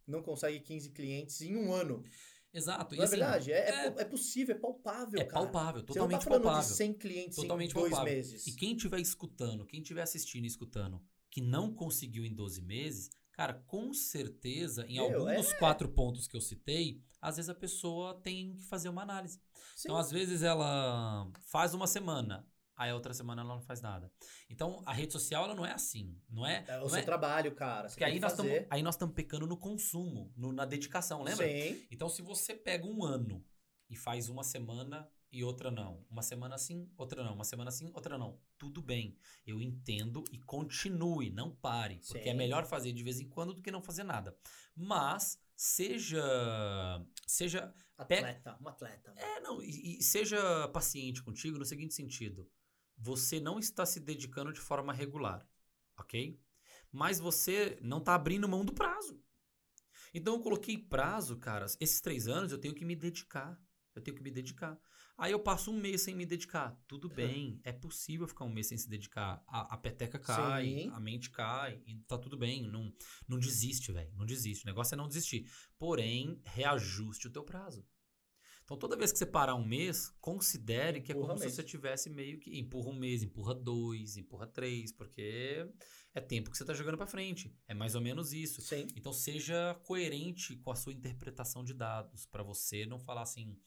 não 0.05 0.21
consegue 0.21 0.60
15 0.60 0.91
clientes 0.91 1.41
em 1.41 1.55
um 1.55 1.73
ano? 1.73 2.03
Exato. 2.53 2.95
Não 2.95 3.01
é 3.03 3.05
assim, 3.05 3.17
verdade? 3.17 3.51
É, 3.51 3.58
é, 3.58 3.86
é- 3.88 3.95
é 4.01 4.05
possível, 4.05 4.55
é 4.55 4.60
palpável, 4.60 5.19
É 5.19 5.25
cara. 5.25 5.43
palpável, 5.45 5.82
Você 5.88 5.99
não 5.99 6.08
tá 6.08 6.17
totalmente 6.17 6.25
palpável. 6.43 6.69
de 6.69 6.75
100 6.75 6.93
clientes 6.93 7.36
Totalmente 7.36 7.71
em 7.71 7.73
dois 7.73 7.91
palpável. 7.91 8.13
meses. 8.13 8.47
E 8.47 8.51
quem 8.55 8.75
estiver 8.75 8.99
escutando, 8.99 9.65
quem 9.65 9.82
estiver 9.82 10.01
assistindo 10.01 10.45
e 10.45 10.47
escutando, 10.47 11.01
que 11.29 11.41
não 11.41 11.73
conseguiu 11.73 12.25
em 12.25 12.34
12 12.34 12.62
meses, 12.62 13.10
cara, 13.32 13.53
com 13.67 13.93
certeza, 13.93 14.86
em 14.88 14.97
algum 14.97 15.29
é. 15.29 15.38
dos 15.38 15.53
quatro 15.53 15.89
pontos 15.89 16.27
que 16.27 16.36
eu 16.36 16.41
citei, 16.41 17.01
às 17.21 17.36
vezes 17.38 17.49
a 17.49 17.55
pessoa 17.55 18.19
tem 18.21 18.55
que 18.55 18.63
fazer 18.63 18.89
uma 18.89 19.03
análise. 19.03 19.39
Sim. 19.75 19.88
Então, 19.89 19.97
às 19.97 20.10
vezes, 20.12 20.41
ela 20.41 21.32
faz 21.51 21.73
uma 21.75 21.86
semana, 21.88 22.47
aí 22.79 22.91
a 22.91 22.95
outra 22.95 23.13
semana 23.13 23.41
ela 23.41 23.53
não 23.53 23.61
faz 23.61 23.81
nada. 23.81 24.09
Então, 24.49 24.81
a 24.85 24.93
rede 24.93 25.11
social, 25.11 25.43
ela 25.43 25.53
não 25.53 25.65
é 25.65 25.73
assim. 25.73 26.17
Não 26.29 26.47
é. 26.47 26.63
é 26.65 26.79
o 26.81 26.89
seu 26.89 26.99
é- 26.99 27.03
trabalho, 27.03 27.53
cara. 27.53 27.89
Você 27.89 27.95
porque 27.95 28.03
aí 28.05 28.13
que 28.13 28.19
nós, 28.21 28.33
tamo, 28.33 28.49
aí 28.69 28.81
nós 28.81 28.95
estamos 28.95 29.13
pecando 29.13 29.45
no 29.45 29.57
consumo, 29.57 30.31
no- 30.35 30.53
na 30.53 30.63
dedicação, 30.63 31.21
lembra? 31.21 31.45
Sim. 31.45 31.85
Então, 31.91 32.07
se 32.07 32.21
você 32.21 32.55
pega 32.55 32.87
um 32.87 33.03
ano 33.03 33.45
e 33.89 33.97
faz 33.97 34.29
uma 34.29 34.43
semana 34.43 35.07
e 35.31 35.43
outra 35.43 35.69
não, 35.69 36.05
uma 36.09 36.23
semana 36.23 36.57
sim, 36.57 36.89
outra 36.97 37.23
não, 37.23 37.35
uma 37.35 37.43
semana 37.43 37.69
sim, 37.69 37.91
outra 37.93 38.17
não, 38.17 38.39
tudo 38.57 38.81
bem. 38.81 39.15
Eu 39.45 39.61
entendo 39.61 40.23
e 40.31 40.39
continue, 40.39 41.29
não 41.29 41.53
pare, 41.53 42.01
porque 42.07 42.29
é 42.29 42.33
melhor 42.33 42.65
fazer 42.65 42.93
de 42.93 43.03
vez 43.03 43.19
em 43.19 43.27
quando 43.27 43.53
do 43.53 43.61
que 43.61 43.69
não 43.69 43.81
fazer 43.81 44.03
nada. 44.03 44.35
Mas 44.75 45.37
seja 45.55 47.05
seja 47.27 47.73
Atleta, 47.97 48.57
um 48.61 48.67
atleta. 48.69 49.13
é, 49.17 49.41
não, 49.41 49.61
e, 49.61 49.97
e 49.99 50.03
seja 50.03 50.67
paciente 50.69 51.21
contigo 51.21 51.59
no 51.59 51.65
seguinte 51.65 51.93
sentido. 51.93 52.49
Você 52.99 53.39
não 53.39 53.57
está 53.57 53.85
se 53.85 53.99
dedicando 53.99 54.51
de 54.51 54.59
forma 54.59 54.91
regular, 54.91 55.47
ok? 55.97 56.39
Mas 56.91 57.19
você 57.19 57.79
não 57.81 57.99
está 57.99 58.13
abrindo 58.13 58.47
mão 58.47 58.65
do 58.65 58.73
prazo. 58.73 59.21
Então 60.13 60.35
eu 60.35 60.41
coloquei 60.41 60.77
prazo, 60.77 61.38
cara. 61.38 61.65
Esses 61.79 62.01
três 62.01 62.27
anos 62.27 62.51
eu 62.51 62.57
tenho 62.57 62.75
que 62.75 62.83
me 62.83 62.95
dedicar. 62.95 63.59
Eu 63.95 64.01
tenho 64.01 64.15
que 64.15 64.23
me 64.23 64.31
dedicar. 64.31 64.79
Aí 65.17 65.33
eu 65.33 65.39
passo 65.39 65.71
um 65.71 65.79
mês 65.79 66.01
sem 66.01 66.15
me 66.15 66.25
dedicar. 66.25 66.77
Tudo 66.88 67.09
bem, 67.09 67.59
é 67.63 67.73
possível 67.73 68.25
ficar 68.25 68.45
um 68.45 68.49
mês 68.49 68.67
sem 68.67 68.77
se 68.77 68.88
dedicar. 68.88 69.43
A, 69.45 69.73
a 69.73 69.77
peteca 69.77 70.17
cai, 70.17 70.65
Sim. 70.65 70.89
a 70.93 70.99
mente 70.99 71.29
cai, 71.29 71.81
e 71.85 71.95
tá 72.07 72.17
tudo 72.17 72.38
bem. 72.38 72.69
Não, 72.69 72.93
não 73.27 73.38
desiste, 73.38 73.91
velho. 73.91 74.12
Não 74.15 74.25
desiste. 74.25 74.63
O 74.63 74.67
negócio 74.67 74.93
é 74.95 74.97
não 74.97 75.09
desistir. 75.09 75.51
Porém, 75.77 76.41
reajuste 76.45 77.27
o 77.27 77.31
teu 77.31 77.43
prazo. 77.43 77.85
Então, 78.69 78.77
toda 78.77 78.95
vez 78.95 79.12
que 79.12 79.17
você 79.17 79.25
parar 79.25 79.55
um 79.55 79.65
mês, 79.65 80.13
considere 80.21 81.01
que 81.01 81.12
é 81.12 81.15
Empurra 81.15 81.29
como 81.29 81.39
se 81.39 81.49
você 81.49 81.63
tivesse 81.63 82.08
meio 82.08 82.39
que 82.39 82.60
empurra 82.60 82.91
um 82.91 82.99
mês, 82.99 83.23
empurra 83.23 83.55
dois, 83.55 84.15
empurra 84.15 84.45
três, 84.45 84.91
porque 84.91 85.67
é 86.13 86.21
tempo 86.21 86.51
que 86.51 86.55
você 86.55 86.62
está 86.62 86.75
jogando 86.75 86.95
para 86.95 87.08
frente. 87.08 87.51
É 87.67 87.73
mais 87.73 87.95
ou 87.95 88.01
menos 88.01 88.32
isso. 88.32 88.62
Sim. 88.62 88.86
Então 88.95 89.12
seja 89.12 89.73
coerente 89.86 90.55
com 90.58 90.69
a 90.69 90.75
sua 90.75 90.93
interpretação 90.93 91.63
de 91.63 91.73
dados, 91.73 92.27
para 92.27 92.43
você 92.43 92.86
não 92.86 92.99
falar 92.99 93.23
assim, 93.23 93.58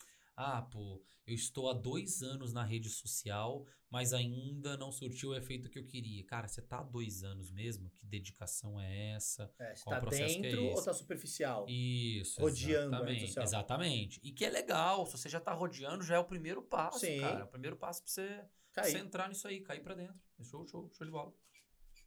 ah, 0.42 0.62
pô, 0.62 1.02
eu 1.26 1.34
estou 1.34 1.70
há 1.70 1.72
dois 1.72 2.22
anos 2.22 2.52
na 2.52 2.64
rede 2.64 2.88
social, 2.90 3.66
mas 3.90 4.12
ainda 4.12 4.76
não 4.76 4.90
surtiu 4.90 5.30
o 5.30 5.34
efeito 5.36 5.68
que 5.70 5.78
eu 5.78 5.86
queria. 5.86 6.24
Cara, 6.24 6.48
você 6.48 6.60
tá 6.62 6.78
há 6.80 6.82
dois 6.82 7.22
anos 7.22 7.50
mesmo? 7.50 7.90
Que 7.90 8.04
dedicação 8.06 8.80
é 8.80 9.10
essa? 9.10 9.52
É, 9.58 9.74
você 9.74 9.84
Qual 9.84 10.00
tá 10.00 10.06
é 10.16 10.26
dentro 10.26 10.64
ou 10.64 10.72
esse? 10.72 10.84
tá 10.84 10.92
superficial? 10.94 11.66
Isso, 11.68 12.40
Rodeando 12.40 12.94
exatamente, 12.96 13.38
exatamente. 13.40 14.20
E 14.22 14.32
que 14.32 14.44
é 14.44 14.50
legal, 14.50 15.06
se 15.06 15.12
você 15.18 15.28
já 15.28 15.40
tá 15.40 15.52
rodeando, 15.52 16.02
já 16.02 16.16
é 16.16 16.18
o 16.18 16.24
primeiro 16.24 16.62
passo, 16.62 17.00
Sim. 17.00 17.20
cara. 17.20 17.40
É 17.40 17.44
o 17.44 17.48
primeiro 17.48 17.76
passo 17.76 18.02
pra 18.02 18.10
você, 18.12 18.26
pra 18.72 18.82
Cair. 18.82 18.92
você 18.92 18.98
entrar 18.98 19.28
nisso 19.28 19.46
aí, 19.46 19.60
cair 19.60 19.82
pra 19.82 19.94
dentro. 19.94 20.20
Show, 20.42 20.66
show, 20.66 20.90
show 20.92 21.06
de 21.06 21.12
bola. 21.12 21.32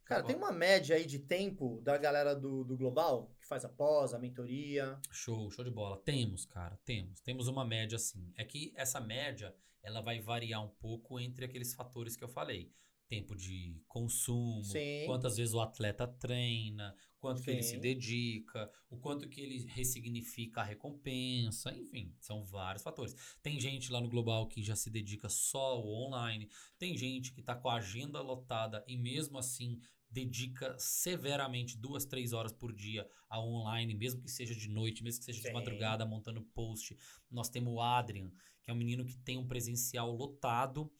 Cara, 0.06 0.20
de 0.20 0.28
tem 0.28 0.36
uma 0.36 0.52
média 0.52 0.94
aí 0.94 1.04
de 1.04 1.18
tempo 1.18 1.80
da 1.82 1.98
galera 1.98 2.34
do, 2.34 2.62
do 2.62 2.76
Global, 2.76 3.34
que 3.40 3.46
faz 3.46 3.64
a 3.64 3.68
pós, 3.68 4.14
a 4.14 4.18
mentoria. 4.18 4.98
Show, 5.10 5.50
show 5.50 5.64
de 5.64 5.70
bola. 5.70 6.00
Temos, 6.04 6.46
cara, 6.46 6.78
temos. 6.84 7.20
Temos 7.20 7.48
uma 7.48 7.64
média 7.64 7.96
assim. 7.96 8.32
É 8.36 8.44
que 8.44 8.72
essa 8.76 9.00
média, 9.00 9.52
ela 9.82 10.00
vai 10.00 10.20
variar 10.20 10.64
um 10.64 10.68
pouco 10.68 11.18
entre 11.18 11.44
aqueles 11.44 11.74
fatores 11.74 12.16
que 12.16 12.22
eu 12.22 12.28
falei. 12.28 12.72
Tempo 13.08 13.36
de 13.36 13.80
consumo, 13.86 14.64
Sim. 14.64 15.04
quantas 15.06 15.36
vezes 15.36 15.54
o 15.54 15.60
atleta 15.60 16.08
treina, 16.08 16.94
quanto 17.20 17.42
que 17.42 17.50
ele 17.50 17.62
se 17.62 17.76
Sim. 17.76 17.80
dedica, 17.80 18.70
o 18.90 18.96
quanto 18.96 19.28
que 19.28 19.40
ele 19.40 19.64
ressignifica 19.66 20.60
a 20.60 20.64
recompensa, 20.64 21.72
enfim, 21.76 22.12
são 22.20 22.44
vários 22.44 22.82
fatores. 22.82 23.14
Tem 23.42 23.60
gente 23.60 23.92
lá 23.92 24.00
no 24.00 24.08
Global 24.08 24.48
que 24.48 24.60
já 24.60 24.74
se 24.74 24.90
dedica 24.90 25.28
só 25.28 25.74
ao 25.74 25.86
online, 25.86 26.48
tem 26.78 26.96
gente 26.96 27.32
que 27.32 27.42
tá 27.42 27.54
com 27.54 27.68
a 27.68 27.76
agenda 27.76 28.20
lotada 28.20 28.84
e 28.88 28.96
mesmo 28.96 29.38
assim 29.38 29.80
dedica 30.16 30.74
severamente 30.78 31.76
duas, 31.76 32.06
três 32.06 32.32
horas 32.32 32.52
por 32.52 32.72
dia 32.72 33.06
ao 33.28 33.46
online, 33.46 33.94
mesmo 33.94 34.22
que 34.22 34.30
seja 34.30 34.54
de 34.54 34.68
noite, 34.68 35.02
mesmo 35.02 35.18
que 35.20 35.26
seja 35.26 35.40
de 35.40 35.48
Sim. 35.48 35.52
madrugada, 35.52 36.06
montando 36.06 36.40
post. 36.54 36.96
Nós 37.30 37.48
temos 37.50 37.72
o 37.72 37.80
Adrian, 37.80 38.30
que 38.62 38.70
é 38.70 38.72
um 38.72 38.76
menino 38.76 39.04
que 39.04 39.16
tem 39.18 39.36
um 39.36 39.46
presencial 39.46 40.10
lotado. 40.10 40.90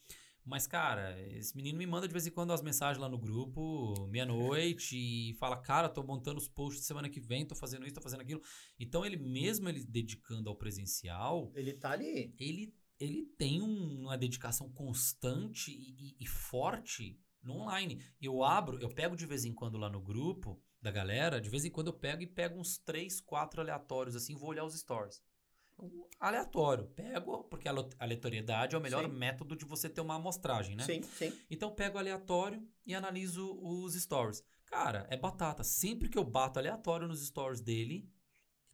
Mas, 0.44 0.66
cara, 0.66 1.18
esse 1.32 1.56
menino 1.56 1.76
me 1.78 1.86
manda 1.86 2.06
de 2.06 2.12
vez 2.12 2.24
em 2.26 2.30
quando 2.30 2.52
as 2.52 2.62
mensagens 2.62 3.00
lá 3.00 3.08
no 3.08 3.18
grupo, 3.18 4.06
meia-noite, 4.08 4.94
e 5.30 5.34
fala, 5.34 5.56
cara, 5.56 5.88
tô 5.88 6.02
montando 6.04 6.38
os 6.38 6.46
posts 6.48 6.84
semana 6.84 7.08
que 7.08 7.18
vem, 7.18 7.44
tô 7.46 7.54
fazendo 7.56 7.84
isso, 7.84 7.94
tô 7.96 8.00
fazendo 8.00 8.20
aquilo. 8.20 8.40
Então, 8.78 9.04
ele 9.04 9.16
mesmo 9.16 9.68
ele 9.68 9.82
dedicando 9.84 10.48
ao 10.48 10.54
presencial, 10.54 11.50
Ele 11.54 11.72
tá 11.72 11.90
ali. 11.92 12.32
ele, 12.38 12.72
ele 13.00 13.24
tem 13.36 13.60
um- 13.60 14.02
uma 14.02 14.16
dedicação 14.16 14.70
constante 14.70 15.72
e, 15.72 16.10
e- 16.10 16.16
e 16.20 16.26
forte 16.26 17.18
no 17.46 17.54
online. 17.54 18.02
Eu 18.20 18.42
abro, 18.42 18.78
eu 18.80 18.88
pego 18.88 19.16
de 19.16 19.26
vez 19.26 19.44
em 19.44 19.54
quando 19.54 19.78
lá 19.78 19.88
no 19.88 20.00
grupo 20.00 20.60
da 20.80 20.90
galera, 20.90 21.40
de 21.40 21.48
vez 21.48 21.64
em 21.64 21.70
quando 21.70 21.88
eu 21.88 21.92
pego 21.92 22.22
e 22.22 22.26
pego 22.26 22.58
uns 22.58 22.78
três, 22.78 23.20
quatro 23.20 23.60
aleatórios 23.60 24.14
assim, 24.14 24.34
vou 24.34 24.50
olhar 24.50 24.64
os 24.64 24.78
stories. 24.78 25.22
Aleatório, 26.18 26.86
pego, 26.86 27.44
porque 27.44 27.68
a 27.68 27.74
aleatoriedade 27.98 28.74
é 28.74 28.78
o 28.78 28.80
melhor 28.80 29.04
Sim. 29.04 29.14
método 29.14 29.54
de 29.54 29.66
você 29.66 29.90
ter 29.90 30.00
uma 30.00 30.14
amostragem, 30.14 30.74
né? 30.74 30.84
Sim, 30.84 31.02
sim. 31.02 31.32
Então 31.50 31.68
eu 31.68 31.74
pego 31.74 31.98
aleatório 31.98 32.66
e 32.84 32.94
analiso 32.94 33.58
os 33.60 33.94
stories. 33.94 34.42
Cara, 34.64 35.06
é 35.10 35.16
batata. 35.16 35.62
Sempre 35.62 36.08
que 36.08 36.16
eu 36.16 36.24
bato 36.24 36.58
aleatório 36.58 37.06
nos 37.06 37.24
stories 37.26 37.60
dele, 37.60 38.10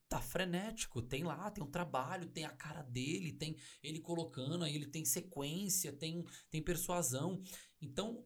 tá 0.08 0.20
frenético. 0.20 1.02
Tem 1.02 1.24
lá, 1.24 1.50
tem 1.50 1.64
um 1.64 1.70
trabalho, 1.70 2.28
tem 2.28 2.44
a 2.44 2.50
cara 2.50 2.82
dele, 2.82 3.32
tem 3.32 3.56
ele 3.82 3.98
colocando, 3.98 4.62
aí 4.62 4.74
ele 4.74 4.86
tem 4.86 5.04
sequência, 5.04 5.92
tem, 5.92 6.24
tem 6.50 6.62
persuasão. 6.62 7.42
Então, 7.80 8.24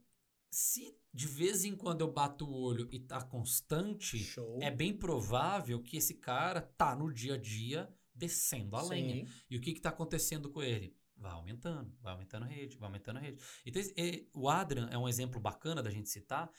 se 0.56 0.96
de 1.12 1.26
vez 1.26 1.64
em 1.66 1.76
quando 1.76 2.00
eu 2.00 2.10
bato 2.10 2.46
o 2.46 2.52
olho 2.52 2.88
e 2.90 2.98
tá 2.98 3.20
constante, 3.22 4.18
Show. 4.18 4.58
é 4.62 4.70
bem 4.70 4.96
provável 4.96 5.82
que 5.82 5.98
esse 5.98 6.14
cara 6.14 6.62
tá 6.62 6.96
no 6.96 7.12
dia 7.12 7.34
a 7.34 7.36
dia 7.38 7.94
descendo 8.14 8.74
a 8.74 8.82
lenha. 8.82 9.26
Sim. 9.26 9.32
E 9.50 9.56
o 9.58 9.60
que 9.60 9.70
está 9.72 9.90
acontecendo 9.90 10.48
com 10.48 10.62
ele? 10.62 10.96
Vai 11.14 11.32
aumentando, 11.32 11.94
vai 12.00 12.12
aumentando 12.14 12.44
a 12.44 12.48
rede, 12.48 12.78
vai 12.78 12.88
aumentando 12.88 13.18
a 13.18 13.20
rede. 13.20 13.38
Então, 13.66 13.82
e- 13.98 14.30
o 14.32 14.48
Adrian 14.48 14.88
é 14.90 14.96
um 14.96 15.06
exemplo 15.06 15.38
bacana 15.38 15.82
da 15.82 15.90
gente 15.90 16.08
citar, 16.08 16.50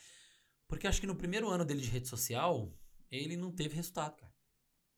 porque 0.67 0.85
acho 0.85 1.01
que 1.01 1.07
no 1.07 1.15
primeiro 1.15 1.49
ano 1.49 1.65
dele 1.65 1.81
de 1.81 1.89
rede 1.89 2.07
social, 2.07 2.71
ele 3.09 3.35
não 3.35 3.51
teve 3.51 3.75
resultado, 3.75 4.15
cara. 4.15 4.33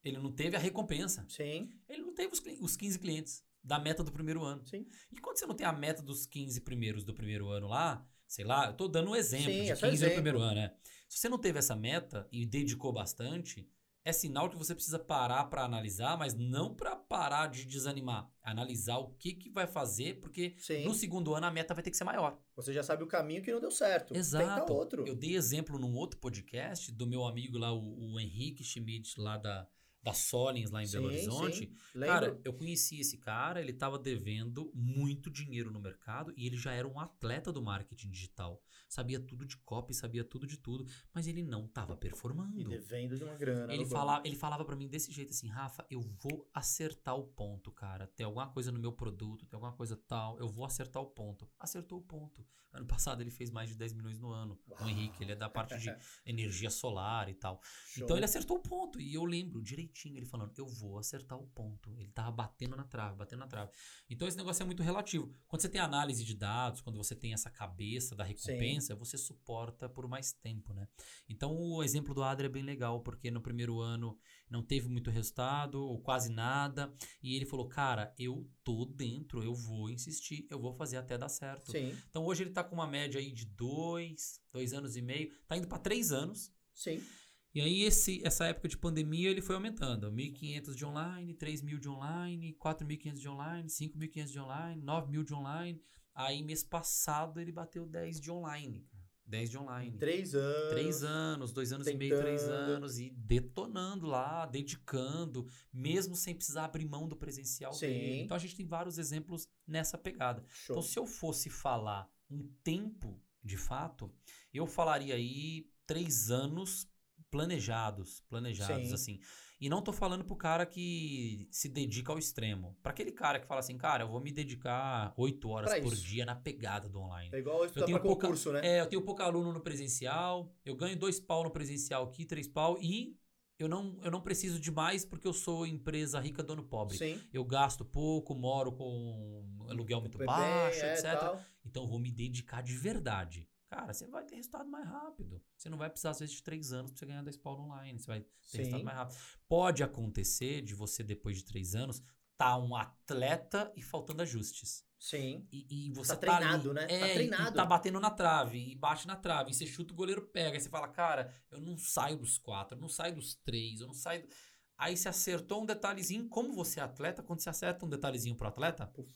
Ele 0.04 0.18
não 0.18 0.30
teve 0.32 0.56
a 0.56 0.60
recompensa. 0.60 1.24
Sim, 1.28 1.70
Ele 1.88 2.02
não 2.02 2.14
teve 2.14 2.34
os, 2.34 2.42
os 2.60 2.76
15 2.76 2.98
clientes 2.98 3.42
da 3.64 3.78
meta 3.78 4.04
do 4.04 4.12
primeiro 4.12 4.42
ano. 4.42 4.66
sim. 4.66 4.86
E 5.10 5.18
quando 5.20 5.38
você 5.38 5.46
não 5.46 5.54
tem 5.54 5.66
a 5.66 5.72
meta 5.72 6.02
dos 6.02 6.26
15 6.26 6.60
primeiros 6.62 7.02
do 7.04 7.14
primeiro 7.14 7.48
ano 7.48 7.66
lá, 7.68 8.06
sei 8.30 8.44
lá, 8.44 8.66
eu 8.66 8.74
tô 8.74 8.86
dando 8.86 9.10
um 9.10 9.16
exemplo 9.16 9.46
Sim, 9.46 9.64
de 9.64 9.70
é 9.72 9.74
15 9.74 9.80
só 9.80 9.86
do 9.88 9.92
exemplo. 9.92 10.14
primeiro 10.14 10.40
ano, 10.40 10.54
né? 10.54 10.72
Se 11.08 11.18
você 11.18 11.28
não 11.28 11.36
teve 11.36 11.58
essa 11.58 11.74
meta 11.74 12.28
e 12.30 12.46
dedicou 12.46 12.92
bastante, 12.92 13.68
é 14.04 14.12
sinal 14.12 14.48
que 14.48 14.56
você 14.56 14.72
precisa 14.72 15.00
parar 15.00 15.46
para 15.46 15.64
analisar, 15.64 16.16
mas 16.16 16.32
não 16.32 16.72
para 16.72 16.94
parar 16.94 17.48
de 17.48 17.64
desanimar. 17.64 18.30
Analisar 18.40 18.98
o 18.98 19.10
que 19.14 19.32
que 19.34 19.50
vai 19.50 19.66
fazer, 19.66 20.20
porque 20.20 20.54
Sim. 20.58 20.84
no 20.84 20.94
segundo 20.94 21.34
ano 21.34 21.46
a 21.46 21.50
meta 21.50 21.74
vai 21.74 21.82
ter 21.82 21.90
que 21.90 21.96
ser 21.96 22.04
maior. 22.04 22.40
Você 22.54 22.72
já 22.72 22.84
sabe 22.84 23.02
o 23.02 23.08
caminho 23.08 23.42
que 23.42 23.52
não 23.52 23.60
deu 23.60 23.72
certo. 23.72 24.14
Exato. 24.14 24.60
Tenta 24.60 24.72
outro. 24.72 25.04
Eu 25.04 25.16
dei 25.16 25.34
exemplo 25.34 25.76
num 25.76 25.96
outro 25.96 26.20
podcast 26.20 26.92
do 26.92 27.08
meu 27.08 27.24
amigo 27.24 27.58
lá, 27.58 27.72
o, 27.72 28.12
o 28.12 28.20
Henrique 28.20 28.62
Schmidt, 28.62 29.20
lá 29.20 29.38
da, 29.38 29.68
da 30.02 30.12
Solins, 30.14 30.70
lá 30.70 30.82
em 30.82 30.90
Belo 30.90 31.08
Sim, 31.10 31.14
Horizonte. 31.16 31.56
sim. 31.92 32.00
Cara, 32.00 32.40
eu 32.44 32.52
conheci 32.54 33.00
esse 33.00 33.18
cara, 33.18 33.60
ele 33.60 33.72
tava 33.72 33.98
devendo 33.98 34.70
muito 34.74 35.30
dinheiro 35.30 35.70
no 35.70 35.78
mercado 35.80 36.32
e 36.36 36.46
ele 36.46 36.56
já 36.56 36.72
era 36.72 36.88
um 36.88 36.98
atleta 36.98 37.52
do 37.52 37.60
marketing 37.62 38.10
digital. 38.10 38.62
Sabia 38.88 39.20
tudo 39.20 39.44
de 39.44 39.56
copy, 39.58 39.92
sabia 39.94 40.24
tudo 40.24 40.46
de 40.46 40.56
tudo, 40.56 40.86
mas 41.14 41.26
ele 41.26 41.42
não 41.42 41.68
tava 41.68 41.94
E 41.94 41.96
performando. 41.96 42.64
devendo 42.68 43.16
de 43.16 43.24
uma 43.24 43.34
grana. 43.34 43.72
Ele 43.72 43.84
no 43.84 43.90
falava, 43.90 44.26
ele 44.26 44.36
falava 44.36 44.64
para 44.64 44.74
mim 44.76 44.88
desse 44.88 45.12
jeito 45.12 45.30
assim, 45.30 45.48
Rafa, 45.48 45.86
eu 45.90 46.00
vou 46.00 46.48
acertar 46.54 47.14
o 47.16 47.24
ponto, 47.24 47.70
cara. 47.70 48.06
Tem 48.08 48.24
alguma 48.24 48.48
coisa 48.48 48.72
no 48.72 48.78
meu 48.80 48.92
produto, 48.92 49.46
tem 49.46 49.56
alguma 49.56 49.72
coisa 49.74 49.96
tal, 49.96 50.38
eu 50.38 50.48
vou 50.48 50.64
acertar 50.64 51.02
o 51.02 51.06
ponto. 51.06 51.48
Acertou 51.58 51.98
o 51.98 52.02
ponto. 52.02 52.44
Ano 52.72 52.86
passado 52.86 53.20
ele 53.20 53.32
fez 53.32 53.50
mais 53.50 53.68
de 53.68 53.74
10 53.74 53.94
milhões 53.94 54.20
no 54.20 54.30
ano. 54.30 54.56
Uau. 54.68 54.84
O 54.84 54.88
Henrique, 54.88 55.24
ele 55.24 55.32
é 55.32 55.34
da 55.34 55.50
parte 55.50 55.76
de 55.76 55.88
energia 56.24 56.70
solar 56.70 57.28
e 57.28 57.34
tal. 57.34 57.60
Show. 57.88 58.04
Então 58.04 58.16
ele 58.16 58.24
acertou 58.24 58.58
o 58.58 58.60
ponto. 58.62 59.00
E 59.00 59.12
eu 59.12 59.24
lembro 59.24 59.60
direitinho 59.90 60.16
ele 60.16 60.26
falando: 60.26 60.52
eu 60.56 60.66
vou 60.66 60.98
acertar 60.98 61.38
o 61.38 61.46
ponto. 61.48 61.94
Ele 61.98 62.10
tava 62.10 62.30
batendo 62.30 62.76
na 62.76 62.84
trave, 62.84 63.16
batendo 63.16 63.40
na 63.40 63.46
trave. 63.46 63.70
Então 64.08 64.26
esse 64.26 64.36
negócio 64.36 64.62
é 64.62 64.66
muito 64.66 64.82
relativo. 64.82 65.32
Quando 65.46 65.62
você 65.62 65.68
tem 65.68 65.80
análise 65.80 66.24
de 66.24 66.34
dados, 66.34 66.80
quando 66.80 66.96
você 66.96 67.14
tem 67.14 67.32
essa 67.32 67.50
cabeça 67.50 68.14
da 68.14 68.24
recompensa, 68.24 68.94
você 68.94 69.18
suporta 69.18 69.88
por 69.88 70.08
mais 70.08 70.32
tempo, 70.32 70.72
né? 70.72 70.88
Então 71.28 71.54
o 71.56 71.82
exemplo 71.82 72.14
do 72.14 72.22
Adri 72.22 72.46
é 72.46 72.50
bem 72.50 72.62
legal, 72.62 73.00
porque 73.00 73.30
no 73.30 73.40
primeiro 73.40 73.80
ano 73.80 74.18
não 74.48 74.62
teve 74.62 74.88
muito 74.88 75.10
resultado, 75.10 75.82
ou 75.82 76.00
quase 76.00 76.30
nada. 76.30 76.92
E 77.22 77.36
ele 77.36 77.46
falou: 77.46 77.68
cara, 77.68 78.14
eu 78.18 78.48
tô 78.64 78.84
dentro, 78.84 79.42
eu 79.42 79.54
vou 79.54 79.90
insistir, 79.90 80.46
eu 80.50 80.60
vou 80.60 80.72
fazer 80.72 80.96
até 80.96 81.18
dar 81.18 81.28
certo. 81.28 81.72
Sim, 81.72 81.96
Então 82.08 82.24
hoje 82.24 82.42
ele 82.42 82.50
tá 82.50 82.62
com 82.64 82.74
uma 82.74 82.86
média 82.86 83.20
aí 83.20 83.32
de 83.32 83.44
dois, 83.44 84.40
dois 84.52 84.72
anos 84.72 84.96
e 84.96 85.02
meio, 85.02 85.32
tá 85.46 85.56
indo 85.56 85.68
para 85.68 85.78
três 85.78 86.12
anos. 86.12 86.52
sim. 86.74 87.02
E 87.52 87.60
aí, 87.60 87.82
esse, 87.82 88.20
essa 88.24 88.46
época 88.46 88.68
de 88.68 88.78
pandemia, 88.78 89.28
ele 89.28 89.40
foi 89.40 89.56
aumentando. 89.56 90.10
1.500 90.12 90.74
de 90.74 90.84
online, 90.84 91.34
3.000 91.34 91.78
de 91.80 91.88
online, 91.88 92.56
4.500 92.62 93.14
de 93.14 93.28
online, 93.28 93.68
5.500 93.68 94.26
de 94.26 94.40
online, 94.40 94.82
9.000 94.82 95.24
de 95.24 95.34
online. 95.34 95.82
Aí, 96.14 96.42
mês 96.42 96.62
passado, 96.62 97.40
ele 97.40 97.50
bateu 97.50 97.84
10 97.86 98.20
de 98.20 98.30
online. 98.30 98.86
cara. 98.90 99.00
10 99.26 99.50
de 99.50 99.58
online. 99.58 99.96
Três 99.96 100.34
anos. 100.34 100.70
Três 100.70 101.04
anos, 101.04 101.52
dois 101.52 101.72
anos 101.72 101.86
e 101.86 101.94
meio, 101.94 102.18
três 102.18 102.42
Tentando. 102.42 102.70
anos. 102.72 102.98
E 102.98 103.10
detonando 103.10 104.06
lá, 104.06 104.44
dedicando, 104.44 105.46
mesmo 105.72 106.16
sem 106.16 106.34
precisar 106.34 106.64
abrir 106.64 106.84
mão 106.84 107.06
do 107.08 107.16
presencial 107.16 107.72
Sim. 107.72 107.86
dele. 107.86 108.22
Então, 108.22 108.36
a 108.36 108.40
gente 108.40 108.56
tem 108.56 108.66
vários 108.66 108.98
exemplos 108.98 109.48
nessa 109.66 109.96
pegada. 109.96 110.44
Show. 110.48 110.74
Então, 110.74 110.82
se 110.82 110.98
eu 110.98 111.06
fosse 111.06 111.48
falar 111.48 112.10
um 112.28 112.42
tempo, 112.64 113.22
de 113.42 113.56
fato, 113.56 114.12
eu 114.52 114.66
falaria 114.66 115.14
aí 115.14 115.70
três 115.86 116.30
anos 116.30 116.89
planejados, 117.30 118.22
planejados, 118.28 118.88
Sim. 118.88 118.94
assim. 118.94 119.20
E 119.60 119.68
não 119.68 119.82
tô 119.82 119.92
falando 119.92 120.24
pro 120.24 120.36
cara 120.36 120.64
que 120.64 121.46
se 121.50 121.68
dedica 121.68 122.10
ao 122.12 122.18
extremo. 122.18 122.76
Pra 122.82 122.92
aquele 122.92 123.12
cara 123.12 123.38
que 123.38 123.46
fala 123.46 123.60
assim, 123.60 123.76
cara, 123.76 124.04
eu 124.04 124.08
vou 124.08 124.20
me 124.20 124.32
dedicar 124.32 125.12
oito 125.16 125.48
horas 125.50 125.70
Pra 125.70 125.82
por 125.82 125.92
isso. 125.92 126.02
dia 126.02 126.24
na 126.24 126.34
pegada 126.34 126.88
do 126.88 126.98
online. 126.98 127.30
É 127.32 127.38
igual 127.38 127.64
estudar 127.66 127.84
tenho 127.84 127.98
pra 127.98 128.06
pouca- 128.08 128.26
concurso, 128.26 128.52
né? 128.52 128.60
É, 128.64 128.80
eu 128.80 128.86
tenho 128.86 129.02
pouco 129.02 129.22
aluno 129.22 129.52
no 129.52 129.60
presencial, 129.60 130.50
eu 130.64 130.74
ganho 130.74 130.98
dois 130.98 131.20
pau 131.20 131.44
no 131.44 131.50
presencial 131.50 132.04
aqui, 132.04 132.24
três 132.24 132.48
pau, 132.48 132.78
e 132.80 133.14
eu 133.58 133.68
não, 133.68 133.98
eu 134.02 134.10
não 134.10 134.22
preciso 134.22 134.58
de 134.58 134.70
mais 134.70 135.04
porque 135.04 135.28
eu 135.28 135.34
sou 135.34 135.66
empresa 135.66 136.18
rica, 136.18 136.42
dono 136.42 136.62
pobre. 136.64 136.96
Sim. 136.96 137.20
Eu 137.30 137.44
gasto 137.44 137.84
pouco, 137.84 138.34
moro 138.34 138.72
com 138.72 139.46
aluguel 139.68 140.00
muito 140.00 140.16
Bem, 140.16 140.26
baixo, 140.26 140.80
é, 140.80 140.94
etc. 140.94 141.18
tal. 141.20 141.40
Então 141.66 141.82
eu 141.82 141.88
vou 141.88 141.98
me 141.98 142.10
dedicar 142.10 142.62
de 142.62 142.72
verdade. 142.74 143.46
Cara, 143.70 143.92
você 143.94 144.06
vai 144.08 144.24
ter 144.24 144.34
resultado 144.34 144.68
mais 144.68 144.84
rápido. 144.86 145.40
Você 145.56 145.68
não 145.70 145.78
vai 145.78 145.88
precisar, 145.88 146.10
às 146.10 146.18
vezes, 146.18 146.34
de 146.34 146.42
três 146.42 146.72
anos 146.72 146.90
pra 146.90 146.98
você 146.98 147.06
ganhar 147.06 147.22
10 147.22 147.36
pau 147.36 147.58
online. 147.60 147.98
Você 148.00 148.06
vai 148.08 148.20
ter 148.20 148.28
Sim. 148.42 148.58
resultado 148.58 148.84
mais 148.84 148.96
rápido. 148.96 149.18
Pode 149.48 149.82
acontecer 149.84 150.60
de 150.60 150.74
você, 150.74 151.04
depois 151.04 151.36
de 151.38 151.44
três 151.44 151.76
anos, 151.76 152.02
tá 152.36 152.58
um 152.58 152.74
atleta 152.74 153.72
e 153.76 153.82
faltando 153.82 154.22
ajustes. 154.22 154.84
Sim. 154.98 155.46
E, 155.52 155.86
e 155.86 155.90
você 155.92 156.16
Tá 156.16 156.16
tá, 156.16 156.20
treinado, 156.38 156.70
ali, 156.72 156.80
né? 156.80 156.86
Tá 156.86 156.94
É, 157.06 157.10
e- 157.10 157.14
treinado. 157.14 157.56
Tá 157.56 157.64
batendo 157.64 158.00
na 158.00 158.10
trave, 158.10 158.72
e 158.72 158.74
bate 158.74 159.06
na 159.06 159.14
trave, 159.16 159.50
e 159.50 159.54
você 159.54 159.66
chuta 159.66 159.92
o 159.94 159.96
goleiro 159.96 160.26
pega, 160.26 160.56
aí 160.56 160.60
você 160.60 160.68
fala, 160.68 160.88
cara, 160.88 161.32
eu 161.50 161.60
não 161.60 161.78
saio 161.78 162.18
dos 162.18 162.38
quatro, 162.38 162.76
eu 162.76 162.80
não 162.80 162.88
saio 162.88 163.14
dos 163.14 163.34
três, 163.36 163.80
eu 163.80 163.86
não 163.86 163.94
saio. 163.94 164.22
do-" 164.26 164.28
Aí 164.76 164.96
você 164.96 165.08
acertou 165.08 165.62
um 165.62 165.66
detalhezinho, 165.66 166.28
como 166.28 166.52
você 166.52 166.80
é 166.80 166.82
atleta, 166.82 167.22
quando 167.22 167.40
você 167.40 167.50
acerta 167.50 167.84
um 167.86 167.88
detalhezinho 167.88 168.34
pro 168.36 168.48
atleta, 168.48 168.86
Puf. 168.88 169.14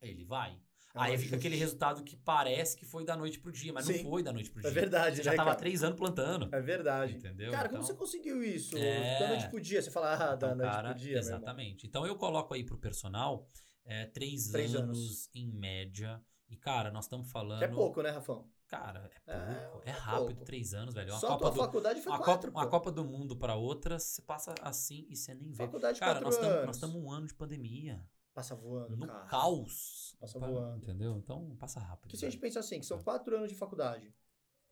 ele 0.00 0.24
vai. 0.24 0.58
É 0.94 1.00
aí 1.00 1.18
fica 1.18 1.36
aquele 1.36 1.54
resultado 1.56 2.02
que 2.02 2.16
parece 2.16 2.76
que 2.76 2.84
foi 2.84 3.04
da 3.04 3.16
noite 3.16 3.38
pro 3.38 3.52
dia, 3.52 3.72
mas 3.72 3.84
Sim. 3.84 4.02
não 4.02 4.10
foi 4.10 4.22
da 4.22 4.32
noite 4.32 4.50
pro 4.50 4.60
É 4.60 4.62
dia. 4.64 4.72
verdade, 4.72 5.16
Você 5.16 5.22
já 5.22 5.30
né, 5.32 5.36
tava 5.36 5.50
há 5.50 5.52
cara? 5.52 5.58
três 5.62 5.82
anos 5.84 5.96
plantando. 5.98 6.48
É 6.52 6.60
verdade. 6.60 7.14
Entendeu? 7.14 7.50
Cara, 7.52 7.66
Então- 7.66 7.78
como 7.78 7.86
você 7.86 7.94
conseguiu 7.94 8.42
isso? 8.42 8.76
É. 8.76 9.18
Da 9.18 9.28
noite 9.28 9.48
pro 9.48 9.60
dia. 9.60 9.82
Você 9.82 9.90
fala, 9.90 10.14
ah, 10.14 10.34
da 10.34 10.46
Então, 10.48 10.56
noite 10.56 10.70
cara, 10.70 10.90
pro 10.90 10.98
dia, 10.98 11.18
exatamente. 11.18 11.86
Então 11.86 12.06
eu 12.06 12.16
coloco 12.16 12.54
aí 12.54 12.64
pro 12.64 12.78
personal 12.78 13.46
é, 13.84 14.06
três, 14.06 14.48
Três 14.48 14.74
anos, 14.74 14.98
anos. 14.98 15.30
em 15.34 15.46
média. 15.50 16.20
E, 16.48 16.56
cara, 16.56 16.90
nós 16.90 17.04
estamos 17.04 17.30
falando. 17.30 17.58
Que 17.58 17.64
é 17.64 17.68
pouco, 17.68 18.02
né, 18.02 18.10
Rafão? 18.10 18.48
Cara, 18.66 19.10
é 19.26 19.32
É, 19.32 19.54
pouco. 19.70 19.86
É, 19.86 19.90
é 19.90 19.92
rápido, 19.92 20.26
pouco. 20.26 20.44
três 20.44 20.74
anos, 20.74 20.94
velho. 20.94 21.10
Uma 21.10 21.18
Só 21.18 21.26
a 21.26 21.30
Copa 21.30 21.40
tua 21.44 21.50
do, 21.52 21.58
faculdade 21.58 22.00
foi 22.02 22.12
uma, 22.12 22.18
quatro, 22.22 22.50
Copa, 22.52 22.64
uma. 22.64 22.70
Copa 22.70 22.92
do 22.92 23.04
Mundo 23.04 23.36
pra 23.36 23.54
outra, 23.54 23.98
você 23.98 24.20
passa 24.22 24.54
assim 24.62 25.06
e 25.08 25.16
você 25.16 25.34
nem 25.34 25.50
vê. 25.50 25.56
Faculdade 25.64 26.00
Cara, 26.00 26.20
nós 26.20 26.36
estamos 26.76 26.96
um 26.96 27.10
ano 27.10 27.26
de 27.26 27.34
pandemia. 27.34 28.02
Passa 28.38 28.54
voando, 28.54 28.96
no 28.96 29.06
cara. 29.06 29.24
caos. 29.26 30.16
Passa 30.20 30.38
Pa- 30.38 30.46
voando. 30.46 30.82
Entendeu? 30.84 31.16
Então 31.18 31.56
passa 31.56 31.80
rápido. 31.80 32.02
Porque 32.02 32.16
se 32.16 32.24
a 32.24 32.30
gente 32.30 32.38
velho. 32.38 32.48
pensa 32.48 32.60
assim, 32.60 32.78
que 32.78 32.86
são 32.86 33.02
quatro 33.02 33.36
anos 33.36 33.48
de 33.50 33.56
faculdade. 33.56 34.14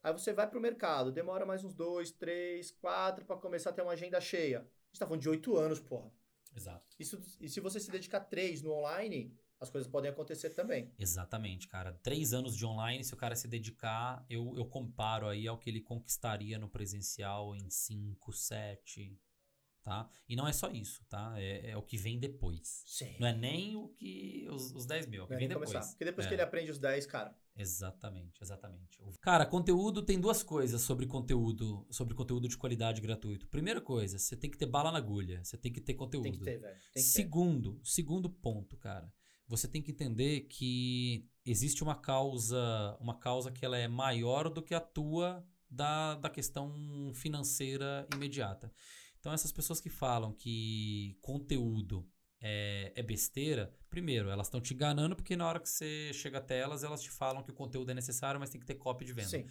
Aí 0.02 0.12
você 0.12 0.32
vai 0.32 0.48
pro 0.48 0.60
mercado, 0.60 1.10
demora 1.10 1.44
mais 1.44 1.64
uns 1.64 1.74
dois, 1.74 2.12
três, 2.12 2.70
quatro 2.70 3.24
pra 3.24 3.36
começar 3.36 3.70
a 3.70 3.72
ter 3.72 3.82
uma 3.82 3.92
agenda 3.92 4.20
cheia. 4.20 4.60
A 4.60 4.62
gente 4.62 4.98
tá 5.00 5.06
falando 5.06 5.20
de 5.22 5.28
oito 5.28 5.56
anos, 5.56 5.80
porra. 5.80 6.12
Exato. 6.54 6.94
Isso, 6.98 7.20
e 7.40 7.48
se 7.48 7.58
você 7.60 7.80
se 7.80 7.90
dedicar 7.90 8.20
três 8.20 8.62
no 8.62 8.70
online, 8.72 9.36
as 9.58 9.68
coisas 9.68 9.90
podem 9.90 10.10
acontecer 10.10 10.50
também. 10.50 10.94
Exatamente, 10.96 11.66
cara. 11.66 11.92
Três 12.04 12.32
anos 12.32 12.56
de 12.56 12.64
online, 12.64 13.02
se 13.02 13.14
o 13.14 13.16
cara 13.16 13.34
se 13.34 13.48
dedicar, 13.48 14.24
eu, 14.30 14.54
eu 14.56 14.64
comparo 14.66 15.26
aí 15.26 15.48
ao 15.48 15.58
que 15.58 15.68
ele 15.68 15.80
conquistaria 15.80 16.56
no 16.58 16.68
presencial 16.68 17.56
em 17.56 17.68
cinco, 17.68 18.32
sete, 18.32 19.18
tá? 19.86 20.10
E 20.28 20.34
não 20.34 20.48
é 20.48 20.52
só 20.52 20.68
isso, 20.68 21.04
tá? 21.08 21.32
É, 21.40 21.70
é 21.70 21.76
o 21.76 21.82
que 21.82 21.96
vem 21.96 22.18
depois. 22.18 22.82
Sim. 22.84 23.14
Não 23.20 23.28
é 23.28 23.32
nem 23.32 23.76
o 23.76 23.86
que. 23.90 24.44
os, 24.50 24.72
os 24.72 24.84
10 24.84 25.06
mil, 25.06 25.20
é 25.20 25.24
o 25.24 25.26
que 25.28 25.32
Não 25.34 25.36
é 25.36 25.38
vem 25.38 25.48
depois. 25.48 25.70
começar. 25.70 25.88
Porque 25.92 26.04
depois 26.04 26.26
É. 26.26 26.28
que 26.28 26.34
ele 26.34 26.42
aprende 26.42 26.70
os 26.72 26.78
10, 26.80 27.06
cara. 27.06 27.32
Exatamente, 27.56 28.42
exatamente. 28.42 28.98
Cara, 29.20 29.46
conteúdo 29.46 30.02
tem 30.02 30.18
duas 30.20 30.42
coisas 30.42 30.82
sobre 30.82 31.06
conteúdo, 31.06 31.86
sobre 31.88 32.16
conteúdo 32.16 32.48
de 32.48 32.56
qualidade 32.58 33.00
gratuito. 33.00 33.46
Primeira 33.46 33.80
coisa, 33.80 34.18
você 34.18 34.36
tem 34.36 34.50
que 34.50 34.58
ter 34.58 34.66
bala 34.66 34.90
na 34.90 34.98
agulha, 34.98 35.42
você 35.44 35.56
tem 35.56 35.72
que 35.72 35.80
ter 35.80 35.94
conteúdo. 35.94 36.24
Tem 36.24 36.32
que 36.32 36.40
ter, 36.40 36.58
velho. 36.58 36.76
Que 36.88 36.94
ter. 36.94 37.00
Segundo, 37.00 37.80
segundo 37.84 38.28
ponto, 38.28 38.76
cara. 38.76 39.08
Você 39.46 39.68
tem 39.68 39.80
que 39.80 39.92
entender 39.92 40.40
que 40.48 41.28
existe 41.44 41.84
uma 41.84 41.94
causa, 41.94 42.96
uma 43.00 43.16
causa 43.16 43.52
que 43.52 43.64
ela 43.64 43.78
é 43.78 43.86
maior 43.86 44.50
do 44.50 44.60
que 44.60 44.74
a 44.74 44.80
tua 44.80 45.46
da, 45.70 46.16
da 46.16 46.28
questão 46.28 47.12
financeira 47.14 48.06
imediata. 48.12 48.72
Então 49.26 49.34
essas 49.34 49.50
pessoas 49.50 49.80
que 49.80 49.90
falam 49.90 50.32
que 50.32 51.18
conteúdo 51.20 52.08
é, 52.40 52.92
é 52.94 53.02
besteira, 53.02 53.74
primeiro, 53.90 54.30
elas 54.30 54.46
estão 54.46 54.60
te 54.60 54.72
enganando 54.72 55.16
porque 55.16 55.34
na 55.34 55.48
hora 55.48 55.58
que 55.58 55.68
você 55.68 56.12
chega 56.14 56.38
até 56.38 56.60
elas, 56.60 56.84
elas 56.84 57.02
te 57.02 57.10
falam 57.10 57.42
que 57.42 57.50
o 57.50 57.54
conteúdo 57.54 57.90
é 57.90 57.94
necessário, 57.94 58.38
mas 58.38 58.50
tem 58.50 58.60
que 58.60 58.66
ter 58.68 58.76
copy 58.76 59.04
de 59.04 59.12
venda. 59.12 59.28
Sim. 59.28 59.44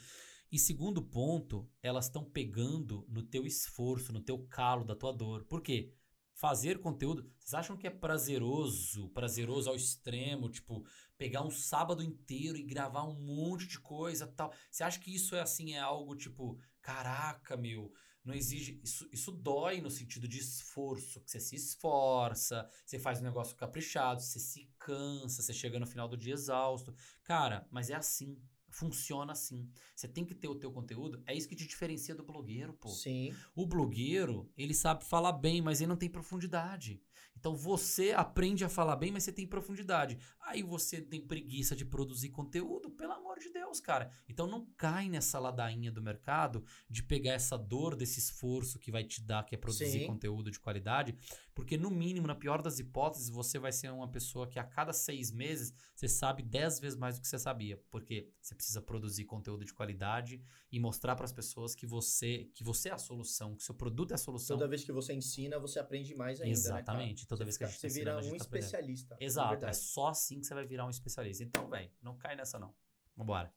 E 0.49 0.57
segundo 0.57 1.01
ponto, 1.01 1.69
elas 1.83 2.05
estão 2.05 2.23
pegando 2.23 3.05
no 3.09 3.21
teu 3.21 3.45
esforço, 3.45 4.13
no 4.13 4.21
teu 4.21 4.47
calo 4.47 4.85
da 4.85 4.95
tua 4.95 5.11
dor. 5.11 5.43
Por 5.43 5.61
quê? 5.61 5.91
Fazer 6.33 6.79
conteúdo, 6.79 7.29
vocês 7.37 7.53
acham 7.53 7.75
que 7.75 7.85
é 7.85 7.89
prazeroso, 7.89 9.09
prazeroso 9.09 9.69
ao 9.69 9.75
extremo, 9.75 10.49
tipo, 10.49 10.85
pegar 11.17 11.43
um 11.43 11.51
sábado 11.51 12.01
inteiro 12.01 12.57
e 12.57 12.63
gravar 12.63 13.03
um 13.03 13.19
monte 13.19 13.67
de 13.67 13.79
coisa, 13.81 14.25
tal. 14.25 14.53
Você 14.71 14.85
acha 14.85 15.01
que 15.01 15.13
isso 15.13 15.35
é 15.35 15.41
assim, 15.41 15.73
é 15.73 15.79
algo 15.79 16.15
tipo, 16.15 16.57
caraca, 16.81 17.57
meu, 17.57 17.91
não 18.25 18.33
exige, 18.33 18.79
isso, 18.83 19.07
isso 19.11 19.31
dói 19.31 19.81
no 19.81 19.91
sentido 19.91 20.27
de 20.27 20.39
esforço, 20.39 21.21
que 21.21 21.29
você 21.29 21.39
se 21.39 21.55
esforça, 21.55 22.67
você 22.83 22.97
faz 22.97 23.21
um 23.21 23.23
negócio 23.23 23.55
caprichado, 23.55 24.21
você 24.21 24.39
se 24.39 24.67
cansa, 24.79 25.41
você 25.43 25.53
chega 25.53 25.79
no 25.79 25.85
final 25.85 26.07
do 26.07 26.17
dia 26.17 26.33
exausto. 26.33 26.93
Cara, 27.23 27.67
mas 27.71 27.89
é 27.89 27.95
assim. 27.95 28.41
Funciona 28.75 29.31
assim. 29.31 29.69
Você 29.95 30.05
tem 30.05 30.25
que 30.25 30.35
ter 30.35 30.49
o 30.49 30.55
teu 30.55 30.69
conteúdo. 30.69 31.23
É 31.25 31.33
isso 31.33 31.47
que 31.47 31.55
te 31.55 31.65
diferencia 31.65 32.13
do 32.13 32.25
blogueiro, 32.25 32.73
pô. 32.73 32.89
Sim. 32.89 33.33
O 33.55 33.65
blogueiro, 33.65 34.51
ele 34.57 34.73
sabe 34.73 35.05
falar 35.05 35.31
bem, 35.31 35.61
mas 35.61 35.79
ele 35.79 35.87
não 35.87 35.95
tem 35.95 36.09
profundidade. 36.09 37.01
Então 37.37 37.55
você 37.55 38.11
aprende 38.11 38.65
a 38.65 38.69
falar 38.69 38.95
bem, 38.95 39.11
mas 39.11 39.23
você 39.23 39.31
tem 39.31 39.47
profundidade. 39.47 40.17
Aí 40.41 40.61
você 40.63 41.01
tem 41.01 41.21
preguiça 41.21 41.75
de 41.75 41.85
produzir 41.85 42.29
conteúdo, 42.29 42.89
pelo 42.89 43.13
amor 43.13 43.39
de 43.39 43.49
Deus, 43.49 43.79
cara. 43.79 44.11
Então 44.27 44.47
não 44.47 44.65
cai 44.77 45.07
nessa 45.09 45.39
ladainha 45.39 45.91
do 45.91 46.01
mercado 46.01 46.63
de 46.89 47.03
pegar 47.03 47.33
essa 47.33 47.57
dor 47.57 47.95
desse 47.95 48.19
esforço 48.19 48.79
que 48.79 48.91
vai 48.91 49.03
te 49.03 49.21
dar, 49.21 49.45
que 49.45 49.55
é 49.55 49.57
produzir 49.57 49.99
Sim. 49.99 50.07
conteúdo 50.07 50.49
de 50.49 50.59
qualidade, 50.59 51.15
porque 51.55 51.77
no 51.77 51.89
mínimo, 51.89 52.27
na 52.27 52.35
pior 52.35 52.61
das 52.61 52.79
hipóteses, 52.79 53.29
você 53.29 53.57
vai 53.57 53.71
ser 53.71 53.89
uma 53.89 54.09
pessoa 54.09 54.45
que 54.45 54.59
a 54.59 54.63
cada 54.63 54.91
seis 54.91 55.31
meses 55.31 55.73
você 55.95 56.05
sabe 56.07 56.43
dez 56.43 56.81
vezes 56.81 56.97
mais 56.99 57.15
do 57.15 57.21
que 57.21 57.27
você 57.29 57.39
sabia, 57.39 57.81
porque 57.89 58.29
você 58.41 58.53
precisa 58.53 58.81
produzir 58.81 59.23
conteúdo 59.23 59.63
de 59.63 59.73
qualidade 59.73 60.41
e 60.69 60.77
mostrar 60.81 61.15
para 61.15 61.23
as 61.23 61.31
pessoas 61.31 61.73
que 61.73 61.85
você 61.87 62.49
que 62.53 62.61
você 62.61 62.89
é 62.89 62.91
a 62.91 62.97
solução, 62.97 63.55
que 63.55 63.63
seu 63.63 63.73
produto 63.73 64.11
é 64.11 64.15
a 64.15 64.17
solução. 64.17 64.57
Toda 64.57 64.67
vez 64.67 64.83
que 64.83 64.91
você 64.91 65.13
ensina, 65.13 65.57
você 65.57 65.79
aprende 65.79 66.13
mais 66.13 66.41
ainda. 66.41 66.51
Exatamente. 66.51 67.21
Né? 67.23 67.27
Toda 67.29 67.39
Você 67.39 67.43
vez 67.45 67.57
que 67.57 67.63
a 67.63 67.67
fica- 67.67 67.79
gente 67.87 67.93
Você 67.93 67.99
ensinando, 68.01 68.21
vira 68.21 68.33
um 68.35 68.37
tá 68.37 68.43
especialista. 68.43 69.17
Exato, 69.19 69.65
é 69.65 69.73
só 69.73 70.07
assim 70.09 70.41
que 70.41 70.45
você 70.47 70.53
vai 70.53 70.65
virar 70.65 70.85
um 70.85 70.89
especialista. 70.89 71.41
Então, 71.41 71.69
velho, 71.69 71.89
não 72.01 72.17
cai 72.17 72.35
nessa 72.35 72.59
não. 72.59 72.75
Vambora. 73.15 73.49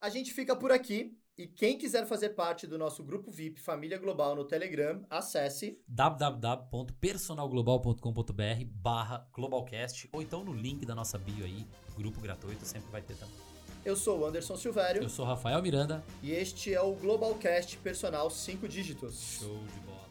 A 0.00 0.08
gente 0.10 0.32
fica 0.32 0.54
por 0.54 0.70
aqui. 0.70 1.16
E 1.38 1.46
quem 1.46 1.76
quiser 1.76 2.06
fazer 2.06 2.30
parte 2.30 2.66
do 2.66 2.78
nosso 2.78 3.04
grupo 3.04 3.30
VIP 3.30 3.60
Família 3.60 3.98
Global 3.98 4.34
no 4.34 4.42
Telegram, 4.42 5.04
acesse. 5.10 5.78
www.personalglobal.com.br 5.86 8.64
barra 8.72 9.28
globalcast 9.34 10.08
ou 10.14 10.22
então 10.22 10.42
no 10.42 10.54
link 10.54 10.86
da 10.86 10.94
nossa 10.94 11.18
bio 11.18 11.44
aí, 11.44 11.66
grupo 11.94 12.22
gratuito, 12.22 12.64
sempre 12.64 12.90
vai 12.90 13.02
ter 13.02 13.16
também. 13.16 13.34
Eu 13.84 13.94
sou 13.96 14.20
o 14.20 14.24
Anderson 14.26 14.56
Silvério 14.56 15.02
Eu 15.02 15.10
sou 15.10 15.26
Rafael 15.26 15.60
Miranda. 15.62 16.02
e 16.22 16.32
este 16.32 16.72
é 16.72 16.80
o 16.80 16.94
Globalcast 16.94 17.76
Personal 17.78 18.30
5 18.30 18.66
dígitos. 18.66 19.40
Show 19.40 19.58
de 19.58 19.80
bola. 19.80 20.06